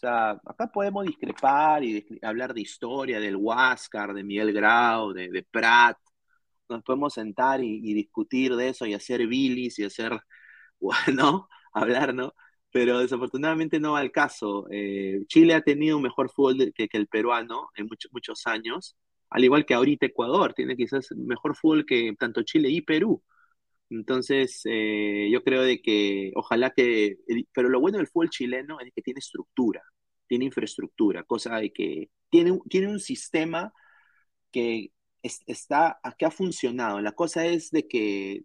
Sea, 0.02 0.32
acá 0.44 0.66
podemos 0.66 1.06
discrepar 1.06 1.84
y 1.84 2.04
hablar 2.22 2.52
de 2.54 2.60
historia, 2.62 3.20
del 3.20 3.36
Huáscar, 3.36 4.12
de 4.12 4.24
Miguel 4.24 4.52
Grau, 4.52 5.12
de, 5.12 5.30
de 5.30 5.44
Prat. 5.44 5.96
Nos 6.68 6.82
podemos 6.82 7.14
sentar 7.14 7.62
y, 7.62 7.94
discutir 7.94 8.56
de 8.56 8.70
eso 8.70 8.84
y 8.84 8.94
hacer 8.94 9.26
bilis 9.28 9.78
y 9.78 9.84
hacer, 9.84 10.18
bueno, 10.80 11.48
hablar, 11.72 12.14
¿no? 12.14 12.34
Pero 12.72 12.98
desafortunadamente 12.98 13.78
no 13.78 13.92
va 13.92 14.00
al 14.00 14.10
caso. 14.10 14.66
Eh, 14.72 15.20
Chile 15.28 15.54
ha 15.54 15.62
tenido 15.62 15.96
un 15.98 16.02
mejor 16.02 16.30
fútbol 16.32 16.72
que, 16.74 16.88
que 16.88 16.98
el 16.98 17.06
peruano 17.06 17.70
en 17.76 17.86
muchos 17.86 18.12
muchos 18.12 18.46
años, 18.48 18.96
al 19.30 19.44
igual 19.44 19.64
que 19.66 19.74
ahorita 19.74 20.06
Ecuador, 20.06 20.52
tiene 20.54 20.76
quizás 20.76 21.12
mejor 21.16 21.54
fútbol 21.56 21.86
que 21.86 22.14
tanto 22.18 22.42
Chile 22.42 22.70
y 22.70 22.82
Perú. 22.82 23.22
Entonces, 23.96 24.62
eh, 24.64 25.28
yo 25.32 25.42
creo 25.44 25.62
de 25.62 25.80
que 25.82 26.32
ojalá 26.34 26.70
que, 26.70 27.18
pero 27.52 27.68
lo 27.68 27.80
bueno 27.80 27.98
del 27.98 28.08
fútbol 28.08 28.30
chileno 28.30 28.80
es 28.80 28.92
que 28.94 29.02
tiene 29.02 29.18
estructura, 29.18 29.82
tiene 30.26 30.46
infraestructura, 30.46 31.24
cosa 31.24 31.56
de 31.56 31.72
que 31.72 32.10
tiene, 32.30 32.58
tiene 32.68 32.88
un 32.88 33.00
sistema 33.00 33.72
que 34.52 34.92
está, 35.22 36.00
que 36.18 36.26
ha 36.26 36.30
funcionado. 36.30 37.00
La 37.00 37.12
cosa 37.12 37.46
es 37.46 37.70
de 37.70 37.88
que 37.88 38.44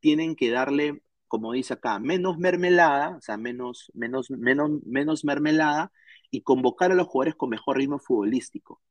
tienen 0.00 0.36
que 0.36 0.50
darle, 0.50 1.02
como 1.28 1.52
dice 1.52 1.74
acá, 1.74 1.98
menos 1.98 2.38
mermelada, 2.38 3.16
o 3.16 3.20
sea, 3.20 3.36
menos, 3.36 3.90
menos, 3.94 4.30
menos, 4.30 4.70
menos 4.84 5.24
mermelada 5.24 5.92
y 6.30 6.42
convocar 6.42 6.92
a 6.92 6.94
los 6.94 7.06
jugadores 7.08 7.34
con 7.36 7.50
mejor 7.50 7.78
ritmo 7.78 7.98
futbolístico. 7.98 8.82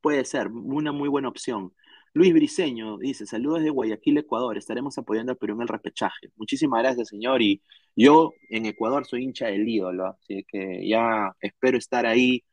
Puede 0.00 0.24
ser 0.24 0.48
una 0.48 0.92
muy 0.92 1.08
buena 1.08 1.28
opción. 1.28 1.74
Luis 2.14 2.32
Briseño 2.32 2.96
dice, 2.98 3.26
saludos 3.26 3.64
de 3.64 3.70
Guayaquil, 3.70 4.18
Ecuador, 4.18 4.56
estaremos 4.56 4.96
apoyando 4.98 5.32
al 5.32 5.38
Perú 5.38 5.54
en 5.54 5.62
el 5.62 5.68
repechaje. 5.68 6.28
Muchísimas 6.36 6.80
gracias, 6.80 7.08
señor, 7.08 7.42
y 7.42 7.60
yo 7.96 8.32
en 8.50 8.66
Ecuador 8.66 9.04
soy 9.04 9.24
hincha 9.24 9.48
del 9.48 9.68
ídolo, 9.68 10.06
así 10.06 10.44
que 10.46 10.88
ya 10.88 11.32
espero 11.40 11.76
estar 11.76 12.06
ahí 12.06 12.44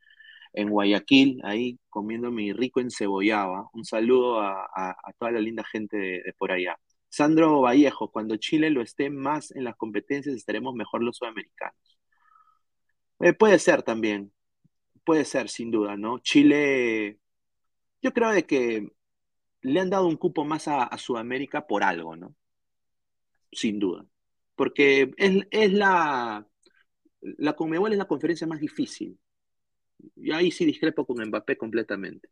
en 0.52 0.68
Guayaquil, 0.70 1.40
ahí 1.44 1.78
comiendo 1.90 2.32
mi 2.32 2.52
rico 2.52 2.80
encebollado. 2.80 3.70
Un 3.74 3.84
saludo 3.84 4.40
a, 4.40 4.96
toda 5.18 5.32
la 5.32 5.40
linda 5.40 5.64
gente 5.64 5.96
de, 5.96 6.34
por 6.38 6.52
allá. 6.52 6.76
Sandro 7.08 7.60
Vallejo, 7.60 8.10
cuando 8.10 8.36
Chile 8.36 8.70
lo 8.70 8.82
esté 8.82 9.10
más 9.10 9.52
en 9.52 9.64
las 9.64 9.76
competencias, 9.76 10.34
estaremos 10.34 10.74
mejor 10.74 11.02
los 11.04 11.18
sudamericanos. 11.18 11.76
Eh, 13.20 13.32
puede 13.34 13.58
ser 13.58 13.82
también, 13.82 14.32
puede 15.04 15.24
ser 15.24 15.48
sin 15.48 15.70
duda, 15.70 15.96
¿no? 15.96 16.18
Chile, 16.20 17.18
yo 18.02 18.12
creo 18.12 18.30
que 18.46 18.88
le 19.62 19.80
han 19.80 19.90
dado 19.90 20.06
un 20.06 20.16
cupo 20.16 20.44
más 20.44 20.68
a, 20.68 20.96
Sudamérica 20.98 21.66
por 21.66 21.82
algo, 21.84 22.16
¿no? 22.16 22.34
Sin 23.52 23.78
duda. 23.78 24.04
Porque 24.56 25.12
es, 25.16 25.72
la, 25.72 26.46
la 27.20 27.52
Conmebol 27.54 27.92
es 27.92 27.98
la 27.98 28.06
conferencia 28.06 28.46
más 28.46 28.60
difícil. 28.60 29.18
Y 30.16 30.32
ahí 30.32 30.50
sí 30.50 30.64
discrepo 30.64 31.06
con 31.06 31.24
Mbappé 31.24 31.56
completamente. 31.56 32.28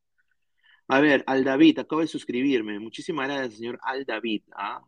A 0.89 1.01
ver, 1.01 1.23
Al 1.27 1.45
David, 1.45 1.79
acabo 1.79 2.01
de 2.01 2.09
suscribirme. 2.09 2.81
Muchísimas 2.81 3.29
gracias, 3.29 3.59
señor 3.59 3.79
Al 3.83 4.05
David. 4.05 4.43
¿ah? 4.57 4.83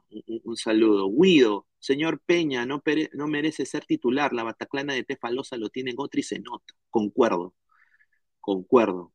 Un, 0.44 0.56
saludo. 0.56 1.08
Guido, 1.10 1.68
señor 1.78 2.20
Peña, 2.26 2.66
no, 2.66 2.82
no, 3.14 3.26
merece 3.28 3.64
ser 3.66 3.84
titular. 3.86 4.32
La 4.32 4.42
Bataclana 4.42 4.94
de 4.94 5.04
Tefalosa 5.04 5.56
lo 5.56 5.68
tiene 5.70 5.94
otro 5.96 6.18
y 6.20 6.24
se 6.24 6.40
nota. 6.40 6.74
Concuerdo. 6.90 7.54
Concuerdo. 8.40 9.12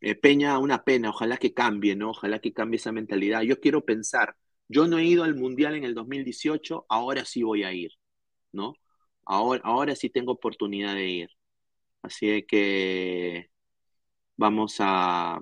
Eh, 0.00 0.14
Peña, 0.14 0.58
una 0.58 0.84
pena, 0.84 1.10
ojalá 1.10 1.38
que 1.38 1.54
cambie, 1.54 1.96
¿no? 1.96 2.10
Ojalá 2.10 2.38
que 2.40 2.52
cambie 2.52 2.76
esa 2.76 2.92
mentalidad. 2.92 3.42
Yo 3.42 3.60
quiero 3.60 3.84
pensar, 3.84 4.36
yo 4.68 4.86
no 4.86 4.98
he 4.98 5.04
ido 5.04 5.24
al 5.24 5.34
Mundial 5.34 5.74
en 5.74 5.84
el 5.84 5.94
2018, 5.94 6.86
ahora 6.88 7.24
sí 7.24 7.42
voy 7.42 7.64
a 7.64 7.72
ir, 7.72 7.92
¿no? 8.52 8.74
Ahora, 9.24 9.62
ahora 9.64 9.96
sí 9.96 10.10
tengo 10.10 10.32
oportunidad 10.32 10.94
de 10.94 11.06
ir. 11.08 11.30
Así 12.02 12.44
que 12.48 13.50
vamos 14.36 14.76
a 14.80 15.40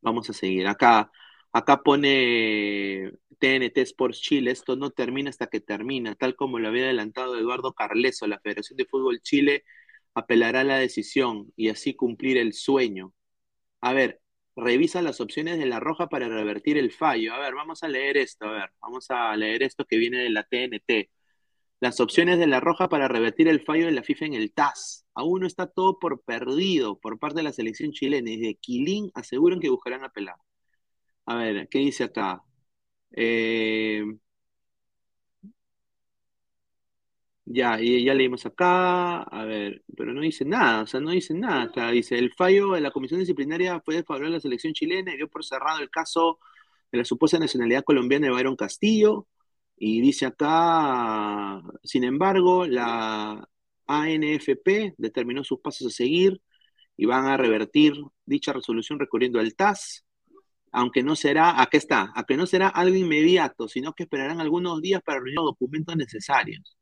vamos 0.00 0.28
a 0.30 0.32
seguir. 0.32 0.66
Acá, 0.66 1.10
acá 1.52 1.82
pone 1.82 3.12
TNT 3.38 3.78
Sports 3.82 4.20
Chile, 4.20 4.50
esto 4.50 4.76
no 4.76 4.90
termina 4.90 5.30
hasta 5.30 5.46
que 5.48 5.60
termina, 5.60 6.14
tal 6.14 6.36
como 6.36 6.58
lo 6.58 6.68
había 6.68 6.84
adelantado 6.84 7.36
Eduardo 7.38 7.72
Carleso, 7.72 8.26
la 8.26 8.40
Federación 8.40 8.76
de 8.76 8.86
Fútbol 8.86 9.20
Chile 9.22 9.64
apelará 10.14 10.60
a 10.60 10.64
la 10.64 10.78
decisión 10.78 11.52
y 11.56 11.68
así 11.68 11.94
cumplir 11.94 12.38
el 12.38 12.52
sueño. 12.54 13.12
A 13.80 13.92
ver, 13.92 14.20
revisa 14.56 15.02
las 15.02 15.20
opciones 15.20 15.58
de 15.58 15.66
la 15.66 15.80
roja 15.80 16.08
para 16.08 16.28
revertir 16.28 16.78
el 16.78 16.92
fallo. 16.92 17.34
A 17.34 17.38
ver, 17.40 17.54
vamos 17.54 17.82
a 17.82 17.88
leer 17.88 18.16
esto, 18.16 18.46
a 18.46 18.52
ver, 18.52 18.70
vamos 18.80 19.10
a 19.10 19.36
leer 19.36 19.62
esto 19.62 19.84
que 19.86 19.98
viene 19.98 20.18
de 20.18 20.30
la 20.30 20.44
TNT. 20.44 21.10
Las 21.80 22.00
opciones 22.00 22.38
de 22.38 22.46
la 22.46 22.60
roja 22.60 22.88
para 22.88 23.08
revertir 23.08 23.48
el 23.48 23.62
fallo 23.62 23.86
de 23.86 23.92
la 23.92 24.02
FIFA 24.02 24.26
en 24.26 24.34
el 24.34 24.52
TAS. 24.52 25.06
Aún 25.14 25.42
no 25.42 25.46
está 25.46 25.66
todo 25.66 25.98
por 25.98 26.22
perdido 26.22 26.98
por 26.98 27.18
parte 27.18 27.38
de 27.38 27.42
la 27.44 27.52
selección 27.52 27.92
chilena 27.92 28.30
y 28.30 28.38
de 28.38 28.56
Quilín 28.56 29.10
aseguran 29.14 29.60
que 29.60 29.70
buscarán 29.70 30.04
apelar. 30.04 30.36
A 31.26 31.36
ver, 31.36 31.68
¿qué 31.68 31.78
dice 31.78 32.04
acá? 32.04 32.42
Eh, 33.12 34.04
Ya, 37.46 37.78
y 37.80 38.04
ya 38.04 38.14
leímos 38.14 38.46
acá, 38.46 39.22
a 39.22 39.44
ver, 39.44 39.84
pero 39.96 40.14
no 40.14 40.22
dice 40.22 40.46
nada, 40.46 40.82
o 40.82 40.86
sea, 40.86 41.00
no 41.00 41.10
dice 41.10 41.34
nada 41.34 41.62
acá. 41.64 41.90
Dice, 41.90 42.18
el 42.18 42.32
fallo 42.32 42.72
de 42.72 42.80
la 42.80 42.90
comisión 42.90 43.20
disciplinaria 43.20 43.80
fue 43.84 43.96
desfavorable 43.96 44.34
a 44.34 44.38
la 44.38 44.40
selección 44.40 44.72
chilena 44.72 45.12
y 45.12 45.18
dio 45.18 45.28
por 45.28 45.44
cerrado 45.44 45.80
el 45.80 45.90
caso 45.90 46.38
de 46.90 46.98
la 46.98 47.04
supuesta 47.04 47.38
nacionalidad 47.38 47.84
colombiana 47.84 48.26
de 48.28 48.32
Byron 48.32 48.56
Castillo. 48.56 49.26
Y 49.76 50.00
dice 50.00 50.26
acá, 50.26 51.62
sin 51.82 52.04
embargo, 52.04 52.66
la 52.66 53.46
ANFP 53.86 54.94
determinó 54.96 55.44
sus 55.44 55.60
pasos 55.60 55.88
a 55.88 55.90
seguir 55.90 56.40
y 56.96 57.06
van 57.06 57.26
a 57.26 57.36
revertir 57.36 57.94
dicha 58.24 58.52
resolución 58.52 58.98
recurriendo 58.98 59.40
al 59.40 59.54
TAS, 59.54 60.06
aunque 60.72 61.02
no 61.02 61.16
será, 61.16 61.60
aquí 61.62 61.76
está, 61.78 62.12
aunque 62.14 62.36
no 62.36 62.46
será 62.46 62.68
algo 62.68 62.96
inmediato, 62.96 63.68
sino 63.68 63.92
que 63.94 64.04
esperarán 64.04 64.40
algunos 64.40 64.80
días 64.82 65.02
para 65.02 65.18
reunir 65.18 65.36
los 65.36 65.46
documentos 65.46 65.96
necesarios. 65.96 66.76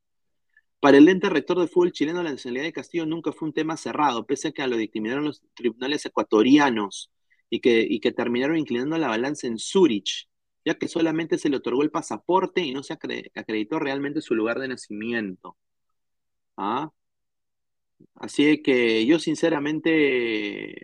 Para 0.83 0.99
el 0.99 1.09
ente 1.09 1.29
rector 1.31 1.59
del 1.61 1.69
fútbol 1.69 1.93
chileno, 1.93 2.23
la 2.25 2.33
nacionalidad 2.33 2.65
de 2.65 2.73
Castillo 2.73 3.07
nunca 3.07 3.33
fue 3.33 3.49
un 3.49 3.55
tema 3.55 3.77
cerrado, 3.77 4.27
pese 4.27 4.49
a 4.49 4.53
que 4.53 4.67
lo 4.67 4.77
dictaminaron 4.77 5.25
los 5.25 5.43
tribunales 5.55 6.05
ecuatorianos 6.07 7.13
y 7.51 7.61
que, 7.61 8.13
terminaron 8.17 8.59
inclinando 8.59 8.99
la 8.99 9.09
balanza 9.09 9.47
en 9.47 9.59
Zurich, 9.59 10.29
ya 10.65 10.75
que 10.75 10.89
solamente 10.89 11.39
se 11.39 11.51
le 11.51 11.59
otorgó 11.59 11.83
el 11.83 11.93
pasaporte 11.93 12.63
y 12.63 12.73
no 12.75 12.83
se 12.83 12.95
acreditó 12.95 13.79
realmente 13.79 14.21
su 14.23 14.35
lugar 14.35 14.59
de 14.59 14.69
nacimiento. 14.69 15.57
¿Ah? 16.57 16.91
Así 18.15 18.63
que 18.63 19.05
yo 19.07 19.19
sinceramente, 19.19 20.75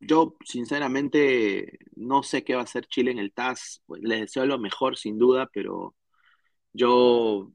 yo 0.00 0.36
sinceramente 0.44 1.78
no 1.96 2.22
sé 2.22 2.44
qué 2.44 2.54
va 2.54 2.60
a 2.62 2.64
hacer 2.64 2.86
Chile 2.86 3.10
en 3.12 3.18
el 3.18 3.32
TAS. 3.32 3.82
Les 4.00 4.20
deseo 4.20 4.46
lo 4.46 4.58
mejor 4.58 4.96
sin 4.96 5.18
duda, 5.18 5.48
pero 5.52 5.94
yo 6.72 7.52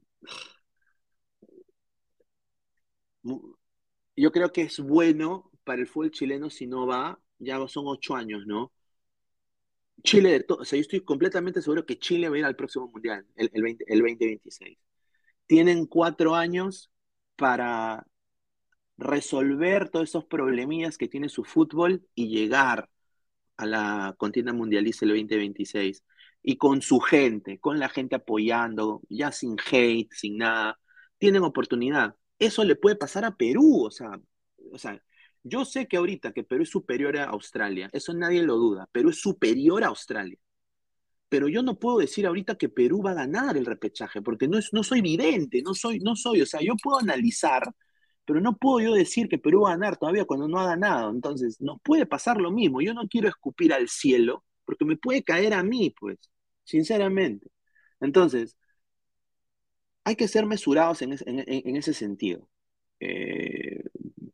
yo 4.16 4.32
creo 4.32 4.52
que 4.52 4.62
es 4.62 4.80
bueno 4.80 5.50
para 5.64 5.80
el 5.80 5.86
fútbol 5.86 6.10
chileno 6.10 6.50
si 6.50 6.66
no 6.66 6.86
va, 6.86 7.20
ya 7.38 7.56
son 7.68 7.84
ocho 7.86 8.16
años, 8.16 8.46
¿no? 8.46 8.72
Chile, 10.02 10.44
o 10.48 10.64
sea, 10.64 10.76
yo 10.76 10.82
estoy 10.82 11.00
completamente 11.00 11.60
seguro 11.60 11.84
que 11.84 11.98
Chile 11.98 12.28
va 12.28 12.36
a 12.36 12.38
ir 12.38 12.44
al 12.44 12.56
próximo 12.56 12.88
mundial, 12.88 13.26
el, 13.36 13.50
el, 13.52 13.98
2026. 14.00 14.78
Tienen 15.46 15.86
cuatro 15.86 16.34
años 16.34 16.90
para 17.36 18.06
resolver 18.96 19.88
todos 19.90 20.08
esos 20.08 20.24
problemillas 20.24 20.98
que 20.98 21.08
tiene 21.08 21.28
su 21.28 21.44
fútbol 21.44 22.06
y 22.14 22.28
llegar 22.28 22.88
a 23.56 23.66
la 23.66 24.14
contienda 24.18 24.52
mundialista 24.52 25.04
el 25.04 25.12
2026. 25.12 26.04
Y 26.48 26.56
con 26.56 26.80
su 26.82 26.98
gente, 27.00 27.58
con 27.58 27.78
la 27.78 27.88
gente 27.88 28.16
apoyando, 28.16 29.02
ya 29.08 29.32
sin 29.32 29.56
hate, 29.70 30.12
sin 30.12 30.38
nada, 30.38 30.78
tienen 31.18 31.42
oportunidad 31.44 32.14
eso 32.38 32.64
le 32.64 32.76
puede 32.76 32.96
pasar 32.96 33.24
a 33.24 33.36
Perú, 33.36 33.84
o 33.84 33.90
sea, 33.90 34.20
o 34.72 34.78
sea, 34.78 35.02
yo 35.42 35.64
sé 35.64 35.88
que 35.88 35.96
ahorita 35.96 36.32
que 36.32 36.44
Perú 36.44 36.62
es 36.62 36.70
superior 36.70 37.16
a 37.16 37.24
Australia, 37.24 37.90
eso 37.92 38.14
nadie 38.14 38.42
lo 38.42 38.56
duda, 38.56 38.88
Perú 38.92 39.10
es 39.10 39.20
superior 39.20 39.84
a 39.84 39.88
Australia. 39.88 40.38
Pero 41.28 41.48
yo 41.48 41.62
no 41.62 41.78
puedo 41.78 41.98
decir 41.98 42.26
ahorita 42.26 42.56
que 42.56 42.68
Perú 42.70 43.02
va 43.02 43.10
a 43.12 43.14
ganar 43.14 43.56
el 43.56 43.66
repechaje, 43.66 44.22
porque 44.22 44.48
no, 44.48 44.58
es, 44.58 44.72
no 44.72 44.82
soy 44.82 45.02
vidente, 45.02 45.62
no 45.62 45.74
soy, 45.74 46.00
no 46.00 46.16
soy, 46.16 46.40
o 46.42 46.46
sea, 46.46 46.60
yo 46.62 46.74
puedo 46.82 46.98
analizar, 46.98 47.62
pero 48.24 48.40
no 48.40 48.56
puedo 48.56 48.80
yo 48.80 48.94
decir 48.94 49.28
que 49.28 49.38
Perú 49.38 49.62
va 49.62 49.70
a 49.70 49.76
ganar 49.76 49.98
todavía 49.98 50.24
cuando 50.24 50.48
no 50.48 50.58
ha 50.60 50.66
ganado. 50.66 51.10
Entonces, 51.10 51.60
nos 51.60 51.80
puede 51.82 52.06
pasar 52.06 52.38
lo 52.40 52.50
mismo. 52.50 52.80
Yo 52.82 52.94
no 52.94 53.08
quiero 53.08 53.28
escupir 53.28 53.72
al 53.72 53.88
cielo, 53.88 54.44
porque 54.64 54.84
me 54.84 54.96
puede 54.96 55.22
caer 55.22 55.54
a 55.54 55.62
mí, 55.62 55.94
pues, 55.98 56.18
sinceramente. 56.68 57.50
Entonces, 58.00 58.56
hay 60.04 60.16
que 60.16 60.28
ser 60.28 60.46
mesurados 60.46 61.02
en, 61.02 61.12
ese 61.76 61.94
sentido. 61.94 62.48
Eh, 63.00 63.84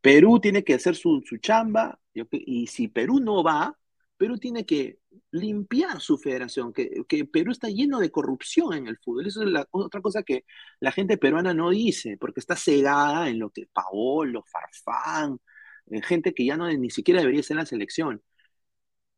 Perú 0.01 0.41
tiene 0.41 0.65
que 0.65 0.75
hacer 0.75 0.97
su, 0.97 1.23
chamba, 1.41 2.01
y 2.31 2.67
si 2.69 2.89
Perú 2.89 3.21
no 3.21 3.43
va, 3.43 3.79
Perú 4.17 4.39
tiene 4.39 4.65
que 4.67 4.99
limpiar 5.33 6.01
su 6.01 6.19
federación, 6.19 6.73
que, 6.73 7.25
Perú 7.33 7.53
está 7.53 7.69
lleno 7.69 7.99
de 8.01 8.11
corrupción 8.11 8.75
en 8.75 8.87
el 8.89 8.99
fútbol. 8.99 9.27
Eso 9.27 9.43
es 9.43 9.49
la, 9.51 9.67
otra 9.71 10.01
cosa 10.01 10.23
que 10.23 10.45
la 10.81 10.93
gente 10.93 11.19
peruana 11.19 11.55
no 11.55 11.71
dice, 11.71 12.17
porque 12.19 12.41
está 12.41 12.57
cegada 12.57 13.29
en 13.29 13.39
lo 13.39 13.51
que 13.51 13.67
Paolo, 13.73 14.45
Farfán, 14.47 15.41
eh, 15.87 16.03
gente 16.03 16.35
que 16.35 16.45
ya 16.47 16.57
no 16.57 16.69
ni 16.73 16.91
siquiera 16.91 17.21
debería 17.21 17.43
ser 17.43 17.57
en 17.57 17.59
la 17.59 17.67
selección. 17.67 18.23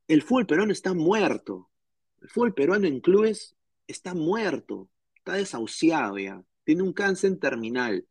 El 0.08 0.22
fútbol 0.22 0.46
peruano 0.46 0.72
está 0.72 0.94
muerto. 0.94 1.70
El 2.20 2.54
peruano 2.54 2.86
en 2.86 3.00
clubes 3.00 3.56
está 3.86 4.14
muerto, 4.14 4.88
está 5.16 5.34
desahuciado 5.34 6.16
tiene 6.64 6.82
un 6.82 6.92
cáncer 6.92 7.38
terminal, 7.38 8.06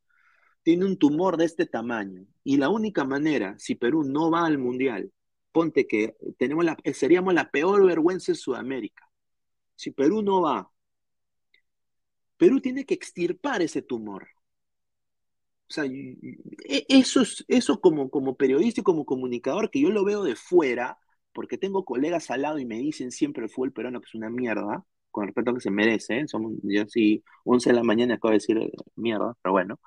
tiene 0.63 0.85
un 0.85 0.97
tumor 0.97 1.37
de 1.37 1.45
este 1.45 1.65
tamaño. 1.65 2.25
Y 2.43 2.57
la 2.57 2.69
única 2.69 3.03
manera, 3.03 3.55
si 3.59 3.75
Perú 3.75 4.03
no 4.03 4.31
va 4.31 4.45
al 4.45 4.57
Mundial, 4.57 5.11
ponte 5.51 5.87
que 5.87 6.15
tenemos 6.37 6.63
la, 6.65 6.77
seríamos 6.93 7.33
la 7.33 7.51
peor 7.51 7.85
vergüenza 7.85 8.31
en 8.31 8.37
Sudamérica. 8.37 9.09
Si 9.75 9.91
Perú 9.91 10.21
no 10.21 10.41
va, 10.41 10.71
Perú 12.37 12.61
tiene 12.61 12.85
que 12.85 12.93
extirpar 12.93 13.61
ese 13.61 13.81
tumor. 13.81 14.27
O 15.67 15.73
sea, 15.73 15.85
e, 15.85 16.85
eso, 16.89 17.21
es, 17.21 17.43
eso 17.47 17.81
como, 17.81 18.09
como 18.09 18.35
periodista 18.35 18.81
y 18.81 18.83
como 18.83 19.05
comunicador, 19.05 19.69
que 19.69 19.81
yo 19.81 19.89
lo 19.89 20.03
veo 20.05 20.23
de 20.23 20.35
fuera, 20.35 20.97
porque 21.35 21.57
tengo 21.59 21.85
colegas 21.85 22.31
al 22.31 22.43
lado 22.43 22.59
y 22.59 22.65
me 22.65 22.77
dicen 22.79 23.11
siempre 23.11 23.43
el 23.43 23.49
fútbol 23.51 23.73
peruano 23.73 24.01
que 24.01 24.07
es 24.07 24.15
una 24.15 24.29
mierda, 24.29 24.85
con 25.11 25.27
respeto 25.27 25.53
que 25.53 25.61
se 25.61 25.71
merece, 25.71 26.19
¿eh? 26.19 26.27
somos, 26.27 26.53
yo 26.63 26.85
sí, 26.87 27.23
11 27.45 27.69
de 27.71 27.75
la 27.75 27.83
mañana 27.83 28.15
acabo 28.15 28.31
de 28.31 28.37
decir 28.37 28.57
eh, 28.57 28.71
mierda, 28.95 29.35
pero 29.41 29.53
bueno. 29.53 29.79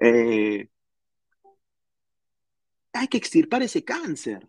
Eh, 0.00 0.68
hay 2.92 3.08
que 3.08 3.18
extirpar 3.18 3.62
ese 3.62 3.84
cáncer. 3.84 4.48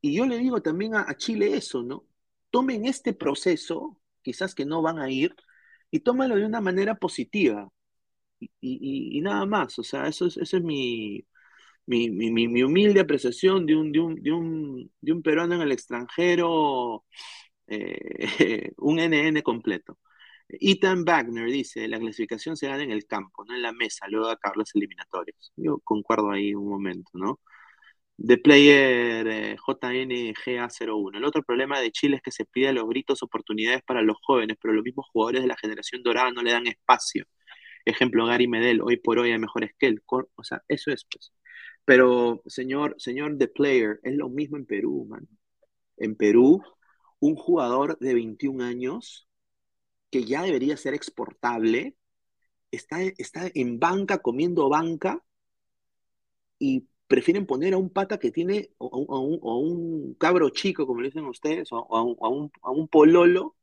Y 0.00 0.14
yo 0.14 0.26
le 0.26 0.38
digo 0.38 0.62
también 0.62 0.94
a, 0.96 1.16
Chile 1.16 1.56
eso, 1.56 1.82
¿no? 1.82 2.06
Tomen 2.50 2.86
este 2.86 3.14
proceso, 3.14 4.00
quizás 4.22 4.54
que 4.54 4.64
no 4.66 4.82
van 4.82 4.98
a 4.98 5.10
ir, 5.10 5.34
y 5.90 6.00
tómalo 6.00 6.36
de 6.36 6.46
una 6.46 6.60
manera 6.60 6.96
positiva. 6.96 7.70
Y, 8.60 9.20
nada 9.22 9.46
más, 9.46 9.78
o 9.78 9.82
sea, 9.84 10.06
eso 10.08 10.26
es, 10.26 10.36
eso 10.36 10.56
es 10.58 10.62
mi, 10.62 11.26
mi, 11.86 12.62
humilde 12.62 13.00
apreciación 13.00 13.66
de 13.66 13.76
un, 13.76 13.92
de 13.92 14.00
un, 14.00 14.14
de 14.22 14.32
un, 14.32 14.92
de 15.00 15.12
un 15.12 15.22
peruano 15.22 15.54
en 15.56 15.62
el 15.62 15.72
extranjero, 15.72 17.04
eh, 17.66 18.72
un 18.78 18.98
NN 18.98 19.42
completo. 19.42 19.98
Ethan 20.48 21.04
Wagner 21.04 21.50
dice, 21.50 21.88
la 21.88 21.98
clasificación 21.98 22.56
se 22.56 22.68
gana 22.68 22.82
en 22.82 22.92
el 22.92 23.06
campo, 23.06 23.44
no 23.46 23.54
en 23.54 23.62
la 23.62 23.72
mesa, 23.72 24.06
luego 24.08 24.26
de 24.28 24.34
acabar 24.34 24.56
los 24.58 24.74
eliminatorios. 24.74 25.52
Yo 25.56 25.78
concuerdo 25.80 26.30
ahí 26.30 26.54
un 26.54 26.68
momento, 26.68 27.10
¿no? 27.14 27.40
de 28.16 28.38
player 28.38 29.26
eh, 29.28 29.56
JNGA01. 29.56 31.16
El 31.16 31.24
otro 31.24 31.42
problema 31.42 31.80
de 31.80 31.90
Chile 31.90 32.16
es 32.16 32.22
que 32.22 32.30
se 32.30 32.44
pide 32.44 32.68
a 32.68 32.72
los 32.72 32.88
gritos 32.88 33.22
oportunidades 33.22 33.82
para 33.82 34.02
los 34.02 34.16
jóvenes, 34.22 34.56
pero 34.60 34.74
los 34.74 34.84
mismos 34.84 35.06
jugadores 35.12 35.42
de 35.42 35.48
la 35.48 35.56
generación 35.56 36.02
dorada 36.02 36.30
no 36.30 36.42
le 36.42 36.52
dan 36.52 36.66
espacio. 36.66 37.26
Ejemplo, 37.84 38.26
Gary 38.26 38.48
Medel, 38.48 38.80
hoy 38.82 38.96
por 38.98 39.18
hoy 39.18 39.32
hay 39.32 39.38
mejores 39.38 39.72
que 39.78 39.86
él. 39.86 40.02
O 40.06 40.44
sea, 40.44 40.62
eso 40.68 40.90
es 40.92 41.06
pues. 41.10 41.32
Pero, 41.84 42.42
señor, 42.46 42.94
señor 42.98 43.36
The 43.38 43.48
Player, 43.48 44.00
es 44.02 44.14
lo 44.14 44.28
mismo 44.28 44.56
en 44.56 44.66
Perú, 44.66 45.06
man. 45.08 45.28
En 45.96 46.16
Perú, 46.16 46.62
un 47.20 47.36
jugador 47.36 47.98
de 47.98 48.14
21 48.14 48.64
años 48.64 49.28
que 50.10 50.24
ya 50.24 50.42
debería 50.42 50.76
ser 50.76 50.94
exportable, 50.94 51.96
está, 52.70 53.02
está 53.02 53.50
en 53.54 53.78
banca, 53.78 54.18
comiendo 54.18 54.68
banca, 54.68 55.22
y 56.58 56.88
prefieren 57.06 57.46
poner 57.46 57.74
a 57.74 57.78
un 57.78 57.90
pata 57.90 58.18
que 58.18 58.30
tiene, 58.30 58.70
o, 58.78 58.86
a 59.14 59.58
un, 59.58 60.14
cabro 60.14 60.50
chico, 60.50 60.86
como 60.86 61.02
dicen 61.02 61.24
ustedes, 61.26 61.68
o, 61.72 61.86
a, 61.94 62.02
un, 62.02 62.50
a, 62.62 62.70
un, 62.70 62.88
pololo, 62.88 63.56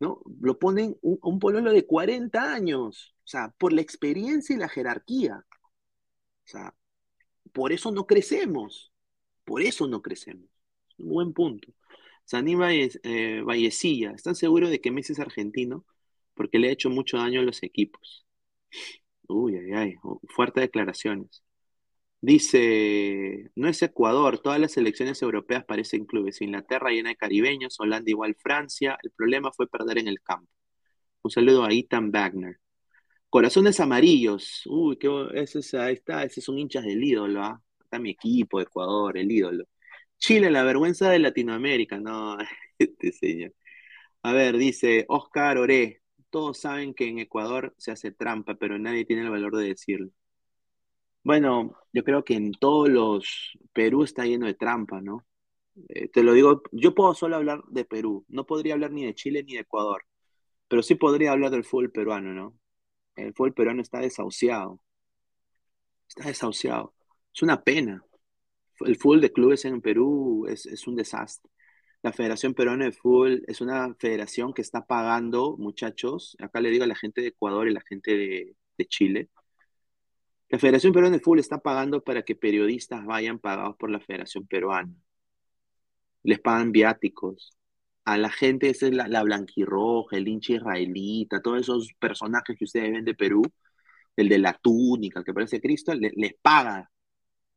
¿no? 0.00 0.20
Lo 0.40 0.58
ponen 0.58 0.96
a 1.02 1.28
un 1.28 1.38
pololo 1.38 1.72
de 1.72 1.86
40 1.86 2.52
años, 2.54 3.14
o 3.18 3.26
sea, 3.26 3.54
por 3.58 3.72
la 3.72 3.82
experiencia 3.82 4.54
y 4.54 4.58
la 4.58 4.68
jerarquía. 4.68 5.44
O 5.50 6.50
sea, 6.50 6.74
por 7.52 7.72
eso 7.72 7.90
no 7.92 8.06
crecemos, 8.06 8.92
por 9.44 9.62
eso 9.62 9.88
no 9.88 10.02
crecemos. 10.02 10.48
Un 10.98 11.08
buen 11.08 11.32
punto. 11.32 11.72
Saní 12.24 12.54
eh, 13.04 13.42
Vallecilla, 13.42 14.12
¿están 14.12 14.34
seguros 14.34 14.70
de 14.70 14.80
que 14.80 14.90
Messi 14.90 15.12
es 15.14 15.20
argentino? 15.20 15.86
Porque 16.34 16.58
le 16.58 16.68
ha 16.68 16.72
hecho 16.72 16.90
mucho 16.90 17.18
daño 17.18 17.40
a 17.40 17.44
los 17.44 17.62
equipos. 17.62 18.26
Uy, 19.28 19.56
ay, 19.56 19.72
ay, 19.72 19.94
fuertes 20.28 20.62
declaraciones. 20.62 21.42
Dice, 22.20 23.50
no 23.54 23.68
es 23.68 23.80
Ecuador, 23.82 24.38
todas 24.40 24.58
las 24.60 24.76
elecciones 24.76 25.22
europeas 25.22 25.64
parecen 25.64 26.04
clubes. 26.04 26.40
Inglaterra 26.42 26.90
llena 26.90 27.10
de 27.10 27.16
caribeños, 27.16 27.78
Holanda 27.78 28.10
igual 28.10 28.34
Francia. 28.36 28.98
El 29.02 29.12
problema 29.12 29.52
fue 29.52 29.68
perder 29.68 29.98
en 29.98 30.08
el 30.08 30.20
campo. 30.20 30.50
Un 31.22 31.30
saludo 31.30 31.64
a 31.64 31.72
Ethan 31.72 32.10
Wagner. 32.12 32.58
Corazones 33.30 33.80
amarillos. 33.80 34.62
Uy, 34.66 34.96
qué, 34.98 35.08
ese 35.34 35.60
es, 35.60 35.74
ahí 35.74 35.94
está, 35.94 36.24
ese 36.24 36.40
es 36.40 36.48
un 36.48 36.58
hinchas 36.58 36.84
del 36.84 37.02
ídolo. 37.02 37.42
¿ah? 37.42 37.62
Está 37.80 37.98
mi 37.98 38.10
equipo, 38.10 38.60
Ecuador, 38.60 39.18
el 39.18 39.30
ídolo. 39.30 39.64
Chile, 40.18 40.50
la 40.50 40.64
vergüenza 40.64 41.10
de 41.10 41.18
Latinoamérica. 41.20 41.98
No, 42.00 42.36
este 42.78 43.12
señor. 43.12 43.54
A 44.22 44.32
ver, 44.32 44.56
dice 44.58 45.06
Oscar 45.08 45.58
Oré. 45.58 46.02
Todos 46.30 46.60
saben 46.60 46.94
que 46.94 47.08
en 47.08 47.18
Ecuador 47.20 47.74
se 47.78 47.92
hace 47.92 48.12
trampa, 48.12 48.54
pero 48.56 48.78
nadie 48.78 49.04
tiene 49.06 49.22
el 49.22 49.30
valor 49.30 49.56
de 49.56 49.68
decirlo. 49.68 50.10
Bueno, 51.22 51.76
yo 51.92 52.04
creo 52.04 52.24
que 52.24 52.34
en 52.34 52.52
todos 52.52 52.88
los... 52.88 53.52
Perú 53.72 54.02
está 54.04 54.24
lleno 54.24 54.46
de 54.46 54.54
trampa, 54.54 55.00
¿no? 55.00 55.26
Eh, 55.88 56.08
te 56.08 56.22
lo 56.22 56.32
digo, 56.32 56.62
yo 56.72 56.94
puedo 56.94 57.14
solo 57.14 57.36
hablar 57.36 57.62
de 57.68 57.84
Perú, 57.84 58.24
no 58.28 58.46
podría 58.46 58.74
hablar 58.74 58.90
ni 58.92 59.04
de 59.04 59.14
Chile 59.14 59.44
ni 59.44 59.54
de 59.54 59.60
Ecuador, 59.60 60.04
pero 60.68 60.82
sí 60.82 60.96
podría 60.96 61.32
hablar 61.32 61.50
del 61.50 61.64
fútbol 61.64 61.92
peruano, 61.92 62.32
¿no? 62.32 62.58
El 63.18 63.34
fútbol 63.34 63.54
peruano 63.54 63.82
está 63.82 64.00
desahuciado, 64.00 64.80
está 66.08 66.28
desahuciado. 66.28 66.94
Es 67.34 67.42
una 67.42 67.62
pena. 67.62 68.02
El 68.80 68.96
fútbol 68.96 69.20
de 69.20 69.32
clubes 69.32 69.64
en 69.64 69.80
Perú 69.80 70.46
es, 70.48 70.86
un 70.86 70.96
desastre. 70.96 71.50
La 72.02 72.12
Federación 72.12 72.54
Peruana 72.54 72.84
de 72.84 72.92
Fútbol 72.92 73.42
es 73.48 73.60
una 73.60 73.94
federación 73.98 74.52
que 74.54 74.62
está 74.62 74.86
pagando, 74.86 75.56
muchachos, 75.58 76.36
acá 76.40 76.60
le 76.60 76.70
digo 76.70 76.84
a 76.84 76.86
la 76.86 76.94
gente 76.94 77.20
de 77.20 77.28
Ecuador 77.28 77.68
y 77.68 77.72
la 77.72 77.82
gente 77.88 78.16
de, 78.16 78.56
de 78.76 78.86
Chile, 78.86 79.30
la 80.50 80.58
Federación 80.58 80.92
Peruana 80.94 81.16
de 81.16 81.22
Fútbol 81.22 81.40
está 81.40 81.58
pagando 81.58 82.02
para 82.02 82.22
que 82.22 82.34
periodistas 82.34 83.04
vayan 83.04 83.38
pagados 83.38 83.76
por 83.76 83.90
la 83.90 84.00
Federación 84.00 84.46
Peruana. 84.46 84.94
Les 86.22 86.40
pagan 86.40 86.72
viáticos. 86.72 87.57
A 88.08 88.16
la 88.16 88.30
gente, 88.30 88.70
esa 88.70 88.86
es 88.86 88.94
la, 88.94 89.22
blanquirroja, 89.22 90.16
el 90.16 90.28
hincha 90.28 90.54
israelita, 90.54 91.42
todos 91.42 91.60
esos 91.60 91.92
personajes 91.98 92.56
que 92.56 92.64
ustedes 92.64 92.90
ven 92.90 93.04
de 93.04 93.14
Perú, 93.14 93.42
el 94.16 94.30
de 94.30 94.38
la 94.38 94.54
túnica, 94.54 95.18
el 95.20 95.26
que 95.26 95.34
parece 95.34 95.60
Cristo, 95.60 95.92
les 95.94 96.34
paga 96.40 96.90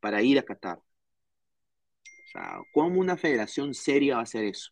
para 0.02 0.22
ir 0.22 0.40
a 0.40 0.44
Qatar. 0.44 0.80
O 0.80 0.84
sea, 2.32 2.60
¿cómo 2.74 3.00
una 3.00 3.16
federación 3.16 3.74
seria 3.74 4.16
va 4.16 4.22
a 4.22 4.24
hacer 4.24 4.44
eso? 4.44 4.72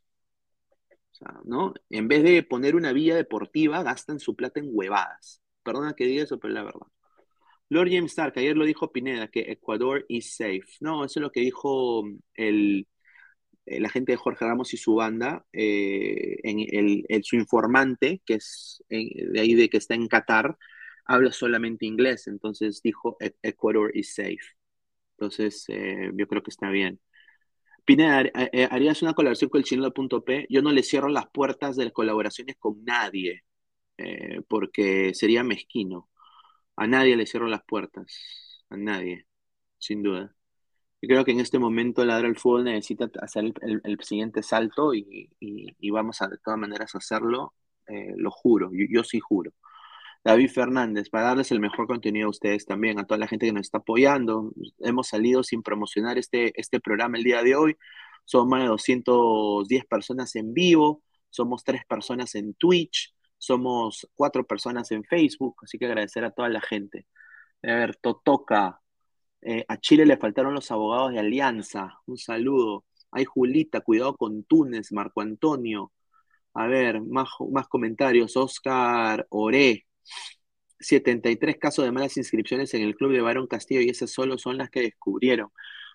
O 1.12 1.16
sea, 1.16 1.40
¿no? 1.46 1.74
En 1.90 2.10
vez 2.10 2.24
de 2.24 2.44
poner 2.44 2.76
una 2.76 2.92
vía 2.92 3.16
deportiva, 3.16 3.82
gastan 3.82 4.20
su 4.20 4.36
plata 4.36 4.60
en 4.60 4.68
huevadas. 4.72 5.42
Perdona 5.64 5.94
que 5.94 6.06
diga 6.06 6.24
eso, 6.24 6.40
pero 6.40 6.54
es 6.54 6.56
la 6.56 6.64
verdad. 6.64 6.88
Lord 7.70 7.90
James 7.90 8.12
Stark, 8.12 8.34
ayer 8.38 8.58
lo 8.58 8.66
dijo 8.66 8.92
Pineda, 8.92 9.30
que 9.30 9.50
Ecuador 9.52 10.06
is 10.10 10.36
safe. 10.36 10.66
No, 10.82 11.06
eso 11.06 11.20
es 11.20 11.22
lo 11.22 11.32
que 11.32 11.40
dijo 11.40 12.04
el, 12.34 12.86
la 13.66 13.90
gente 13.90 14.14
de 14.14 14.18
Jorge 14.18 14.46
Ramos 14.46 14.74
y 14.74 14.78
su 14.78 14.96
banda, 14.96 15.46
eh, 15.54 16.38
en 16.44 17.24
su 17.24 17.36
informante, 17.36 18.22
que 18.26 18.36
es 18.36 18.84
de 18.90 19.40
ahí 19.40 19.54
de 19.56 19.70
que 19.70 19.78
está 19.78 19.96
en 19.96 20.08
Qatar, 20.08 20.58
habla 21.06 21.32
solamente 21.32 21.86
inglés, 21.86 22.28
entonces 22.28 22.82
dijo 22.84 23.18
e, 23.20 23.34
Ecuador 23.44 23.92
is 23.96 24.14
safe. 24.16 24.40
Entonces, 25.18 25.66
eh, 25.70 26.12
yo 26.16 26.28
creo 26.28 26.44
que 26.44 26.52
está 26.52 26.70
bien. 26.70 27.00
Pineda, 27.86 28.24
eh, 28.54 28.68
¿harías 28.72 29.02
una 29.02 29.14
colaboración 29.14 29.50
con 29.50 29.60
el 29.60 29.66
chino.p? 29.66 30.48
Yo 30.50 30.62
no 30.62 30.72
le 30.72 30.84
cierro 30.84 31.10
las 31.10 31.30
puertas 31.32 31.76
de 31.76 31.86
las 31.86 31.94
colaboraciones 31.94 32.56
con 32.60 32.84
nadie, 32.86 33.44
porque 34.48 35.14
sería 35.14 35.44
mezquino. 35.44 36.10
A 36.78 36.88
nadie 36.88 37.18
le 37.18 37.26
cierro 37.28 37.48
las 37.48 37.64
puertas, 37.66 38.66
a 38.70 38.78
nadie, 38.78 39.28
sin 39.80 40.04
duda. 40.04 40.36
Yo 41.02 41.08
creo 41.08 41.24
que 41.26 41.32
en 41.32 41.40
este 41.40 41.60
momento 41.60 42.04
Ladra 42.04 42.28
el 42.28 42.38
Fútbol 42.38 42.66
necesita 42.66 43.10
hacer 43.22 43.54
el, 43.62 43.98
siguiente 44.02 44.44
salto 44.44 44.94
y, 44.94 45.30
vamos 45.92 46.22
a 46.22 46.28
de 46.28 46.38
todas 46.38 46.60
maneras 46.60 46.94
hacerlo, 46.96 47.54
eh, 47.88 48.14
lo 48.18 48.32
juro, 48.32 48.72
yo, 48.74 49.04
sí 49.04 49.20
juro. 49.20 49.52
David 50.24 50.50
Fernández, 50.52 51.10
para 51.10 51.26
darles 51.28 51.52
el 51.52 51.62
mejor 51.62 51.88
contenido 51.88 52.28
a 52.28 52.32
ustedes 52.32 52.66
también, 52.66 53.00
a 53.00 53.06
toda 53.06 53.18
la 53.18 53.28
gente 53.28 53.46
que 53.46 53.54
nos 53.54 53.62
está 53.62 53.80
apoyando. 53.80 54.52
Hemos 54.80 55.08
salido 55.08 55.44
sin 55.44 55.64
promocionar 55.64 56.18
este, 56.18 56.52
este 56.60 56.82
programa 56.82 57.18
el 57.18 57.24
día 57.24 57.42
de 57.44 57.56
hoy. 57.56 57.78
Son 58.26 58.50
más 58.50 58.62
de 58.64 58.68
210 58.68 59.86
personas 59.86 60.36
en 60.36 60.54
vivo, 60.54 61.04
somos 61.30 61.64
tres 61.64 61.84
personas 61.86 62.36
en 62.36 62.54
Twitch, 62.56 63.14
somos 63.38 64.08
cuatro 64.16 64.46
personas 64.46 64.92
en 64.92 65.04
Facebook, 65.06 65.56
así 65.64 65.78
que 65.80 65.86
agradecer 65.86 66.26
a 66.26 66.32
toda 66.32 66.50
la 66.50 66.62
gente. 66.62 67.08
A 67.64 67.68
ver, 67.68 67.96
Totoca, 67.96 68.79
eh, 69.42 69.66
a 69.68 69.78
Chile 69.78 70.06
le 70.06 70.18
faltaron 70.18 70.54
los 70.54 70.72
abogados 70.72 71.12
de 71.14 71.20
Alianza, 71.20 72.00
un 72.06 72.18
saludo. 72.18 72.86
Hay 73.12 73.26
Julita, 73.26 73.82
cuidado 73.82 74.16
con 74.16 74.44
Túnez, 74.44 74.92
Marco 74.92 75.22
Antonio. 75.22 75.92
A 76.54 76.68
ver, 76.68 77.02
más, 77.02 77.30
más 77.52 77.68
comentarios. 77.68 78.38
Oscar 78.38 79.26
Oré, 79.30 79.86
73 80.80 81.58
casos 81.58 81.86
de 81.86 81.92
malas 81.92 82.18
inscripciones 82.18 82.74
en 82.74 82.84
el 82.84 82.96
club 82.96 83.12
de 83.14 83.22
Barón 83.22 83.48
Castillo 83.48 83.82
y 83.82 83.90
esas 83.90 84.12
solo 84.12 84.38
son 84.38 84.58
las 84.58 84.70
que 84.70 84.82
descubrieron. 84.82 85.50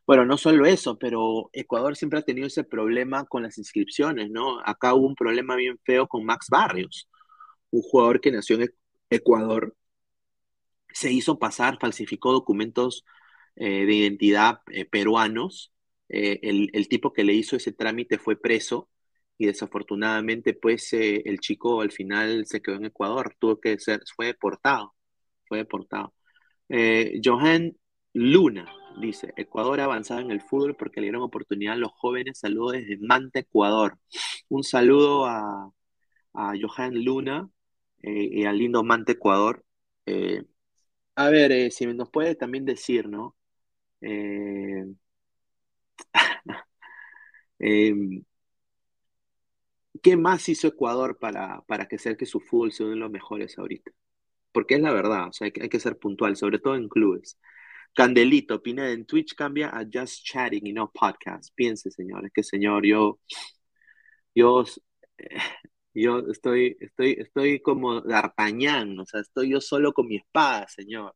Bueno, 0.07 0.27
no 0.27 0.37
solo 0.37 0.67
eso, 0.67 0.99
pero 0.99 1.51
Ecuador 1.53 1.97
siempre 1.97 2.19
ha 2.19 2.23
tenido 2.23 2.47
ese 2.47 2.65
problema 2.65 3.25
con 3.27 3.43
las 3.43 3.59
inscripciones, 3.59 4.31
¿no? 4.31 4.61
Acá 4.65 4.95
hubo 4.95 5.07
un 5.07 5.15
problema 5.15 5.57
bien 5.57 5.79
feo 5.85 6.07
con 6.09 6.25
Max 6.25 6.49
Barrios, 6.51 7.09
un 7.71 7.83
jugador 7.83 8.21
que 8.21 8.33
nació 8.33 8.61
en 8.61 8.71
Ecuador, 9.11 9.75
se 10.95 11.13
hizo 11.13 11.39
pasar, 11.39 11.79
falsificó 11.81 12.33
documentos 12.33 13.05
eh, 13.57 13.87
de 13.87 13.95
identidad 13.95 14.61
eh, 14.73 14.85
peruanos. 14.85 15.73
Eh, 16.09 16.41
el, 16.43 16.71
el, 16.73 16.89
tipo 16.89 17.13
que 17.13 17.25
le 17.25 17.35
hizo 17.35 17.57
ese 17.57 17.73
trámite 17.73 18.19
fue 18.19 18.41
preso 18.41 18.91
y 19.39 19.47
desafortunadamente 19.47 20.55
pues 20.55 20.93
el 20.93 21.41
chico 21.41 21.81
al 21.81 21.91
final 21.93 22.47
se 22.47 22.63
quedó 22.63 22.77
en 22.77 22.87
Ecuador, 22.87 23.37
tuvo 23.39 23.61
que 23.61 23.79
ser, 23.79 24.01
fue 24.15 24.27
deportado, 24.27 24.95
fue 25.49 25.59
deportado. 25.59 26.15
Johan 27.25 27.77
Luna 28.13 28.67
dice, 29.01 29.33
Ecuador 29.37 29.81
ha 29.81 29.85
avanzado 29.85 30.21
en 30.21 30.31
el 30.31 30.41
fútbol 30.41 30.77
porque 30.77 31.01
le 31.01 31.07
dieron 31.07 31.23
oportunidad 31.23 31.75
a 31.75 31.77
los 31.77 31.93
jóvenes, 31.93 32.39
saludos 32.39 32.75
desde 32.75 32.99
Manta, 32.99 33.41
Ecuador. 33.41 33.99
Un 34.49 34.63
saludo 34.65 35.27
a, 35.27 35.71
a 36.35 36.53
Johan 36.61 37.05
Luna 37.05 37.49
y 38.03 38.45
al 38.45 38.59
lindo 38.59 38.85
Manta, 38.85 39.13
Ecuador. 39.13 39.65
A 41.17 41.31
ver, 41.31 41.71
si 41.73 41.87
nos 41.87 42.11
puede 42.11 42.35
también 42.37 42.65
decir, 42.65 43.09
¿no? 43.09 43.37
Eh, 44.05 44.85
em, 47.59 48.25
¿Qué 50.03 50.17
más 50.17 50.49
hizo 50.49 50.69
Ecuador 50.69 51.19
para, 51.19 51.63
para 51.63 51.87
que 51.89 51.99
sea 51.99 52.17
que 52.17 52.27
su 52.27 52.41
fútbol 52.41 52.73
sea 52.73 52.87
uno 52.87 52.95
de 52.95 53.01
los 53.01 53.11
mejores 53.11 53.59
ahorita? 53.59 53.91
Porque 54.53 54.77
es 54.77 54.81
la 54.83 54.93
verdad, 54.93 55.29
o 55.29 55.33
sea, 55.33 55.47
hay 55.47 55.69
que, 55.69 55.81
ser 55.81 55.99
puntual, 55.99 56.37
sobre 56.37 56.59
todo 56.59 56.77
en 56.77 56.89
clubes. 56.89 57.39
Candelito, 57.95 58.63
Pineda, 58.63 58.93
en 58.93 59.07
Twitch 59.07 59.35
cambia 59.35 59.71
a 59.71 59.85
Just 59.93 60.25
Chatting 60.25 60.67
y 60.67 60.73
no 60.73 60.91
podcast. 60.93 61.55
Piense, 61.55 61.91
señores, 61.91 62.31
que 62.35 62.43
señor, 62.43 62.87
yo, 62.87 63.21
yo, 64.35 64.65
yo 65.95 66.19
estoy, 66.31 66.77
estoy, 66.81 67.17
estoy 67.21 67.61
como 67.61 68.01
D'Artagnan, 68.03 68.99
o 69.01 69.07
sea, 69.07 69.21
estoy 69.21 69.51
yo 69.51 69.61
solo 69.61 69.93
con 69.93 70.09
mi 70.09 70.17
espada, 70.17 70.69
señor. 70.69 71.15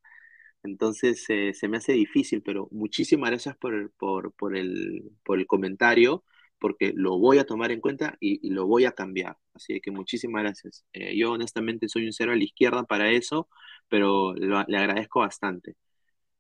Entonces 0.62 1.24
eh, 1.30 1.54
se 1.54 1.68
me 1.68 1.78
hace 1.78 1.92
difícil, 1.92 2.42
pero 2.42 2.68
muchísimas 2.70 3.30
gracias 3.30 3.56
por 3.56 3.92
por, 3.92 4.32
por 4.34 4.56
el, 4.56 5.12
por 5.24 5.38
el 5.38 5.46
comentario 5.46 6.24
porque 6.58 6.92
lo 6.94 7.18
voy 7.18 7.38
a 7.38 7.46
tomar 7.46 7.70
en 7.72 7.80
cuenta 7.80 8.16
y, 8.20 8.50
lo 8.50 8.66
voy 8.66 8.84
a 8.84 8.92
cambiar. 8.92 9.36
Así 9.54 9.80
que 9.80 9.90
muchísimas 9.90 10.42
gracias. 10.42 10.84
Eh, 10.92 11.16
yo 11.16 11.32
honestamente 11.32 11.88
soy 11.88 12.06
un 12.06 12.12
cero 12.12 12.32
a 12.32 12.36
la 12.36 12.44
izquierda 12.44 12.84
para 12.84 13.10
eso, 13.10 13.48
pero 13.88 14.34
le 14.34 14.76
agradezco 14.78 15.20
bastante. 15.20 15.76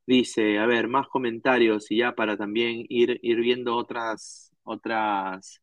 Dice, 0.06 0.58
a 0.58 0.66
ver, 0.66 0.88
más 0.88 1.08
comentarios 1.08 1.90
y 1.90 1.98
ya 1.98 2.14
para 2.14 2.36
también 2.36 2.84
ir, 2.88 3.20
ir 3.22 3.38
viendo 3.40 3.76
otras, 3.76 4.52
otras, 4.64 5.62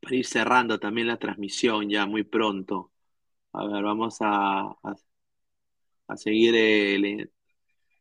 para 0.00 0.16
ir 0.16 0.26
cerrando 0.26 0.78
también 0.78 1.06
la 1.06 1.18
transmisión 1.18 1.88
ya 1.88 2.06
muy 2.06 2.24
pronto. 2.24 2.92
A 3.52 3.66
ver, 3.66 3.82
vamos 3.84 4.18
a, 4.20 4.74
a 6.12 6.16
seguir 6.16 6.54
eh, 6.56 6.98
le, 6.98 7.30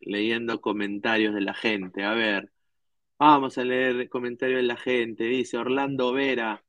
leyendo 0.02 0.62
comentarios 0.62 1.34
de 1.36 1.42
la 1.42 1.54
gente. 1.54 2.04
A 2.04 2.14
ver. 2.14 2.52
Vamos 3.20 3.58
a 3.58 3.64
leer 3.64 4.10
comentarios 4.10 4.58
de 4.62 4.64
la 4.68 4.78
gente. 4.78 5.26
Dice 5.26 5.58
Orlando 5.58 6.14
Vera, 6.14 6.64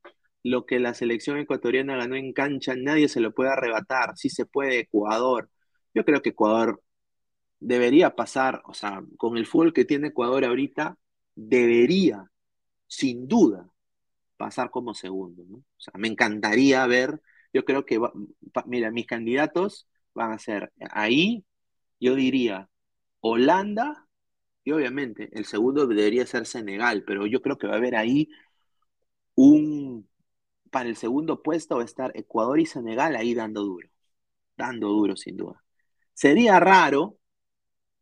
lo 0.45 0.67
que 0.67 0.81
la 0.81 0.95
selección 0.95 1.39
ecuatoriana 1.39 1.97
ganó 1.97 2.17
en 2.17 2.33
cancha, 2.35 2.75
nadie 2.77 3.09
se 3.09 3.21
lo 3.21 3.35
puede 3.35 3.51
arrebatar. 3.51 4.17
Sí 4.17 4.29
se 4.31 4.47
puede, 4.47 4.81
Ecuador. 4.81 5.51
Yo 5.95 6.05
creo 6.05 6.23
que 6.23 6.31
Ecuador 6.31 6.83
debería 7.61 8.17
pasar, 8.17 8.63
o 8.67 8.75
sea, 8.75 9.03
con 9.19 9.37
el 9.39 9.47
fútbol 9.47 9.73
que 9.73 9.85
tiene 9.85 10.09
Ecuador 10.09 10.45
ahorita, 10.45 10.99
debería, 11.35 12.31
sin 12.87 13.29
duda, 13.29 13.71
pasar 14.37 14.71
como 14.71 14.95
segundo. 14.95 15.43
O 15.43 15.63
sea, 15.79 15.95
me 15.99 16.09
encantaría 16.09 16.87
ver, 16.87 17.21
yo 17.53 17.65
creo 17.65 17.87
que, 17.87 17.99
va, 17.99 18.13
mira, 18.67 18.91
mis 18.91 19.07
candidatos 19.07 19.89
van 20.15 20.33
a 20.33 20.39
ser 20.39 20.73
ahí, 20.91 21.45
yo 22.01 22.15
diría, 22.15 22.69
Holanda 23.21 24.07
y 24.65 24.73
obviamente, 24.73 25.29
el 25.33 25.45
segundo 25.45 25.87
debería 25.87 26.27
ser 26.27 26.47
Senegal, 26.47 27.05
pero 27.05 27.27
yo 27.27 27.43
creo 27.43 27.59
que 27.59 27.67
va 27.67 27.75
a 27.75 27.77
haber 27.79 27.97
ahí 27.97 28.29
un, 29.35 30.09
para 30.71 30.89
el 30.89 30.97
segundo 30.97 31.43
puesto 31.43 31.77
va 31.77 31.83
a 31.83 31.85
estar 31.87 32.13
Ecuador 32.17 32.61
y 32.61 32.67
Senegal 32.67 33.17
ahí 33.17 33.35
dando 33.35 33.63
duro, 33.63 33.89
dando 34.57 34.89
duro 34.89 35.17
sin 35.17 35.37
duda. 35.37 35.63
Sería 36.15 36.61
raro 36.61 37.19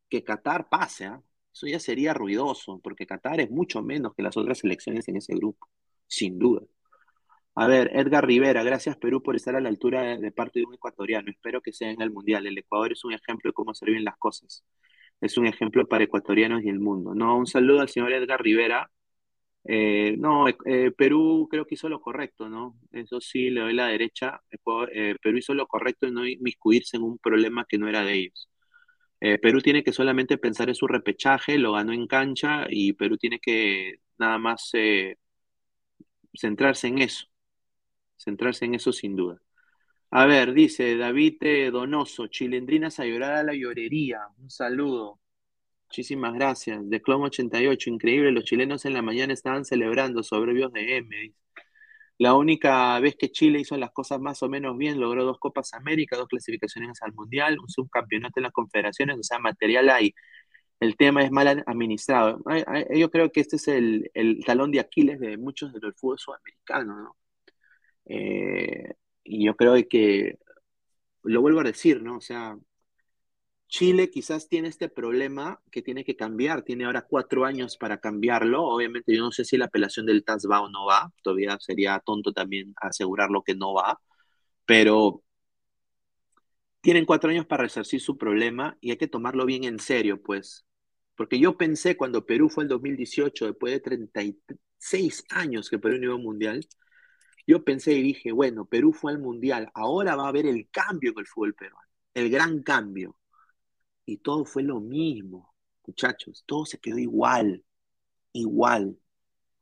que 0.09 0.25
Qatar 0.25 0.69
pase, 0.69 1.07
¿eh? 1.07 1.19
eso 1.53 1.67
ya 1.67 1.81
sería 1.81 2.15
ruidoso, 2.15 2.81
porque 2.81 3.07
Qatar 3.07 3.41
es 3.41 3.51
mucho 3.51 3.83
menos 3.83 4.15
que 4.15 4.23
las 4.23 4.37
otras 4.37 4.59
selecciones 4.59 5.09
en 5.09 5.17
ese 5.17 5.35
grupo, 5.35 5.69
sin 6.07 6.39
duda. 6.39 6.63
A 7.55 7.67
ver, 7.67 7.91
Edgar 7.95 8.27
Rivera, 8.27 8.63
gracias 8.63 8.97
Perú 8.97 9.23
por 9.23 9.37
estar 9.37 9.55
a 9.55 9.61
la 9.61 9.69
altura 9.69 10.17
de, 10.17 10.33
parte 10.33 10.61
de 10.61 10.67
un 10.67 10.75
ecuatoriano. 10.75 11.31
Espero 11.31 11.61
que 11.61 11.73
sea 11.73 11.91
en 11.91 12.01
el 12.01 12.11
Mundial. 12.11 12.47
El 12.47 12.59
Ecuador 12.59 12.93
es 12.93 13.05
un 13.05 13.13
ejemplo 13.13 13.51
de 13.51 13.53
cómo 13.55 13.73
hacer 13.73 13.91
bien 13.91 14.05
las 14.05 14.17
cosas 14.17 14.65
es 15.21 15.37
un 15.39 15.47
ejemplo 15.47 15.87
para 15.87 16.05
ecuatorianos 16.05 16.63
y 16.65 16.69
el 16.69 16.81
mundo. 16.81 17.15
No, 17.15 17.37
un 17.37 17.47
saludo 17.47 17.81
al 17.81 17.89
señor 17.89 18.13
Edgar 18.13 18.43
Rivera. 18.43 18.91
Eh, 19.65 20.17
no, 20.19 20.49
eh, 20.49 20.93
Perú 20.97 21.49
creo 21.51 21.67
que 21.67 21.75
hizo 21.75 21.89
lo 21.89 22.01
correcto, 22.01 22.49
¿no? 22.49 22.79
Eso 22.93 23.21
sí, 23.21 23.51
le 23.51 23.61
doy 23.63 23.75
la 23.75 23.89
derecha. 23.89 24.41
Eh, 24.93 25.17
Perú 25.23 25.39
hizo 25.39 25.55
lo 25.55 25.67
correcto 25.67 26.07
en 26.07 26.15
no 26.15 26.27
inmiscuirse 26.27 26.97
en 26.97 27.03
un 27.05 27.19
problema 27.19 27.67
que 27.69 27.79
no 27.79 27.89
era 27.89 28.05
de 28.05 28.15
ellos. 28.15 28.49
Perú 29.43 29.61
tiene 29.61 29.85
que 29.85 29.93
solamente 29.93 30.39
pensar 30.39 30.71
en 30.71 30.75
su 30.75 30.87
repechaje, 30.87 31.59
lo 31.59 31.73
ganó 31.73 31.93
en 31.93 32.07
cancha 32.07 32.67
y 32.71 32.95
Perú 32.95 33.19
tiene 33.19 33.39
que 33.39 33.97
nada 34.19 34.39
más 34.39 34.73
centrarse 36.35 36.89
en 36.89 36.99
eso, 36.99 37.27
centrarse 38.21 38.65
en 38.67 38.75
eso 38.75 38.93
sin 38.93 39.17
duda. 39.17 39.41
A 40.11 40.27
ver, 40.27 40.53
dice 40.55 40.97
David 40.97 41.71
Donoso, 41.73 42.27
Chilendrinas 42.29 42.99
a 43.01 43.05
llorar 43.07 43.35
a 43.35 43.43
la 43.45 43.55
llorería. 43.55 44.21
Un 44.39 44.51
saludo. 44.51 45.21
Muchísimas 45.87 46.35
gracias. 46.35 46.89
De 46.89 47.03
Clon 47.03 47.23
88, 47.23 47.91
increíble. 47.91 48.33
Los 48.33 48.45
chilenos 48.45 48.85
en 48.85 48.95
la 48.95 49.03
mañana 49.03 49.33
estaban 49.33 49.65
celebrando 49.65 50.23
soberbios 50.23 50.73
de 50.73 50.97
M. 50.99 51.35
La 52.19 52.35
única 52.35 53.01
vez 53.01 53.17
que 53.17 53.31
Chile 53.33 53.61
hizo 53.61 53.77
las 53.77 53.93
cosas 53.93 54.21
más 54.21 54.43
o 54.43 54.49
menos 54.49 54.77
bien, 54.77 55.01
logró 55.01 55.25
dos 55.25 55.39
Copas 55.39 55.73
América, 55.75 56.17
dos 56.17 56.29
clasificaciones 56.29 57.01
al 57.03 57.15
Mundial, 57.15 57.59
un 57.59 57.69
subcampeonato 57.69 58.41
en 58.41 58.45
las 58.45 58.53
confederaciones, 58.53 59.19
o 59.19 59.23
sea, 59.23 59.39
material 59.39 59.89
hay. 59.91 60.15
El 60.81 60.97
tema 60.97 61.23
es 61.25 61.31
mal 61.33 61.65
administrado. 61.67 62.43
Yo 62.95 63.11
creo 63.11 63.33
que 63.33 63.41
este 63.41 63.57
es 63.57 63.69
el, 63.69 64.11
el 64.15 64.45
talón 64.45 64.71
de 64.71 64.81
Aquiles 64.81 65.21
de 65.21 65.39
muchos 65.39 65.73
de 65.73 65.81
los 65.81 65.95
fútbol 65.97 66.19
sudamericanos, 66.19 66.97
¿no? 66.99 67.17
Eh, 68.07 68.95
y 69.25 69.45
yo 69.47 69.57
creo 69.57 69.75
que, 69.89 70.39
lo 71.23 71.41
vuelvo 71.41 71.61
a 71.61 71.65
decir, 71.65 72.03
¿no? 72.03 72.17
O 72.17 72.21
sea, 72.21 72.59
Chile 73.69 74.11
quizás 74.11 74.49
tiene 74.49 74.69
este 74.69 74.89
problema 74.89 75.61
que 75.71 75.81
tiene 75.83 76.05
que 76.05 76.17
cambiar, 76.17 76.63
tiene 76.63 76.85
ahora 76.85 77.07
cuatro 77.09 77.45
años 77.45 77.77
para 77.77 78.01
cambiarlo. 78.01 78.65
Obviamente 78.65 79.15
yo 79.15 79.23
no 79.23 79.33
sé 79.33 79.45
si 79.45 79.57
la 79.57 79.67
apelación 79.67 80.07
del 80.07 80.25
TAS 80.25 80.47
va 80.51 80.61
o 80.61 80.69
no 80.69 80.87
va, 80.87 81.13
todavía 81.23 81.57
sería 81.61 82.01
tonto 82.05 82.33
también 82.33 82.75
asegurarlo 82.77 83.43
que 83.45 83.55
no 83.55 83.75
va, 83.75 84.01
pero 84.67 85.23
tienen 86.81 87.05
cuatro 87.05 87.31
años 87.31 87.47
para 87.47 87.65
resarcir 87.65 88.01
su 88.01 88.17
problema 88.19 88.77
y 88.81 88.91
hay 88.91 88.97
que 88.97 89.09
tomarlo 89.09 89.47
bien 89.47 89.65
en 89.65 89.79
serio, 89.79 90.21
pues. 90.23 90.67
Porque 91.17 91.39
yo 91.39 91.57
pensé 91.57 91.97
cuando 91.97 92.27
Perú 92.27 92.49
fue 92.49 92.65
el 92.65 92.69
2018, 92.69 93.47
después 93.47 93.73
de 93.73 93.81
36 93.81 95.25
años 95.31 95.71
que 95.71 95.79
Perú 95.79 95.99
no 95.99 96.05
iba 96.07 96.17
mundial, 96.17 96.67
yo 97.47 97.65
pensé 97.65 97.93
y 97.95 98.03
dije, 98.03 98.33
bueno, 98.33 98.65
Perú 98.67 98.93
fue 98.93 99.13
al 99.13 99.19
Mundial, 99.19 99.71
ahora 99.75 100.17
va 100.17 100.27
a 100.27 100.29
haber 100.29 100.47
el 100.47 100.69
cambio 100.71 101.13
en 101.13 101.19
el 101.19 101.27
fútbol 101.27 101.55
peruano, 101.55 101.89
el 102.15 102.31
gran 102.31 102.63
cambio. 102.63 103.17
Y 104.07 104.19
todo 104.19 104.45
fue 104.45 104.63
lo 104.63 104.81
mismo, 104.81 105.55
muchachos, 105.87 106.45
todo 106.47 106.67
se 106.67 106.79
quedó 106.79 106.99
igual, 106.99 107.65
igual. 108.33 108.99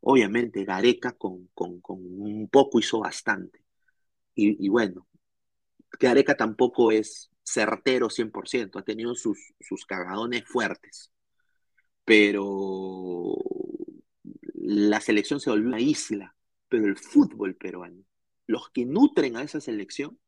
Obviamente 0.00 0.64
Gareca 0.64 1.12
con, 1.12 1.48
con, 1.54 1.80
un 1.88 2.48
poco 2.50 2.78
hizo 2.78 3.00
bastante. 3.00 3.64
Y, 4.34 4.64
y, 4.64 4.68
bueno, 4.68 5.06
Gareca 5.98 6.36
tampoco 6.36 6.92
es 6.92 7.30
certero 7.42 8.08
100%, 8.10 8.78
ha 8.78 8.82
tenido 8.84 9.14
sus, 9.14 9.54
sus 9.60 9.84
cagadones 9.86 10.44
fuertes, 10.46 11.12
pero 12.04 13.36
la 14.54 15.00
selección 15.00 15.40
se 15.40 15.50
volvió 15.50 15.68
una 15.68 15.80
isla, 15.80 16.36
pero 16.68 16.86
el 16.86 16.96
fútbol 16.96 17.56
peruano, 17.56 18.04
los 18.46 18.70
que 18.70 18.84
nutren 18.84 19.36
a 19.36 19.42
esa 19.42 19.60
selección, 19.60 20.18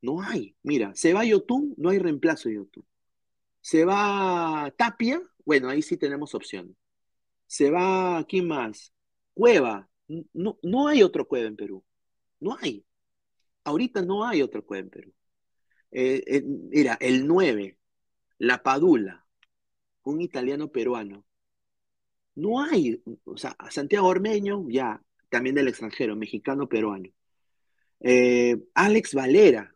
no 0.00 0.20
hay. 0.22 0.56
Mira, 0.62 0.94
se 0.94 1.12
va 1.12 1.24
Yotun, 1.24 1.74
no 1.76 1.90
hay 1.90 1.98
reemplazo 1.98 2.48
de 2.48 2.56
Yotun. 2.56 2.84
Se 3.60 3.84
va 3.84 4.72
Tapia, 4.76 5.22
bueno, 5.44 5.68
ahí 5.68 5.82
sí 5.82 5.96
tenemos 5.96 6.34
opción. 6.34 6.76
Se 7.46 7.70
va, 7.70 8.24
¿quién 8.28 8.48
más? 8.48 8.92
Cueva. 9.34 9.88
No, 10.32 10.58
no 10.62 10.88
hay 10.88 11.02
otro 11.02 11.26
Cueva 11.28 11.46
en 11.48 11.56
Perú. 11.56 11.84
No 12.40 12.56
hay. 12.60 12.84
Ahorita 13.64 14.02
no 14.02 14.24
hay 14.26 14.42
otro 14.42 14.64
Cueva 14.64 14.82
en 14.84 14.90
Perú. 14.90 15.12
Eh, 15.92 16.22
eh, 16.26 16.42
mira, 16.42 16.96
el 17.00 17.26
9, 17.26 17.78
La 18.38 18.62
Padula, 18.62 19.26
un 20.04 20.20
italiano 20.20 20.72
peruano. 20.72 21.24
No 22.34 22.62
hay, 22.62 23.02
o 23.24 23.36
sea, 23.36 23.56
Santiago 23.70 24.08
Ormeño, 24.08 24.66
ya, 24.68 25.02
también 25.32 25.56
del 25.56 25.68
extranjero, 25.68 26.14
mexicano 26.14 26.68
peruano. 26.68 27.08
Eh, 28.00 28.56
Alex 28.74 29.14
Valera, 29.14 29.74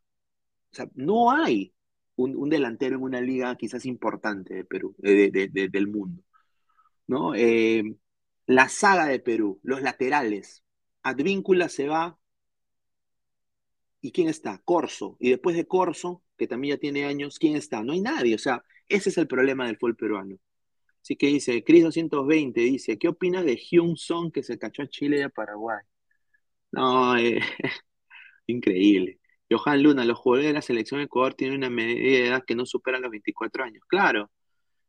o 0.71 0.75
sea, 0.75 0.89
no 0.95 1.31
hay 1.33 1.73
un, 2.17 2.49
delantero 2.49 2.97
en 2.97 3.03
una 3.03 3.21
liga 3.21 3.57
quizás 3.57 3.87
importante 3.87 4.55
de 4.55 4.65
Perú, 4.65 4.95
del 4.99 5.89
mundo. 5.89 6.23
¿no? 7.09 7.33
la 8.47 8.69
saga 8.69 9.07
de 9.07 9.19
Perú, 9.21 9.61
los 9.63 9.83
laterales. 9.83 10.63
Advíncula 11.03 11.69
se 11.69 11.89
va, 11.89 12.19
¿Y 14.07 14.13
quién 14.13 14.29
está? 14.29 14.61
Corso. 14.65 15.17
Y 15.19 15.31
después 15.31 15.57
de 15.57 15.67
Corso, 15.67 16.23
que 16.37 16.47
también 16.47 16.77
ya 16.77 16.81
tiene 16.81 17.07
años, 17.07 17.41
¿quién 17.41 17.57
está? 17.57 17.83
No 17.83 17.93
hay 17.93 18.01
nadie. 18.01 18.37
O 18.37 18.39
sea, 18.39 18.63
ese 18.89 19.09
es 19.11 19.19
el 19.19 19.27
problema 19.27 19.67
del 19.67 19.79
fútbol 19.79 19.97
peruano. 19.97 20.37
Así 21.07 21.15
que 21.15 21.29
dice, 21.29 21.63
Cris 21.63 21.85
220 21.85 22.61
dice, 22.63 22.99
¿qué 22.99 23.07
opinas 23.07 23.45
de 23.45 23.57
Hyun 23.57 23.97
Song 23.97 24.33
que 24.33 24.43
se 24.43 24.59
cachó 24.59 24.83
a 24.83 24.89
Chile 24.89 25.19
y 25.21 25.23
a 25.23 25.29
Paraguay? 25.29 25.79
No, 26.73 27.17
eh, 27.17 27.41
increíble. 28.49 29.21
Johan 29.49 29.85
Luna, 29.85 30.05
los 30.05 30.19
jugadores 30.19 30.49
de 30.49 30.55
la 30.55 30.63
selección 30.63 30.99
de 30.99 31.05
Ecuador 31.05 31.35
tienen 31.35 31.59
una 31.59 31.71
media 31.71 31.95
de 31.95 32.27
edad 32.27 32.45
que 32.45 32.57
no 32.57 32.67
supera 32.67 32.99
los 32.99 33.13
24 33.13 33.63
años. 33.65 33.85
Claro, 33.87 34.33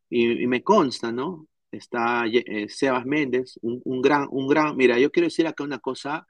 y, 0.09 0.47
me 0.47 0.63
consta, 0.63 1.11
¿no? 1.11 1.47
Está 1.72 2.26
eh, 2.28 2.68
Sebas 2.70 3.05
Méndez, 3.05 3.59
un, 3.61 4.01
gran, 4.01 4.28
un 4.32 4.47
gran, 4.47 4.76
mira, 4.76 4.97
yo 4.99 5.11
quiero 5.11 5.28
decir 5.28 5.45
acá 5.47 5.63
una 5.63 5.80
cosa 5.80 6.26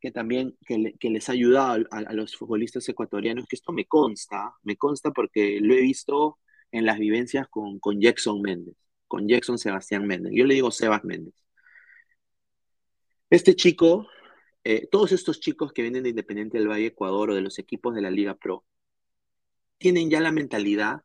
que 0.00 0.10
también 0.12 0.56
que, 0.66 1.08
les 1.10 1.28
ha 1.30 1.32
ayudado 1.32 1.86
a, 1.90 2.12
los 2.12 2.36
futbolistas 2.36 2.86
ecuatorianos, 2.88 3.46
que 3.48 3.56
esto 3.56 3.72
me 3.72 3.86
consta, 3.86 4.52
me 4.62 4.76
consta 4.76 5.10
porque 5.12 5.60
lo 5.62 5.74
he 5.74 5.80
visto 5.80 6.38
en 6.70 6.84
las 6.86 6.98
vivencias 6.98 7.48
con, 7.48 7.78
con 7.78 8.00
Jackson 8.00 8.42
Méndez, 8.42 8.76
con 9.08 9.28
Jackson 9.28 9.58
Sebastián 9.58 10.06
Méndez. 10.06 10.32
Yo 10.34 10.44
le 10.44 10.54
digo 10.54 10.70
Sebas 10.70 11.04
Méndez. 11.04 11.34
Este 13.30 13.54
chico, 13.56 14.06
eh, 14.64 14.88
todos 14.90 15.12
estos 15.12 15.40
chicos 15.40 15.72
que 15.72 15.82
vienen 15.82 16.02
de 16.04 16.10
Independiente 16.10 16.58
del 16.58 16.68
Valle 16.68 16.86
Ecuador 16.86 17.30
o 17.30 17.34
de 17.34 17.40
los 17.40 17.58
equipos 17.58 17.94
de 17.94 18.02
la 18.02 18.10
Liga 18.10 18.34
Pro, 18.34 18.64
tienen 19.78 20.10
ya 20.10 20.20
la 20.20 20.32
mentalidad 20.32 21.02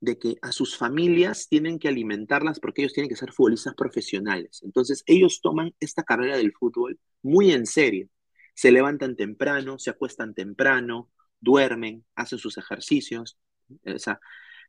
de 0.00 0.18
que 0.18 0.36
a 0.42 0.52
sus 0.52 0.76
familias 0.76 1.48
tienen 1.48 1.78
que 1.78 1.88
alimentarlas 1.88 2.60
porque 2.60 2.82
ellos 2.82 2.92
tienen 2.92 3.08
que 3.08 3.16
ser 3.16 3.32
futbolistas 3.32 3.74
profesionales. 3.74 4.60
Entonces 4.62 5.02
ellos 5.06 5.40
toman 5.40 5.74
esta 5.80 6.02
carrera 6.02 6.36
del 6.36 6.52
fútbol 6.52 6.98
muy 7.22 7.52
en 7.52 7.66
serio 7.66 8.08
se 8.54 8.70
levantan 8.70 9.16
temprano, 9.16 9.78
se 9.78 9.90
acuestan 9.90 10.34
temprano, 10.34 11.10
duermen, 11.40 12.04
hacen 12.14 12.38
sus 12.38 12.56
ejercicios. 12.56 13.36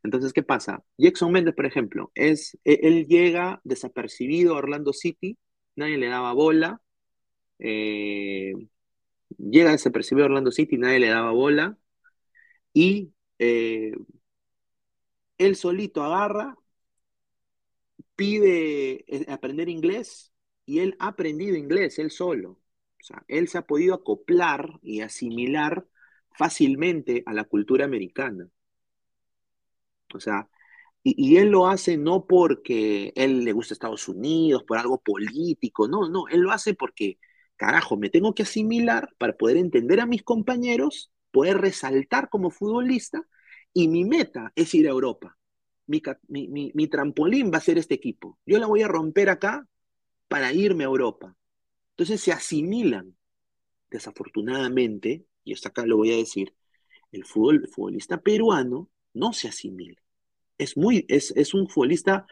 Entonces, 0.06 0.32
¿qué 0.32 0.42
pasa? 0.42 0.84
Jackson 0.98 1.32
Méndez, 1.32 1.54
por 1.54 1.66
ejemplo, 1.66 2.10
es, 2.14 2.58
e, 2.64 2.80
él 2.82 3.06
llega 3.06 3.60
desapercibido 3.64 4.54
a 4.54 4.58
Orlando 4.58 4.92
City, 4.92 5.38
nadie 5.76 5.98
le 5.98 6.08
daba 6.08 6.32
bola, 6.32 6.80
eh, 7.58 8.54
llega 9.38 9.72
desapercibido 9.72 10.26
a 10.26 10.28
Orlando 10.30 10.50
City, 10.52 10.78
nadie 10.78 11.00
le 11.00 11.08
daba 11.08 11.32
bola, 11.32 11.78
y 12.72 13.12
eh, 13.38 13.92
él 15.38 15.56
solito 15.56 16.02
agarra, 16.02 16.56
pide 18.16 19.04
eh, 19.08 19.26
aprender 19.28 19.68
inglés, 19.68 20.32
y 20.64 20.80
él 20.80 20.96
ha 20.98 21.08
aprendido 21.08 21.56
inglés, 21.56 21.98
él 21.98 22.10
solo 22.10 22.58
sea, 23.06 23.24
él 23.28 23.48
se 23.48 23.58
ha 23.58 23.66
podido 23.66 23.94
acoplar 23.94 24.78
y 24.82 25.00
asimilar 25.00 25.86
fácilmente 26.32 27.22
a 27.26 27.32
la 27.32 27.44
cultura 27.44 27.84
americana. 27.84 28.48
O 30.14 30.20
sea, 30.20 30.48
y, 31.02 31.36
él 31.36 31.50
lo 31.50 31.68
hace 31.68 31.96
no 31.96 32.26
porque 32.26 33.12
él 33.16 33.44
le 33.44 33.52
gusta 33.52 33.74
Estados 33.74 34.08
Unidos, 34.08 34.64
por 34.64 34.78
algo 34.78 35.00
político, 35.00 35.88
no, 35.88 36.08
no, 36.08 36.26
él 36.28 36.40
lo 36.40 36.52
hace 36.52 36.74
porque, 36.74 37.18
carajo, 37.56 37.96
me 37.96 38.10
tengo 38.10 38.34
que 38.34 38.42
asimilar 38.42 39.14
para 39.18 39.36
poder 39.36 39.56
entender 39.56 40.00
a 40.00 40.06
mis 40.06 40.22
compañeros, 40.24 41.12
poder 41.30 41.58
resaltar 41.58 42.28
como 42.28 42.50
futbolista, 42.50 43.24
y 43.72 43.88
mi 43.88 44.04
meta 44.04 44.52
es 44.56 44.74
ir 44.74 44.86
a 44.88 44.90
Europa. 44.90 45.36
Mi, 45.86 46.02
mi 46.74 46.88
trampolín 46.88 47.52
va 47.52 47.58
a 47.58 47.60
ser 47.60 47.78
este 47.78 47.94
equipo. 47.94 48.38
Yo 48.44 48.58
la 48.58 48.66
voy 48.66 48.82
a 48.82 48.88
romper 48.88 49.30
acá 49.30 49.68
para 50.28 50.52
irme 50.52 50.84
a 50.84 50.88
Europa. 50.88 51.36
Entonces 51.90 52.20
se 52.20 52.32
asimilan. 52.32 53.16
Desafortunadamente, 53.90 55.26
y 55.44 55.52
hasta 55.54 55.68
acá 55.68 55.86
lo 55.86 55.96
voy 55.96 56.12
a 56.12 56.16
decir, 56.16 56.54
el, 57.12 57.24
fútbol, 57.24 57.68
futbolista 57.68 58.20
peruano 58.20 58.90
no 59.16 59.32
se 59.32 59.48
asimila. 59.48 60.00
Es, 60.58 60.76
muy, 60.76 61.04
es, 61.08 61.32
es 61.36 61.54
un 61.54 61.68
futbolista 61.68 62.26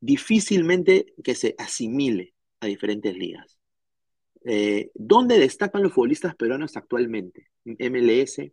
difícilmente 0.00 1.14
que 1.24 1.34
se 1.34 1.54
asimile 1.58 2.34
a 2.60 2.66
diferentes 2.66 3.16
ligas. 3.16 3.58
Eh, 4.44 4.90
¿Dónde 4.94 5.38
destacan 5.38 5.82
los 5.82 5.92
futbolistas 5.92 6.36
peruanos 6.36 6.76
actualmente? 6.76 7.48
MLS, 7.64 8.52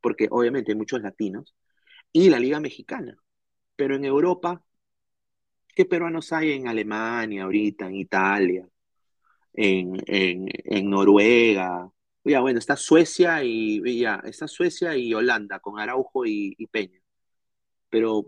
porque 0.00 0.28
obviamente 0.30 0.72
hay 0.72 0.78
muchos 0.78 1.02
latinos, 1.02 1.54
y 2.12 2.30
la 2.30 2.40
Liga 2.40 2.60
Mexicana. 2.60 3.16
Pero 3.76 3.96
en 3.96 4.04
Europa, 4.04 4.64
¿qué 5.74 5.84
peruanos 5.84 6.32
hay 6.32 6.52
en 6.52 6.68
Alemania 6.68 7.44
ahorita, 7.44 7.86
en 7.86 7.96
Italia? 7.96 8.68
en, 9.54 10.90
Noruega. 10.90 11.90
Ya, 12.24 12.40
bueno, 12.40 12.58
está 12.58 12.76
Suecia 12.76 13.42
y 13.44 14.00
ya, 14.00 14.20
está 14.24 14.46
Suecia 14.46 14.96
y 14.96 15.14
Holanda 15.14 15.60
con 15.60 15.78
Araujo 15.78 16.26
y, 16.26 16.54
Peña. 16.70 16.99
Pero 17.90 18.26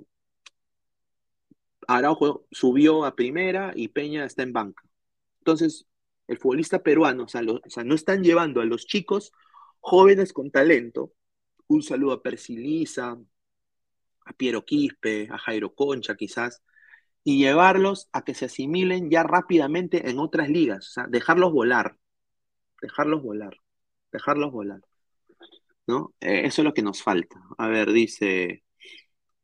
Araujo 1.87 2.47
subió 2.51 3.05
a 3.05 3.15
primera 3.15 3.73
y 3.75 3.89
Peña 3.89 4.25
está 4.25 4.43
en 4.43 4.53
banca. 4.53 4.83
Entonces, 5.39 5.87
el 6.29 6.39
futbolista 6.39 6.83
peruano, 6.83 7.25
o 7.25 7.29
sea, 7.29 7.43
no 7.43 7.95
están 7.95 8.23
llevando 8.23 8.61
a 8.61 8.65
los 8.65 8.87
chicos 8.87 9.33
jóvenes 9.81 10.33
con 10.33 10.51
talento. 10.51 11.13
Un 11.67 11.83
saludo 11.83 12.13
a 12.13 12.23
Persilisa, 12.23 13.19
a 14.25 14.33
Piero 14.35 14.65
Quispe, 14.65 15.29
a 15.31 15.39
Jairo 15.39 15.75
Concha, 15.75 16.17
quizás, 16.17 16.63
y 17.25 17.39
llevarlos 17.39 18.09
a 18.13 18.25
que 18.25 18.35
se 18.35 18.47
asimilen 18.47 19.11
ya 19.11 19.23
rápidamente 19.23 20.11
en 20.11 20.19
otras 20.19 20.49
ligas, 20.49 20.89
o 20.89 20.91
sea, 20.93 21.07
dejarlos 21.09 21.53
volar, 21.53 21.97
dejarlos 22.81 23.23
volar, 23.23 23.57
dejarlos 24.11 24.53
volar. 24.53 24.81
¿No? 25.87 26.15
Eh, 26.21 26.43
eso 26.45 26.63
es 26.63 26.65
lo 26.65 26.75
que 26.75 26.83
nos 26.83 27.03
falta. 27.03 27.41
A 27.59 27.67
ver, 27.69 27.93
dice 27.93 28.63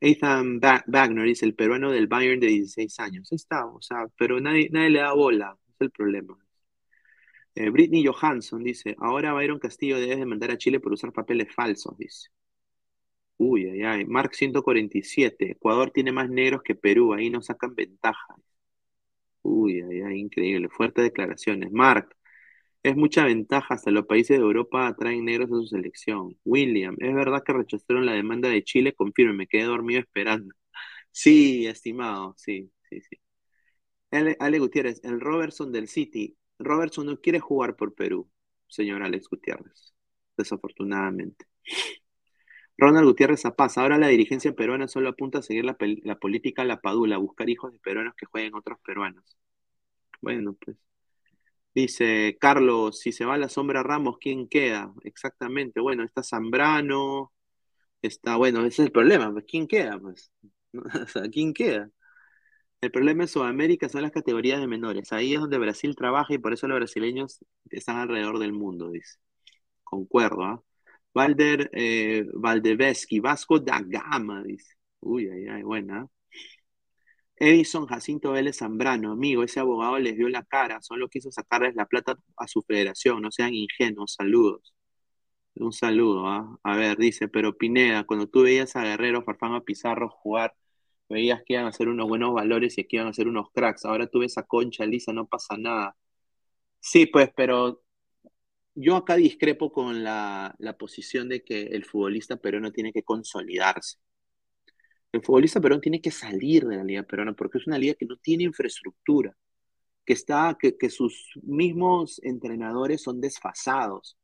Ethan 0.01 0.61
Wagner, 0.61 1.25
dice 1.25 1.47
el 1.47 1.55
peruano 1.55 1.91
del 1.91 2.07
Bayern 2.07 2.41
de 2.41 2.49
16 2.49 3.01
años. 3.01 3.33
Está, 3.33 3.67
o 3.67 3.81
sea, 3.83 4.07
pero 4.19 4.41
nadie, 4.41 4.69
nadie 4.73 4.91
le 4.91 5.01
da 5.01 5.13
bola, 5.13 5.57
es 5.69 5.81
el 5.81 5.91
problema. 5.91 6.37
Eh, 7.55 7.71
Britney 7.71 8.05
Johansson 8.07 8.63
dice, 8.63 8.97
ahora 9.01 9.33
Byron 9.35 9.59
Castillo 9.59 9.99
debe 9.99 10.17
demandar 10.17 10.51
a 10.53 10.59
Chile 10.59 10.81
por 10.81 10.93
usar 10.93 11.13
papeles 11.13 11.53
falsos, 11.55 11.97
dice. 11.99 12.31
Uy, 13.37 13.67
ay, 13.69 13.83
ay. 13.83 14.05
Mark 14.07 14.35
147. 14.35 15.53
Ecuador 15.53 15.91
tiene 15.91 16.13
más 16.13 16.29
negros 16.29 16.63
que 16.63 16.75
Perú. 16.75 17.15
Ahí 17.15 17.31
no 17.31 17.41
sacan 17.43 17.75
ventaja. 17.75 18.35
Uy, 19.43 19.81
ay, 19.81 20.01
ay, 20.03 20.19
increíble. 20.21 20.69
Fuertes 20.69 21.05
declaraciones. 21.05 21.71
Mark, 21.73 22.15
es 22.83 22.97
mucha 22.97 23.25
ventaja. 23.25 23.75
Hasta 23.75 23.91
los 23.91 24.07
países 24.07 24.39
de 24.39 24.45
Europa 24.45 24.95
traen 24.99 25.25
negros 25.25 25.51
a 25.51 25.57
su 25.57 25.67
selección. 25.67 26.39
William, 26.45 26.97
es 27.01 27.15
verdad 27.15 27.43
que 27.45 27.53
rechazaron 27.53 28.07
la 28.07 28.13
demanda 28.13 28.49
de 28.49 28.65
Chile. 28.65 28.95
Confirme, 28.95 29.33
me 29.35 29.47
quedé 29.47 29.65
dormido 29.65 30.01
esperando. 30.01 30.55
Sí, 31.13 31.67
estimado. 31.67 32.35
Sí, 32.39 32.71
sí, 32.91 33.01
sí. 33.03 33.17
Ale, 34.11 34.37
Ale 34.41 34.59
Gutiérrez, 34.59 35.01
el 35.05 35.21
Robertson 35.21 35.73
del 35.73 35.89
City. 35.89 36.37
Robertson 36.59 37.07
no 37.07 37.21
quiere 37.21 37.41
jugar 37.41 37.77
por 37.77 37.95
Perú, 37.95 38.31
señor 38.67 39.03
Alex 39.03 39.29
Gutiérrez. 39.29 39.95
Desafortunadamente. 40.37 41.47
Ronald 42.79 43.07
Gutiérrez 43.07 43.43
Zapaz, 43.43 43.77
ahora 43.77 43.99
la 43.99 44.09
dirigencia 44.09 44.53
peruana 44.55 44.89
solo 44.89 45.09
apunta 45.11 45.39
a 45.39 45.43
seguir 45.43 45.65
la, 45.65 45.77
política 46.19 46.65
la 46.65 46.81
padula, 46.81 47.19
buscar 47.19 47.49
hijos 47.51 47.73
de 47.73 47.79
peruanos 47.81 48.15
que 48.17 48.27
jueguen 48.27 48.55
otros 48.55 48.79
peruanos. 48.85 49.37
Bueno, 50.21 50.55
pues. 50.65 50.77
Dice 51.75 52.37
Carlos, 52.41 52.99
si 53.01 53.13
se 53.13 53.25
va 53.25 53.39
la 53.39 53.49
sombra 53.49 53.83
Ramos, 53.83 54.19
¿quién 54.21 54.49
queda? 54.49 54.93
Exactamente, 55.05 55.81
bueno, 55.81 56.03
está 56.05 56.23
Zambrano, 56.23 57.33
está, 58.03 58.37
bueno, 58.37 58.61
ese 58.61 58.83
es 58.83 58.87
el 58.89 58.93
problema, 58.93 59.33
pues, 59.33 59.45
¿quién 59.49 59.69
queda? 59.69 59.99
Pues, 60.01 60.33
o 61.05 61.09
sea, 61.09 61.23
¿quién 61.31 61.55
queda? 61.55 61.91
El 62.81 62.91
problema 62.93 63.25
en 63.25 63.29
Sudamérica 63.29 63.89
son 63.89 64.03
las 64.03 64.13
categorías 64.13 64.61
de 64.61 64.67
menores. 64.69 65.13
Ahí 65.13 65.35
es 65.35 65.41
donde 65.41 65.59
Brasil 65.59 65.97
trabaja 65.97 66.35
y 66.35 66.39
por 66.39 66.53
eso 66.53 66.69
los 66.69 66.79
brasileños 66.79 67.41
están 67.71 67.97
alrededor 67.99 68.39
del 68.39 68.53
mundo, 68.53 68.91
dice. 68.91 69.19
Concuerdo, 69.85 70.45
¿ah? 70.45 70.63
Valder 71.15 71.71
eh, 71.75 72.27
Vasco 73.23 73.59
da 73.61 73.81
Gama, 73.85 74.43
dice. 74.45 74.75
Uy, 75.01 75.29
ay, 75.31 75.47
ay, 75.49 75.63
buena. 75.63 76.09
Edison 77.41 77.87
Jacinto 77.87 78.33
Vélez 78.33 78.59
Zambrano, 78.59 79.13
amigo, 79.13 79.43
ese 79.45 79.61
abogado 79.61 79.99
les 79.99 80.17
dio 80.17 80.29
la 80.29 80.45
cara, 80.45 80.81
solo 80.83 81.09
quiso 81.09 81.31
sacarles 81.31 81.75
la 81.75 81.87
plata 81.87 82.19
a 82.37 82.49
su 82.49 82.63
federación, 82.63 83.23
no 83.23 83.31
sean 83.31 83.55
ingenuos, 83.55 84.15
saludos. 84.15 84.75
Un 85.57 85.73
saludo, 85.73 86.29
¿ah? 86.29 86.59
A 86.63 86.77
ver, 86.77 86.97
dice, 86.99 87.29
pero 87.29 87.57
Pineda, 87.59 88.05
cuando 88.05 88.29
tú 88.29 88.43
veías 88.43 88.77
a 88.77 88.85
Guerrero, 88.85 89.23
Farfán, 89.25 89.55
a 89.55 89.63
Pizarro 89.63 90.09
jugar, 90.09 90.55
veías 91.09 91.43
que 91.45 91.55
iban 91.55 91.67
a 91.67 91.73
ser 91.73 91.89
unos 91.89 92.09
buenos 92.09 92.33
valores 92.35 92.79
y 92.79 92.85
que 92.85 92.97
iban 92.97 93.09
a 93.09 93.13
ser 93.15 93.29
unos 93.29 93.51
cracks. 93.53 93.85
Ahora 93.85 94.07
tú 94.09 94.21
ves 94.21 94.39
a 94.39 94.45
Concha, 94.45 94.87
Lisa, 94.87 95.13
no 95.13 95.27
pasa 95.27 95.57
nada. 95.59 95.97
Sí, 96.81 97.07
pues, 97.07 97.31
pero 97.37 97.83
yo 98.75 98.97
acá 98.97 99.17
discrepo 99.17 99.73
con 99.73 100.05
la, 100.05 100.55
la 100.59 100.77
posición 100.79 101.29
de 101.29 101.45
que 101.45 101.63
el 101.69 101.85
futbolista 101.85 102.37
peruano 102.37 102.73
tiene 102.73 102.93
que 102.93 103.03
consolidarse. 103.05 103.99
El 105.13 105.23
futbolista 105.23 105.61
peruano 105.61 105.81
tiene 105.81 106.01
que 106.01 106.11
salir 106.11 106.67
de 106.67 106.77
la 106.77 106.85
liga 106.85 107.03
peruana 107.03 107.35
porque 107.35 107.59
es 107.59 107.67
una 107.67 107.79
liga 107.79 107.95
que 107.95 108.07
no 108.07 108.17
tiene 108.17 108.45
infraestructura, 108.45 109.37
que, 110.05 110.15
está, 110.15 110.57
que, 110.61 110.77
que 110.79 110.91
sus 110.91 111.33
mismos 111.43 112.21
entrenadores 112.25 113.03
son 113.03 113.21
desfasados, 113.21 114.19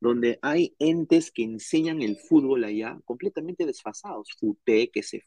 donde 0.00 0.38
hay 0.42 0.76
entes 0.78 1.32
que 1.32 1.44
enseñan 1.44 2.02
el 2.02 2.18
fútbol 2.18 2.64
allá 2.64 2.98
completamente 3.06 3.66
desfasados. 3.66 4.30
Fute, 4.38 4.90
que 4.90 5.02
se 5.02 5.22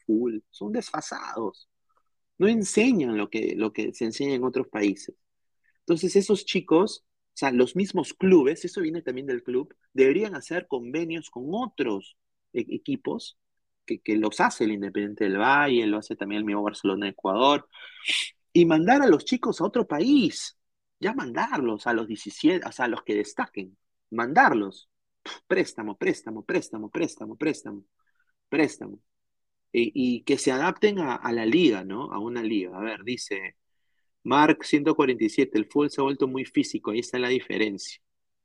son 0.50 0.72
desfasados. 0.72 1.68
No 2.38 2.48
enseñan 2.48 3.16
lo 3.18 3.30
que, 3.30 3.54
lo 3.56 3.72
que 3.72 3.94
se 3.94 4.06
enseña 4.06 4.34
en 4.34 4.44
otros 4.44 4.68
países. 4.68 5.16
Entonces 5.80 6.16
esos 6.16 6.46
chicos, 6.46 7.04
o 7.08 7.36
sea, 7.36 7.52
los 7.52 7.76
mismos 7.76 8.14
clubes, 8.14 8.64
eso 8.64 8.82
viene 8.82 9.02
también 9.02 9.26
del 9.28 9.42
club, 9.42 9.74
deberían 9.94 10.36
hacer 10.36 10.68
convenios 10.68 11.30
con 11.30 11.46
otros 11.50 12.16
e- 12.52 12.66
equipos 12.70 13.39
que, 13.98 14.16
los 14.16 14.40
hace 14.40 14.64
el 14.64 14.72
Independiente 14.72 15.24
del 15.24 15.38
Valle, 15.38 15.86
lo 15.86 15.98
hace 15.98 16.16
también 16.16 16.40
el 16.40 16.44
mismo 16.44 16.62
Barcelona 16.62 17.06
de 17.06 17.12
Ecuador, 17.12 17.68
y 18.52 18.64
mandar 18.66 19.02
a 19.02 19.06
los 19.08 19.24
chicos 19.24 19.60
a 19.60 19.64
otro 19.64 19.86
país, 19.86 20.58
ya 21.00 21.14
mandarlos 21.14 21.86
a 21.86 21.92
los 21.92 22.06
17, 22.06 22.66
o 22.66 22.72
sea, 22.72 22.86
a 22.86 22.88
los 22.88 23.02
que 23.02 23.14
destaquen, 23.14 23.76
mandarlos. 24.10 24.88
Préstamo, 25.46 25.96
préstamo, 25.98 26.44
préstamo, 26.44 26.88
préstamo, 26.90 27.36
préstamo, 27.36 27.84
préstamo. 28.48 28.98
Y, 29.72 30.22
que 30.24 30.38
se 30.38 30.52
adapten 30.52 30.98
a, 30.98 31.14
a 31.14 31.32
la 31.32 31.46
liga, 31.46 31.84
¿no? 31.84 32.12
A 32.12 32.18
una 32.18 32.42
liga. 32.42 32.76
A 32.76 32.80
ver, 32.80 33.04
dice 33.04 33.56
Mark 34.24 34.64
147, 34.64 35.58
el 35.58 35.66
fútbol 35.66 35.90
se 35.90 36.00
ha 36.00 36.04
vuelto 36.04 36.28
muy 36.28 36.44
físico, 36.44 36.90
ahí 36.90 37.00
está 37.00 37.18
la 37.18 37.28
diferencia. 37.28 38.00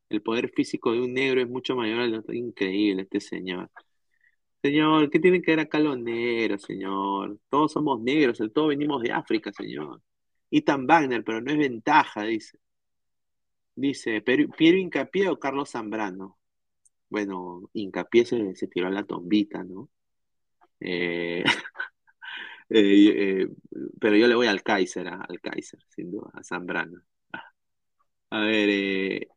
El 0.09 0.21
poder 0.21 0.51
físico 0.51 0.91
de 0.93 1.01
un 1.01 1.13
negro 1.13 1.41
es 1.41 1.49
mucho 1.49 1.75
mayor 1.75 1.99
al 2.01 2.15
otro. 2.15 2.33
Increíble 2.33 3.03
este 3.03 3.19
señor. 3.19 3.69
Señor, 4.65 5.11
¿qué 5.11 5.19
tienen 5.19 5.43
que 5.43 5.51
ver 5.51 5.59
acá 5.59 5.77
los 5.77 5.95
negros, 5.99 6.63
señor? 6.63 7.37
Todos 7.49 7.71
somos 7.73 8.01
negros, 8.01 8.39
todos 8.51 8.69
venimos 8.69 8.99
de 9.03 9.11
África, 9.11 9.51
señor. 9.53 10.01
Ethan 10.49 10.87
Wagner, 10.87 11.23
pero 11.23 11.39
no 11.39 11.51
es 11.51 11.57
ventaja, 11.59 12.23
dice. 12.23 12.57
Dice, 13.75 14.21
¿Pero- 14.21 14.47
¿Piero 14.57 14.77
Hincapié 14.77 15.29
o 15.29 15.39
Carlos 15.39 15.69
Zambrano? 15.71 16.39
Bueno, 17.09 17.69
Hincapié 17.73 18.25
se, 18.25 18.67
tiró 18.67 18.87
a 18.87 18.91
la 18.91 19.03
tombita, 19.05 19.63
¿no? 19.63 19.89
Eh, 20.79 21.43
eh, 22.69 23.43
eh, 23.43 23.49
pero 23.99 24.15
yo 24.17 24.27
le 24.27 24.35
voy 24.35 24.47
al 24.47 24.63
Kaiser, 24.63 25.07
ah, 25.09 25.25
al 25.27 25.41
Kaiser, 25.41 25.79
sin 25.89 26.11
duda, 26.11 26.31
a 26.33 26.43
Zambrano. 26.43 27.01
A 28.29 28.39
ver, 28.41 29.27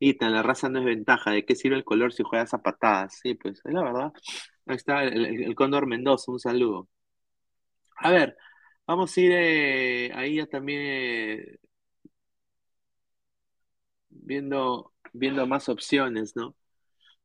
Ethan, 0.00 0.32
la 0.32 0.42
raza 0.42 0.68
no 0.68 0.80
es 0.80 0.84
ventaja. 0.84 1.30
¿De 1.32 1.44
qué 1.44 1.54
sirve 1.56 1.76
el 1.76 1.84
color 1.84 2.12
si 2.12 2.22
juegas 2.22 2.54
a 2.54 2.62
patadas? 2.62 3.18
Sí, 3.22 3.34
pues 3.34 3.60
es 3.64 3.72
la 3.72 3.82
verdad. 3.82 4.12
Ahí 4.66 4.76
está 4.76 5.04
el, 5.04 5.24
el- 5.44 5.54
Cóndor 5.54 5.86
Mendoza, 5.86 6.30
un 6.30 6.38
saludo. 6.38 6.88
A 7.96 8.10
ver, 8.10 8.36
vamos 8.86 9.16
a 9.16 9.20
ir 9.20 9.32
eh, 9.32 10.12
ahí 10.14 10.36
ya 10.36 10.46
también 10.46 10.80
eh, 10.82 11.58
viendo, 14.10 14.92
viendo 15.12 15.46
más 15.46 15.68
opciones, 15.68 16.36
¿no? 16.36 16.56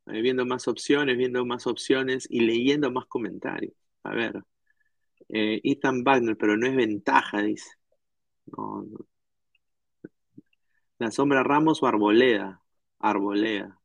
Eh, 0.08 0.22
viendo 0.22 0.46
más 0.48 0.68
opciones, 0.70 1.18
viendo 1.18 1.46
más 1.46 1.68
opciones 1.68 2.28
y 2.32 2.42
leyendo 2.42 2.92
más 2.92 3.06
comentarios. 3.08 3.74
A 4.04 4.12
ver, 4.16 4.44
Ethan 5.30 6.04
Wagner, 6.04 6.38
pero 6.38 6.58
no 6.58 6.68
es 6.68 6.76
ventaja, 6.76 7.42
dice. 7.42 7.70
La 11.00 11.10
sombra 11.10 11.42
Ramos 11.44 11.82
o 11.82 11.88
Arboleda. 11.88 12.62
Arboleda. 13.00 13.80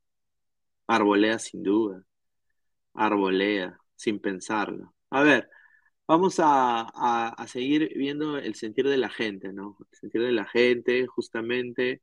Arboleda 0.88 1.38
sin 1.38 1.62
duda. 1.62 2.04
Arboleda, 2.94 3.80
sin 3.96 4.20
pensarlo. 4.20 4.94
A 5.10 5.22
ver, 5.22 5.50
vamos 6.08 6.40
a, 6.40 6.82
a- 7.34 7.48
seguir 7.48 7.92
viendo 7.96 8.38
el 8.38 8.54
sentir 8.56 8.88
de 8.88 8.98
la 8.98 9.10
gente, 9.10 9.52
¿no? 9.52 9.76
El 9.92 9.98
sentir 9.98 10.22
de 10.22 10.32
la 10.32 10.46
gente, 10.46 11.06
justamente, 11.06 12.02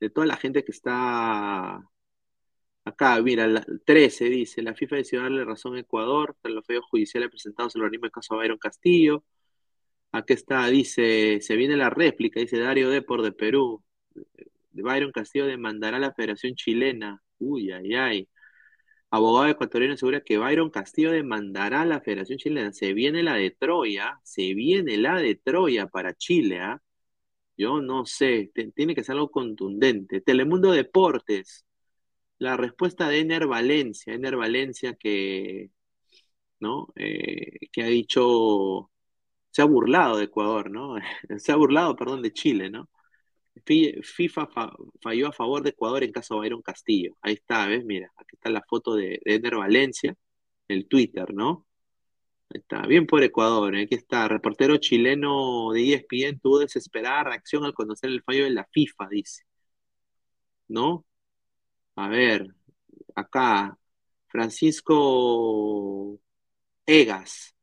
de 0.00 0.10
toda 0.10 0.26
la 0.26 0.36
gente 0.36 0.64
que 0.64 0.72
está 0.72 1.82
acá. 2.84 3.20
Mira, 3.22 3.46
la, 3.46 3.64
13 3.84 4.24
dice, 4.26 4.62
la 4.62 4.74
FIFA 4.74 4.96
decidió 4.96 5.22
darle 5.22 5.44
razón 5.44 5.76
a 5.76 5.80
Ecuador 5.80 6.36
tras 6.40 6.54
los 6.54 6.66
fallos 6.66 6.84
judiciales 6.90 7.30
presentados 7.30 7.74
en 7.74 7.80
el 7.80 7.84
organismo 7.86 8.06
de 8.06 8.10
caso 8.12 8.36
Byron 8.36 8.58
Castillo. 8.58 9.24
Aquí 10.12 10.34
está, 10.34 10.66
dice, 10.68 11.40
se 11.42 11.56
viene 11.56 11.76
la 11.76 11.90
réplica, 11.90 12.40
dice 12.40 12.58
Dario 12.58 12.90
Depor 12.90 13.22
de 13.22 13.32
Perú. 13.32 13.84
Byron 14.72 15.12
Castillo 15.12 15.46
demandará 15.46 15.98
a 15.98 16.00
la 16.00 16.14
Federación 16.14 16.54
Chilena. 16.54 17.22
Uy, 17.38 17.72
ay, 17.72 17.94
ay. 17.94 18.28
Abogado 19.10 19.48
ecuatoriano 19.48 19.94
asegura 19.94 20.22
que 20.22 20.38
Byron 20.38 20.70
Castillo 20.70 21.10
demandará 21.12 21.82
a 21.82 21.86
la 21.86 22.00
Federación 22.00 22.38
Chilena. 22.38 22.72
Se 22.72 22.92
viene 22.94 23.22
la 23.22 23.34
de 23.34 23.50
Troya, 23.50 24.20
se 24.22 24.54
viene 24.54 24.96
la 24.98 25.16
de 25.16 25.34
Troya 25.36 25.88
para 25.88 26.14
Chile, 26.14 26.60
¿ah? 26.60 26.80
Yo 27.56 27.80
no 27.82 28.06
sé, 28.06 28.52
tiene 28.74 28.94
que 28.94 29.04
ser 29.04 29.14
algo 29.14 29.30
contundente. 29.30 30.20
Telemundo 30.22 30.72
Deportes, 30.72 31.66
la 32.38 32.56
respuesta 32.56 33.08
de 33.08 33.20
Ener 33.20 33.46
Valencia, 33.46 34.14
Ener 34.14 34.36
Valencia 34.36 34.94
que, 34.96 35.70
¿no? 36.60 36.88
Eh, 36.96 37.68
que 37.72 37.82
ha 37.82 37.86
dicho, 37.86 38.90
se 39.50 39.62
ha 39.62 39.66
burlado 39.66 40.18
de 40.18 40.24
Ecuador, 40.26 40.70
¿no? 40.70 40.96
Se 41.38 41.52
ha 41.52 41.56
burlado, 41.56 41.96
perdón, 41.96 42.22
de 42.22 42.32
Chile, 42.32 42.70
¿no? 42.70 42.90
Fi- 43.64 44.00
FIFA 44.02 44.46
fa- 44.48 44.72
falló 45.02 45.28
a 45.28 45.32
favor 45.32 45.62
de 45.62 45.70
Ecuador 45.70 46.02
en 46.04 46.12
caso 46.12 46.34
de 46.34 46.40
Byron 46.40 46.62
Castillo. 46.62 47.16
Ahí 47.22 47.34
está, 47.34 47.66
¿ves? 47.66 47.84
Mira, 47.84 48.12
aquí 48.16 48.36
está 48.36 48.50
la 48.50 48.62
foto 48.68 48.94
de, 48.94 49.20
de 49.24 49.34
Ener 49.34 49.56
Valencia, 49.56 50.14
el 50.68 50.88
Twitter, 50.88 51.32
¿no? 51.34 51.66
Ahí 52.50 52.60
está, 52.60 52.82
bien 52.86 53.06
por 53.06 53.22
Ecuador, 53.24 53.76
¿eh? 53.76 53.84
Aquí 53.84 53.94
está, 53.96 54.28
reportero 54.28 54.76
chileno 54.78 55.72
de 55.72 55.94
ESPN 55.94 56.40
tuvo 56.40 56.60
desesperada 56.60 57.24
reacción 57.24 57.64
al 57.64 57.74
conocer 57.74 58.10
el 58.10 58.22
fallo 58.22 58.44
de 58.44 58.50
la 58.50 58.66
FIFA, 58.72 59.08
dice, 59.10 59.44
¿no? 60.68 61.04
A 61.96 62.08
ver, 62.08 62.54
acá, 63.14 63.78
Francisco 64.28 66.20
Egas, 66.86 67.56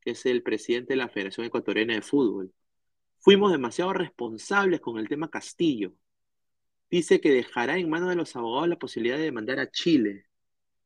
que 0.00 0.12
es 0.12 0.26
el 0.26 0.42
presidente 0.42 0.94
de 0.94 0.98
la 0.98 1.08
Federación 1.08 1.46
Ecuatoriana 1.46 1.94
de 1.94 2.02
Fútbol. 2.02 2.52
Fuimos 3.24 3.50
demasiado 3.52 3.94
responsables 3.94 4.80
con 4.80 4.98
el 4.98 5.08
tema 5.08 5.30
Castillo. 5.30 5.94
Dice 6.90 7.22
que 7.22 7.32
dejará 7.32 7.78
en 7.78 7.88
manos 7.88 8.10
de 8.10 8.16
los 8.16 8.36
abogados 8.36 8.68
la 8.68 8.78
posibilidad 8.78 9.16
de 9.16 9.24
demandar 9.24 9.60
a 9.60 9.70
Chile. 9.70 10.26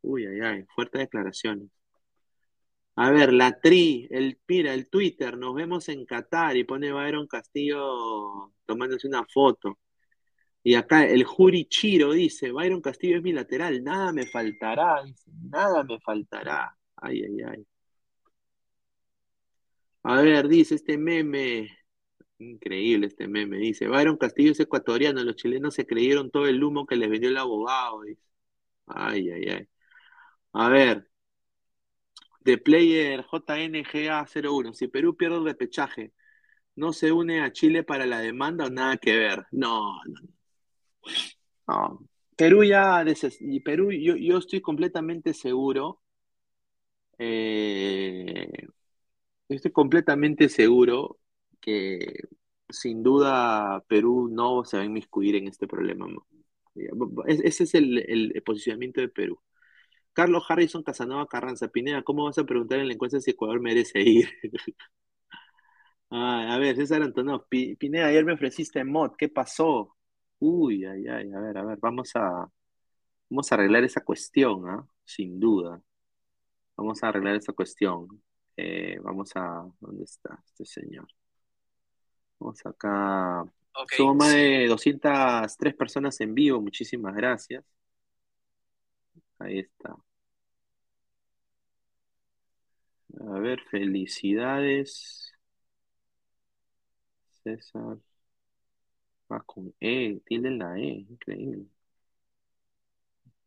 Uy, 0.02 0.24
ay, 0.24 0.40
ay, 0.43 0.65
fuertes 0.73 1.01
declaraciones. 1.01 1.69
A 2.94 3.10
ver, 3.10 3.32
la 3.32 3.59
tri, 3.60 4.06
el 4.12 4.39
mira, 4.47 4.73
el 4.73 4.89
Twitter, 4.89 5.36
nos 5.36 5.52
vemos 5.52 5.89
en 5.89 6.06
Qatar 6.06 6.56
y 6.56 6.62
pone 6.62 6.93
Byron 6.93 7.27
Castillo 7.27 8.52
tomándose 8.66 9.09
una 9.09 9.24
foto. 9.27 9.81
Y 10.62 10.74
acá 10.77 11.06
el 11.06 11.24
Juri 11.24 11.65
Chiro 11.65 12.12
dice, 12.12 12.52
Byron 12.52 12.81
Castillo 12.81 13.16
es 13.16 13.23
mi 13.24 13.32
lateral, 13.32 13.82
nada 13.82 14.12
me 14.12 14.27
faltará, 14.27 15.02
dice, 15.05 15.28
nada 15.51 15.82
me 15.82 15.98
faltará. 16.01 16.73
Ay, 16.94 17.20
ay, 17.24 17.43
ay. 17.43 17.66
A 20.05 20.23
ver, 20.23 20.48
dice 20.48 20.77
este 20.77 20.97
meme, 20.98 21.77
increíble 22.39 23.06
este 23.09 23.28
meme, 23.28 23.59
dice, 23.59 23.89
Byron 23.89 24.16
Castillo 24.16 24.52
es 24.52 24.60
ecuatoriano, 24.60 25.23
los 25.24 25.36
chilenos 25.36 25.74
se 25.74 25.86
creyeron 25.86 26.31
todo 26.31 26.47
el 26.47 26.62
humo 26.62 26.86
que 26.86 26.97
les 26.97 27.10
vendió 27.10 27.28
el 27.31 27.36
abogado. 27.36 28.02
Ay, 28.86 29.31
ay, 29.31 29.44
ay. 29.51 29.69
A 30.52 30.69
ver, 30.69 31.09
de 32.40 32.59
player 32.59 33.24
JNGA01, 33.24 34.74
si 34.74 34.89
Perú 34.89 35.16
pierde 35.16 35.36
el 35.36 35.44
repechaje, 35.44 36.12
¿no 36.77 36.93
se 36.93 37.12
une 37.12 37.40
a 37.43 37.52
Chile 37.52 37.82
para 37.85 38.06
la 38.06 38.20
demanda 38.20 38.66
o 38.66 38.70
nada 38.70 38.97
que 38.98 39.16
ver? 39.16 39.47
No, 39.52 40.01
no, 40.06 40.20
No, 41.66 42.09
Perú 42.36 42.65
ya, 42.65 43.05
y 43.40 43.60
Perú, 43.60 43.90
yo, 43.93 44.16
yo 44.16 44.39
estoy 44.39 44.60
completamente 44.60 45.35
seguro, 45.35 46.01
eh, 47.19 48.69
estoy 49.48 49.73
completamente 49.73 50.48
seguro 50.48 51.19
que 51.60 52.14
sin 52.70 53.02
duda 53.02 53.82
Perú 53.89 54.28
no 54.30 54.64
se 54.64 54.76
va 54.78 54.82
a 54.85 54.86
inmiscuir 54.86 55.36
en 55.36 55.48
este 55.48 55.66
problema. 55.68 56.06
Ese 57.26 57.64
es 57.64 57.74
el, 57.74 57.98
el 58.35 58.43
posicionamiento 58.43 59.01
de 59.01 59.09
Perú. 59.09 59.39
Carlos 60.14 60.44
Harrison 60.48 60.82
Casanova 60.85 61.26
Carranza, 61.28 61.68
Pineda, 61.68 62.02
¿cómo 62.05 62.24
vas 62.24 62.39
a 62.39 62.44
preguntar 62.44 62.80
en 62.80 62.89
la 62.89 62.94
encuesta 62.94 63.20
si 63.20 63.32
Ecuador 63.32 63.60
merece 63.60 64.01
ir? 64.02 64.28
A 66.10 66.59
ver, 66.59 66.76
César 66.76 67.02
Antonov, 67.02 67.47
Pi- 67.48 67.76
Pineda, 67.76 68.06
ayer 68.09 68.24
me 68.24 68.32
ofreciste 68.32 68.82
mod, 68.85 69.12
¿qué 69.18 69.28
pasó? 69.28 69.94
Uy, 70.39 70.85
ay, 70.85 71.06
ay, 71.09 71.30
a 71.32 71.40
ver, 71.40 71.59
a 71.59 71.64
ver, 71.64 71.78
vamos 71.80 72.12
a, 72.14 72.48
vamos 73.30 73.52
a 73.52 73.55
arreglar 73.56 73.85
esa 73.85 74.02
cuestión, 74.05 74.68
¿ah? 74.68 74.86
Sin 75.05 75.40
duda. 75.40 75.82
Vamos 76.76 77.02
a 77.02 77.09
arreglar 77.09 77.36
esa 77.36 77.52
cuestión. 77.55 78.09
Eh, 78.56 78.98
vamos 79.02 79.32
a, 79.36 79.66
¿dónde 79.80 80.05
está 80.05 80.40
este 80.47 80.64
señor? 80.66 81.09
Vamos 82.39 82.65
acá. 82.66 83.43
Ok, 83.74 83.93
Somos 83.97 84.16
más 84.16 84.32
de 84.32 84.66
203 84.69 85.74
personas 85.74 86.20
en 86.20 86.35
vivo, 86.35 86.60
muchísimas 86.60 87.15
gracias. 87.15 87.65
Ahí 89.39 89.59
está. 89.60 89.97
A 93.20 93.39
ver, 93.39 93.60
felicidades. 93.70 95.32
César. 97.43 97.98
Va 99.32 99.40
con 99.40 99.74
E, 99.81 100.20
tilde 100.27 100.48
en 100.48 100.59
la 100.59 100.78
E, 100.78 100.89
increíble, 101.09 101.66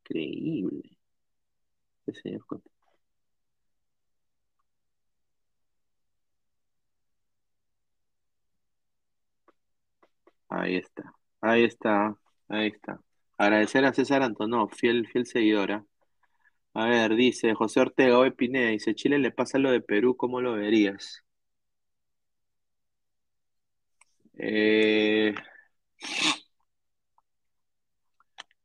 increíble. 0.03 0.97
Este 2.05 2.22
señor 2.22 2.45
con- 2.45 2.61
Ahí 10.51 10.75
está, 10.75 11.13
ahí 11.41 11.63
está, 11.63 12.17
ahí 12.49 12.67
está. 12.67 12.99
Agradecer 13.37 13.85
a 13.85 13.93
César 13.93 14.21
Antonov, 14.21 14.69
fiel, 14.75 15.07
fiel 15.07 15.25
seguidora. 15.25 15.85
A 16.73 16.85
ver, 16.87 17.15
dice 17.15 17.53
José 17.55 17.81
Ortega, 17.81 18.17
hoy 18.19 18.33
dice, 18.37 18.95
Chile 18.95 19.19
le 19.19 19.31
pasa 19.31 19.59
lo 19.59 19.71
de 19.71 19.81
Perú, 19.81 20.17
¿cómo 20.17 20.41
lo 20.41 20.53
verías? 20.53 21.23
Eh, 24.37 25.33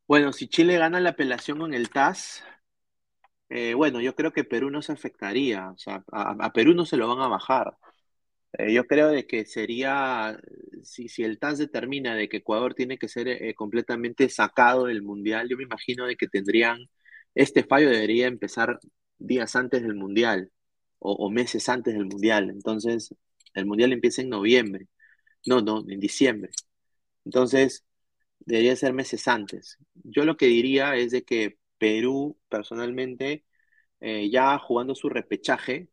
bueno, 0.08 0.32
si 0.32 0.48
Chile 0.48 0.78
gana 0.78 1.00
la 1.00 1.10
apelación 1.10 1.58
con 1.58 1.74
el 1.74 1.90
TAS, 1.90 2.44
eh, 3.48 3.74
bueno, 3.74 4.00
yo 4.00 4.14
creo 4.14 4.32
que 4.32 4.44
Perú 4.44 4.70
no 4.70 4.82
se 4.82 4.92
afectaría, 4.92 5.70
o 5.70 5.78
sea, 5.78 6.04
a 6.12 6.52
Perú 6.52 6.74
no 6.74 6.84
se 6.86 6.96
lo 6.96 7.08
van 7.08 7.20
a 7.24 7.28
bajar. 7.28 7.76
Eh, 8.58 8.72
yo 8.72 8.86
creo 8.86 9.08
de 9.10 9.26
que 9.26 9.44
sería, 9.44 10.38
si, 10.82 11.08
si 11.08 11.22
el 11.24 11.38
TAS 11.38 11.58
determina 11.58 12.14
de 12.14 12.28
que 12.28 12.38
Ecuador 12.38 12.74
tiene 12.74 12.98
que 12.98 13.08
ser 13.08 13.28
eh, 13.28 13.54
completamente 13.54 14.28
sacado 14.30 14.86
del 14.86 15.02
Mundial, 15.02 15.48
yo 15.48 15.56
me 15.56 15.64
imagino 15.64 16.06
de 16.06 16.16
que 16.16 16.28
tendrían, 16.28 16.78
este 17.34 17.64
fallo 17.64 17.90
debería 17.90 18.26
empezar 18.26 18.78
días 19.18 19.56
antes 19.56 19.82
del 19.82 19.94
Mundial 19.94 20.50
o, 20.98 21.30
meses 21.30 21.68
antes 21.68 21.94
del 21.94 22.06
Mundial. 22.06 22.50
Entonces, 22.50 23.14
el 23.54 23.66
Mundial 23.66 23.92
empieza 23.92 24.22
en 24.22 24.30
noviembre, 24.30 24.88
no, 25.46 25.60
no, 25.62 25.84
en 25.88 26.00
diciembre. 26.00 26.50
Entonces, 27.24 27.84
debería 28.40 28.76
ser 28.76 28.92
meses 28.94 29.28
antes. 29.28 29.78
Yo 29.94 30.24
lo 30.24 30.36
que 30.36 30.46
diría 30.46 30.96
es 30.96 31.12
de 31.12 31.24
que 31.24 31.58
Perú, 31.78 32.38
personalmente, 32.48 33.44
eh, 34.00 34.30
ya 34.30 34.58
jugando 34.58 34.94
su 34.94 35.08
repechaje, 35.10 35.88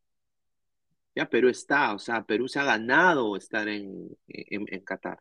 ya 1.16 1.30
Perú 1.30 1.50
está, 1.50 1.94
o 1.94 2.00
sea, 2.00 2.24
Perú 2.26 2.48
se 2.48 2.60
ha 2.60 2.64
ganado 2.64 3.36
estar 3.38 3.68
en, 3.68 4.10
en, 4.28 4.82
Qatar. 4.82 5.20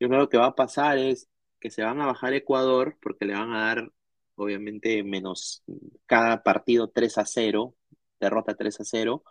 Yo 0.00 0.08
creo 0.08 0.28
que 0.28 0.38
va 0.38 0.46
a 0.48 0.54
pasar 0.54 0.98
es 0.98 1.28
que 1.60 1.70
se 1.70 1.82
van 1.84 2.00
a 2.00 2.06
bajar 2.06 2.34
Ecuador 2.34 2.96
porque 3.02 3.26
le 3.26 3.34
van 3.34 3.52
a 3.52 3.60
dar, 3.66 3.92
obviamente, 4.36 5.02
menos 5.04 5.62
cada 6.06 6.42
partido 6.42 6.88
3 6.90 7.18
a 7.18 7.26
0, 7.26 7.76
derrota 8.20 8.54
3 8.56 8.80
a 8.80 8.84
0. 8.84 9.24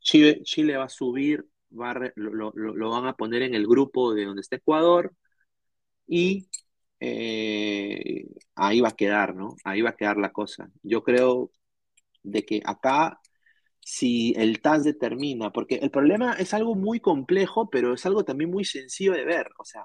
Chile, 0.00 0.42
Chile 0.44 0.76
va 0.76 0.84
a 0.84 0.88
subir, 0.88 1.46
va 1.72 1.94
lo- 2.16 2.52
lo- 2.54 2.74
lo 2.76 2.90
van 2.90 3.06
a 3.06 3.16
poner 3.16 3.42
en 3.42 3.54
el 3.54 3.66
grupo 3.66 4.14
de 4.14 4.24
donde 4.26 4.42
está 4.42 4.56
Ecuador 4.56 5.14
y 6.06 6.48
eh, 7.00 8.26
ahí 8.54 8.80
va 8.80 8.88
a 8.90 8.96
quedar, 8.96 9.34
¿no? 9.34 9.56
Ahí 9.64 9.82
va 9.82 9.90
a 9.90 9.96
quedar 9.96 10.16
la 10.18 10.32
cosa. 10.32 10.70
Yo 10.82 11.02
creo 11.02 11.50
de 12.22 12.44
que 12.44 12.62
acá 12.64 13.20
si 13.88 14.34
el 14.36 14.60
TAS 14.60 14.82
determina, 14.84 15.52
porque 15.52 15.76
el 15.76 15.90
problema 15.92 16.32
es 16.34 16.52
algo 16.54 16.74
muy 16.74 16.98
complejo, 17.00 17.70
pero 17.70 17.94
es 17.94 18.04
algo 18.04 18.24
también 18.24 18.50
muy 18.50 18.64
sencillo 18.64 19.12
de 19.12 19.24
ver. 19.24 19.48
O 19.58 19.64
sea, 19.64 19.84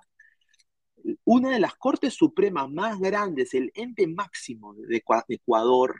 una 1.24 1.52
de 1.52 1.60
las 1.60 1.76
cortes 1.76 2.14
supremas 2.16 2.70
más 2.70 3.00
grandes, 3.00 3.54
el 3.54 3.72
ente 3.76 4.08
máximo 4.08 4.74
de 4.76 4.98
Ecua- 5.04 5.26
de 5.28 5.36
Ecuador, 5.36 5.96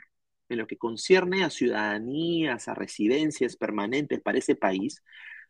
en 0.48 0.58
lo 0.58 0.66
que 0.66 0.76
concierne 0.76 1.44
a 1.44 1.50
ciudadanías, 1.50 2.68
a 2.68 2.74
residencias 2.74 3.56
permanentes 3.56 4.20
para 4.20 4.38
ese 4.38 4.54
país, 4.54 5.02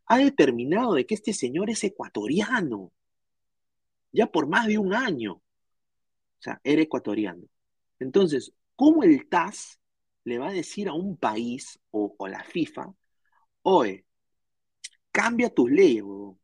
ha 0.06 0.18
determinado 0.18 0.94
de 0.94 1.06
que 1.06 1.14
este 1.14 1.32
señor 1.32 1.70
es 1.70 1.84
ecuatoriano, 1.84 2.92
ya 4.12 4.26
por 4.26 4.46
más 4.48 4.66
de 4.66 4.78
un 4.78 4.94
año. 4.94 5.34
O 5.34 5.42
sea, 6.40 6.60
era 6.64 6.82
ecuatoriano. 6.82 7.44
Entonces, 7.98 8.52
¿cómo 8.76 9.04
el 9.04 9.28
TAS 9.28 9.80
le 10.24 10.38
va 10.38 10.48
a 10.48 10.52
decir 10.52 10.88
a 10.88 10.94
un 10.94 11.16
país 11.16 11.78
o, 11.90 12.14
o 12.18 12.28
la 12.28 12.44
FIFA, 12.44 12.94
oye, 13.62 14.06
cambia 15.10 15.50
tus 15.50 15.70
leyes, 15.70 16.02
huevón"? 16.02 16.38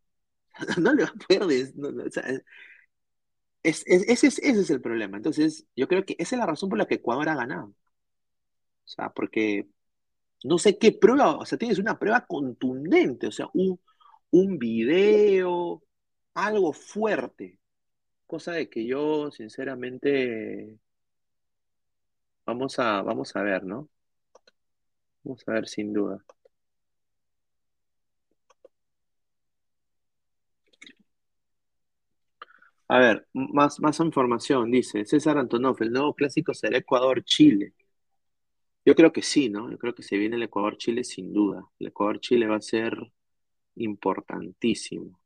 No 0.83 0.93
le 0.95 1.05
va 1.05 1.11
a 1.11 1.15
poder 1.15 1.43
es, 3.63 3.85
ese 3.87 4.27
es 4.29 4.71
el 4.71 4.81
problema. 4.81 5.17
Entonces, 5.17 5.67
yo 5.77 5.89
creo 5.89 6.05
que 6.05 6.17
esa 6.19 6.37
es 6.37 6.41
la 6.41 6.47
razón 6.47 6.69
por 6.69 6.79
la 6.79 6.87
que 6.87 6.97
Ecuador 6.97 7.29
ha 7.29 7.35
ganado. 7.37 7.67
O 7.69 7.75
sea, 8.85 9.11
porque 9.11 9.69
no 10.45 10.59
sé 10.59 10.79
qué 10.79 10.93
prueba, 10.93 11.37
o 11.39 11.47
sea, 11.47 11.59
tienes 11.59 11.79
una 11.79 11.99
prueba 11.99 12.27
contundente, 12.27 13.29
o 13.29 13.33
sea, 13.33 13.49
un, 13.55 13.81
un 14.31 14.59
video, 14.59 15.83
algo 16.35 16.73
fuerte, 16.73 17.61
cosa 18.27 18.53
de 18.53 18.71
que 18.71 18.87
yo, 18.87 19.31
sinceramente, 19.33 20.79
vamos 22.49 22.79
a, 22.81 23.03
vamos 23.03 23.37
a 23.37 23.43
ver, 23.43 23.63
¿no? 23.65 23.89
Vamos 25.23 25.45
a 25.47 25.53
ver 25.53 25.69
sin 25.69 25.93
duda. 25.93 26.25
A 32.89 32.99
ver, 32.99 33.27
más, 33.33 33.81
más 33.81 33.99
información, 34.01 34.71
dice 34.71 35.05
César 35.07 35.39
Antonov, 35.39 35.77
el 35.83 35.93
nuevo 35.93 36.15
clásico 36.15 36.53
será 36.55 36.77
Ecuador-Chile. 36.79 37.73
Yo 38.85 38.95
creo 38.97 39.13
que 39.13 39.23
sí, 39.23 39.49
¿no? 39.51 39.71
Yo 39.71 39.79
creo 39.79 39.95
que 39.95 40.03
se 40.03 40.17
viene 40.17 40.35
el 40.37 40.43
Ecuador-Chile 40.43 41.05
sin 41.05 41.33
duda. 41.33 41.65
El 41.79 41.89
Ecuador-Chile 41.89 42.47
va 42.49 42.57
a 42.57 42.61
ser 42.61 42.95
importantísimo, 43.77 45.21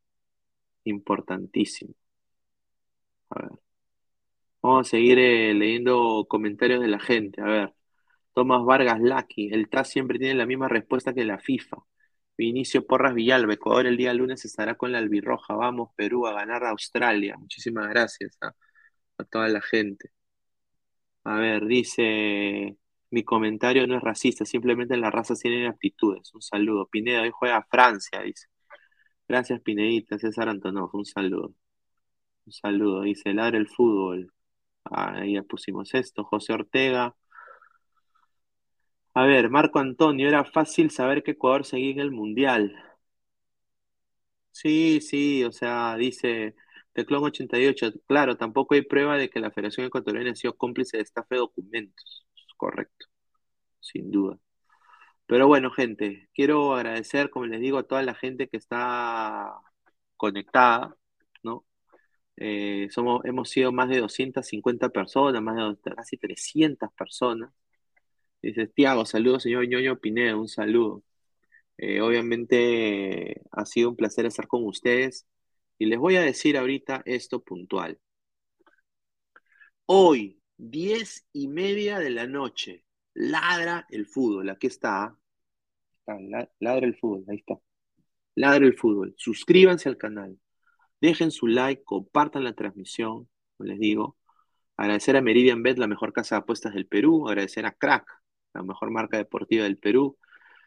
importantísimo. 0.84 1.94
A 3.30 3.34
ver, 3.42 3.61
vamos 4.62 4.88
a 4.88 4.90
seguir 4.90 5.18
eh, 5.18 5.54
leyendo 5.54 6.26
comentarios 6.28 6.80
de 6.80 6.88
la 6.88 7.00
gente. 7.00 7.40
A 7.42 7.44
ver, 7.46 7.74
Tomás 8.34 8.64
Vargas 8.64 9.00
Laki, 9.00 9.50
el 9.52 9.68
TAS 9.68 9.90
siempre 9.90 10.18
tiene 10.18 10.34
la 10.34 10.46
misma 10.46 10.68
respuesta 10.68 11.14
que 11.14 11.24
la 11.24 11.38
FIFA. 11.38 11.78
Vinicio 12.38 12.86
Porras 12.86 13.14
Villalba, 13.14 13.54
Ecuador 13.54 13.86
el 13.86 13.96
día 13.96 14.14
lunes 14.14 14.44
estará 14.44 14.76
con 14.76 14.92
la 14.92 14.98
albirroja. 14.98 15.54
Vamos, 15.54 15.90
Perú, 15.96 16.26
a 16.26 16.32
ganar 16.34 16.64
a 16.64 16.70
Australia. 16.70 17.36
Muchísimas 17.38 17.88
gracias 17.90 18.38
a, 18.42 18.48
a 19.18 19.24
toda 19.24 19.48
la 19.48 19.60
gente. 19.62 20.10
A 21.24 21.36
ver, 21.36 21.66
dice, 21.66 22.76
mi 23.10 23.24
comentario 23.24 23.86
no 23.86 23.96
es 23.96 24.02
racista, 24.02 24.44
simplemente 24.44 24.96
las 24.96 25.12
razas 25.12 25.38
tienen 25.40 25.66
aptitudes. 25.66 26.34
Un 26.34 26.42
saludo. 26.42 26.86
Pineda 26.88 27.22
hoy 27.22 27.30
juega 27.32 27.66
Francia, 27.70 28.20
dice. 28.22 28.46
Gracias, 29.28 29.60
Pinedita. 29.62 30.18
César 30.18 30.48
Antonov, 30.48 30.90
un 30.94 31.04
saludo. 31.06 31.54
Un 32.46 32.52
saludo. 32.52 33.02
Dice, 33.02 33.34
ladra 33.34 33.58
el 33.58 33.68
fútbol. 33.68 34.32
Ah, 34.84 35.14
ahí 35.16 35.34
ya 35.34 35.42
pusimos 35.42 35.92
esto. 35.94 36.24
José 36.24 36.52
Ortega. 36.52 37.14
A 39.14 39.24
ver, 39.24 39.48
Marco 39.48 39.78
Antonio, 39.78 40.28
era 40.28 40.44
fácil 40.44 40.90
saber 40.90 41.22
que 41.22 41.30
Ecuador 41.32 41.64
seguía 41.64 41.92
en 41.92 42.00
el 42.00 42.10
Mundial. 42.10 42.74
Sí, 44.50 45.00
sí, 45.00 45.44
o 45.44 45.52
sea, 45.52 45.96
dice 45.96 46.54
Teclón 46.92 47.24
88, 47.24 47.92
claro, 48.06 48.36
tampoco 48.36 48.74
hay 48.74 48.82
prueba 48.82 49.16
de 49.16 49.30
que 49.30 49.40
la 49.40 49.50
Federación 49.50 49.86
Ecuatoriana 49.86 50.32
ha 50.32 50.34
sido 50.36 50.56
cómplice 50.56 50.98
de 50.98 51.02
estafa 51.04 51.28
de 51.34 51.38
documentos. 51.38 52.26
Correcto, 52.56 53.06
sin 53.80 54.10
duda. 54.10 54.38
Pero 55.26 55.48
bueno, 55.48 55.70
gente, 55.70 56.28
quiero 56.34 56.74
agradecer, 56.74 57.30
como 57.30 57.46
les 57.46 57.60
digo, 57.60 57.78
a 57.78 57.84
toda 57.88 58.02
la 58.02 58.14
gente 58.14 58.48
que 58.48 58.56
está 58.58 59.54
conectada. 60.16 60.96
Eh, 62.36 62.88
somos, 62.90 63.24
hemos 63.24 63.50
sido 63.50 63.72
más 63.72 63.88
de 63.88 64.00
250 64.00 64.88
personas, 64.90 65.42
más 65.42 65.56
de 65.56 65.94
casi 65.94 66.16
300 66.16 66.90
personas. 66.94 67.52
Dice, 68.42 68.66
Tiago, 68.66 69.04
saludos, 69.06 69.44
señor 69.44 69.68
Ñoño 69.68 69.98
Pineda, 70.00 70.36
un 70.36 70.48
saludo. 70.48 71.04
Eh, 71.78 72.00
obviamente 72.00 73.42
ha 73.50 73.66
sido 73.66 73.90
un 73.90 73.96
placer 73.96 74.26
estar 74.26 74.46
con 74.48 74.64
ustedes 74.66 75.26
y 75.78 75.86
les 75.86 75.98
voy 75.98 76.16
a 76.16 76.22
decir 76.22 76.56
ahorita 76.56 77.02
esto 77.06 77.42
puntual. 77.42 77.98
Hoy, 79.86 80.40
diez 80.56 81.26
y 81.32 81.48
media 81.48 81.98
de 81.98 82.10
la 82.10 82.26
noche, 82.26 82.84
ladra 83.14 83.86
el 83.90 84.06
fútbol. 84.06 84.50
Aquí 84.50 84.66
está. 84.68 85.16
ladra 86.60 86.86
el 86.86 86.96
fútbol, 86.96 87.24
ahí 87.28 87.36
está. 87.38 87.58
Ladra 88.36 88.66
el 88.66 88.74
fútbol. 88.74 89.14
Suscríbanse 89.16 89.88
al 89.88 89.96
canal. 89.98 90.38
Dejen 91.02 91.32
su 91.32 91.48
like, 91.48 91.82
compartan 91.84 92.44
la 92.44 92.54
transmisión, 92.54 93.28
como 93.56 93.68
les 93.68 93.80
digo. 93.80 94.16
Agradecer 94.76 95.16
a 95.16 95.20
Meridian 95.20 95.60
Bet, 95.64 95.76
la 95.76 95.88
mejor 95.88 96.12
casa 96.12 96.36
de 96.36 96.42
apuestas 96.42 96.74
del 96.74 96.86
Perú. 96.86 97.28
Agradecer 97.28 97.66
a 97.66 97.72
Crack, 97.72 98.06
la 98.54 98.62
mejor 98.62 98.92
marca 98.92 99.16
deportiva 99.16 99.64
del 99.64 99.78
Perú. 99.78 100.16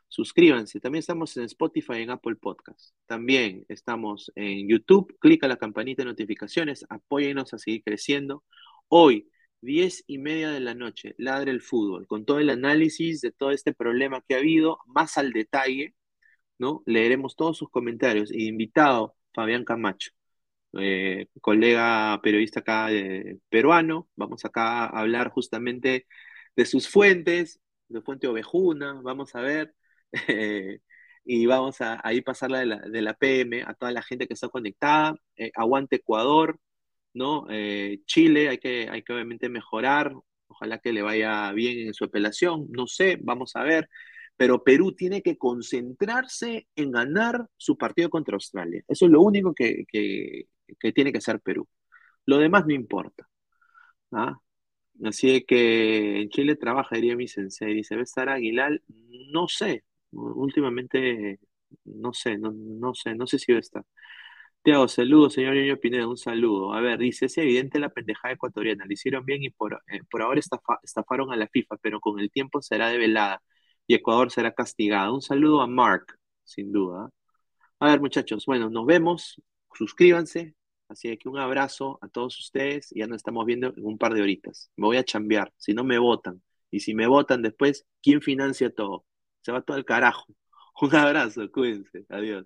Suscríbanse. 0.09 0.81
También 0.81 0.99
estamos 0.99 1.37
en 1.37 1.45
Spotify 1.45 1.93
y 1.99 2.01
en 2.03 2.09
Apple 2.09 2.35
Podcast. 2.35 2.93
También 3.05 3.65
estamos 3.69 4.29
en 4.35 4.67
YouTube. 4.67 5.17
Clica 5.19 5.47
la 5.47 5.55
campanita 5.55 6.03
de 6.03 6.09
notificaciones. 6.09 6.85
Apóyennos 6.89 7.53
a 7.53 7.57
seguir 7.57 7.81
creciendo. 7.85 8.43
Hoy, 8.89 9.29
diez 9.61 10.03
y 10.05 10.17
media 10.17 10.51
de 10.51 10.59
la 10.59 10.75
noche, 10.75 11.15
ladre 11.17 11.51
el 11.51 11.61
fútbol, 11.61 12.07
con 12.07 12.25
todo 12.25 12.39
el 12.39 12.49
análisis 12.49 13.21
de 13.21 13.31
todo 13.31 13.51
este 13.51 13.73
problema 13.73 14.21
que 14.27 14.35
ha 14.35 14.39
habido, 14.39 14.79
más 14.87 15.17
al 15.17 15.31
detalle, 15.31 15.95
¿no? 16.57 16.83
Leeremos 16.85 17.37
todos 17.37 17.57
sus 17.57 17.69
comentarios. 17.69 18.33
Invitado, 18.33 19.15
Fabián 19.33 19.63
Camacho, 19.65 20.11
eh, 20.79 21.27
colega 21.41 22.19
periodista 22.21 22.61
acá 22.61 22.87
de, 22.87 23.39
peruano. 23.49 24.09
Vamos 24.15 24.45
acá 24.45 24.85
a 24.85 24.99
hablar 24.99 25.29
justamente 25.31 26.07
de 26.55 26.65
sus 26.65 26.87
fuentes, 26.89 27.59
de 27.89 28.01
Fuente 28.01 28.27
Ovejuna, 28.27 28.99
vamos 29.03 29.35
a 29.35 29.41
ver. 29.41 29.75
y 31.25 31.45
vamos 31.47 31.81
a 31.81 31.99
ahí 32.07 32.21
pasarla 32.21 32.59
de 32.59 32.65
la, 32.67 32.79
de 32.79 33.01
la, 33.01 33.13
PM 33.15 33.63
a 33.63 33.73
toda 33.73 33.91
la 33.91 34.01
gente 34.03 34.27
que 34.27 34.33
está 34.35 34.49
conectada. 34.49 35.15
Eh, 35.37 35.51
aguante 35.55 35.97
Ecuador, 35.97 36.59
¿no? 37.13 37.47
Eh, 37.49 38.01
Chile, 38.05 38.49
hay 38.49 38.57
que, 38.59 38.89
hay 38.89 39.03
que 39.03 39.13
obviamente 39.13 39.49
mejorar, 39.49 40.13
ojalá 40.47 40.79
que 40.79 40.93
le 40.93 41.01
vaya 41.01 41.51
bien 41.53 41.87
en 41.87 41.93
su 41.93 42.05
apelación, 42.05 42.67
no 42.69 42.87
sé, 42.87 43.17
vamos 43.21 43.55
a 43.55 43.63
ver, 43.63 43.89
pero 44.37 44.63
Perú 44.63 44.93
tiene 44.93 45.21
que 45.21 45.37
concentrarse 45.37 46.67
en 46.75 46.91
ganar 46.91 47.47
su 47.57 47.77
partido 47.77 48.09
contra 48.09 48.35
Australia. 48.35 48.83
Eso 48.87 49.05
es 49.05 49.11
lo 49.11 49.21
único 49.21 49.53
que, 49.53 49.85
tiene 50.93 51.11
que 51.11 51.19
hacer 51.19 51.39
Perú. 51.41 51.67
Lo 52.25 52.37
demás 52.37 52.65
no 52.65 52.73
importa. 52.73 53.27
¿ah? 54.11 54.39
Así 55.03 55.43
que 55.45 56.21
en 56.21 56.29
Chile 56.29 56.55
trabaja, 56.55 56.95
diría 56.95 57.15
mi 57.15 57.27
sensei, 57.27 57.73
dice, 57.73 57.95
¿va 57.95 58.01
a 58.01 58.03
estar 58.03 58.29
Aguilar? 58.29 58.81
No 59.33 59.47
sé, 59.47 59.83
últimamente 60.11 61.39
no 61.85 62.13
sé, 62.13 62.37
no, 62.37 62.51
no 62.53 62.93
sé, 62.93 63.15
no 63.15 63.27
sé 63.27 63.39
si 63.39 63.51
va 63.51 63.57
a 63.57 63.61
estar. 63.61 63.83
Tiago, 64.63 64.87
saludos, 64.87 65.33
señor 65.33 65.55
Ñoño 65.55 65.77
Pineda, 65.77 66.07
un 66.07 66.17
saludo. 66.17 66.73
A 66.73 66.81
ver, 66.81 66.97
dice, 66.99 67.27
es 67.27 67.37
evidente 67.37 67.79
la 67.79 67.89
pendejada 67.89 68.33
ecuatoriana, 68.33 68.85
le 68.85 68.93
hicieron 68.95 69.25
bien 69.25 69.43
y 69.43 69.49
por, 69.51 69.83
eh, 69.87 70.01
por 70.09 70.21
ahora 70.23 70.41
estafaron 70.83 71.31
a 71.31 71.35
la 71.35 71.47
FIFA, 71.47 71.77
pero 71.77 71.99
con 71.99 72.19
el 72.19 72.31
tiempo 72.31 72.61
será 72.61 72.89
develada 72.89 73.41
y 73.87 73.95
Ecuador 73.95 74.31
será 74.31 74.53
castigado. 74.53 75.13
Un 75.13 75.21
saludo 75.21 75.61
a 75.61 75.67
Mark, 75.67 76.05
sin 76.43 76.71
duda. 76.71 77.09
A 77.79 77.87
ver, 77.89 78.01
muchachos, 78.01 78.45
bueno, 78.45 78.69
nos 78.69 78.85
vemos, 78.85 79.41
suscríbanse, 79.77 80.55
así 80.89 81.15
que 81.17 81.29
un 81.29 81.37
abrazo 81.37 81.99
a 82.01 82.07
todos 82.07 82.39
ustedes 82.39 82.91
y 82.91 82.99
ya 82.99 83.07
nos 83.07 83.17
estamos 83.17 83.45
viendo 83.45 83.67
en 83.75 83.85
un 83.85 83.97
par 83.97 84.13
de 84.13 84.21
horitas. 84.21 84.71
Me 84.75 84.87
voy 84.87 84.97
a 84.97 85.03
chambear, 85.05 85.53
si 85.57 85.73
no 85.73 85.83
me 85.83 85.99
votan, 85.99 86.41
y 86.71 86.81
si 86.81 86.93
me 86.93 87.07
votan 87.07 87.41
después, 87.41 87.85
¿quién 88.01 88.21
financia 88.21 88.73
todo? 88.73 89.05
Se 89.41 89.51
va 89.51 89.61
todo 89.61 89.77
al 89.77 89.85
carajo. 89.85 90.25
Un 90.81 90.95
abrazo, 90.95 91.49
cuídense, 91.51 92.05
adiós. 92.09 92.45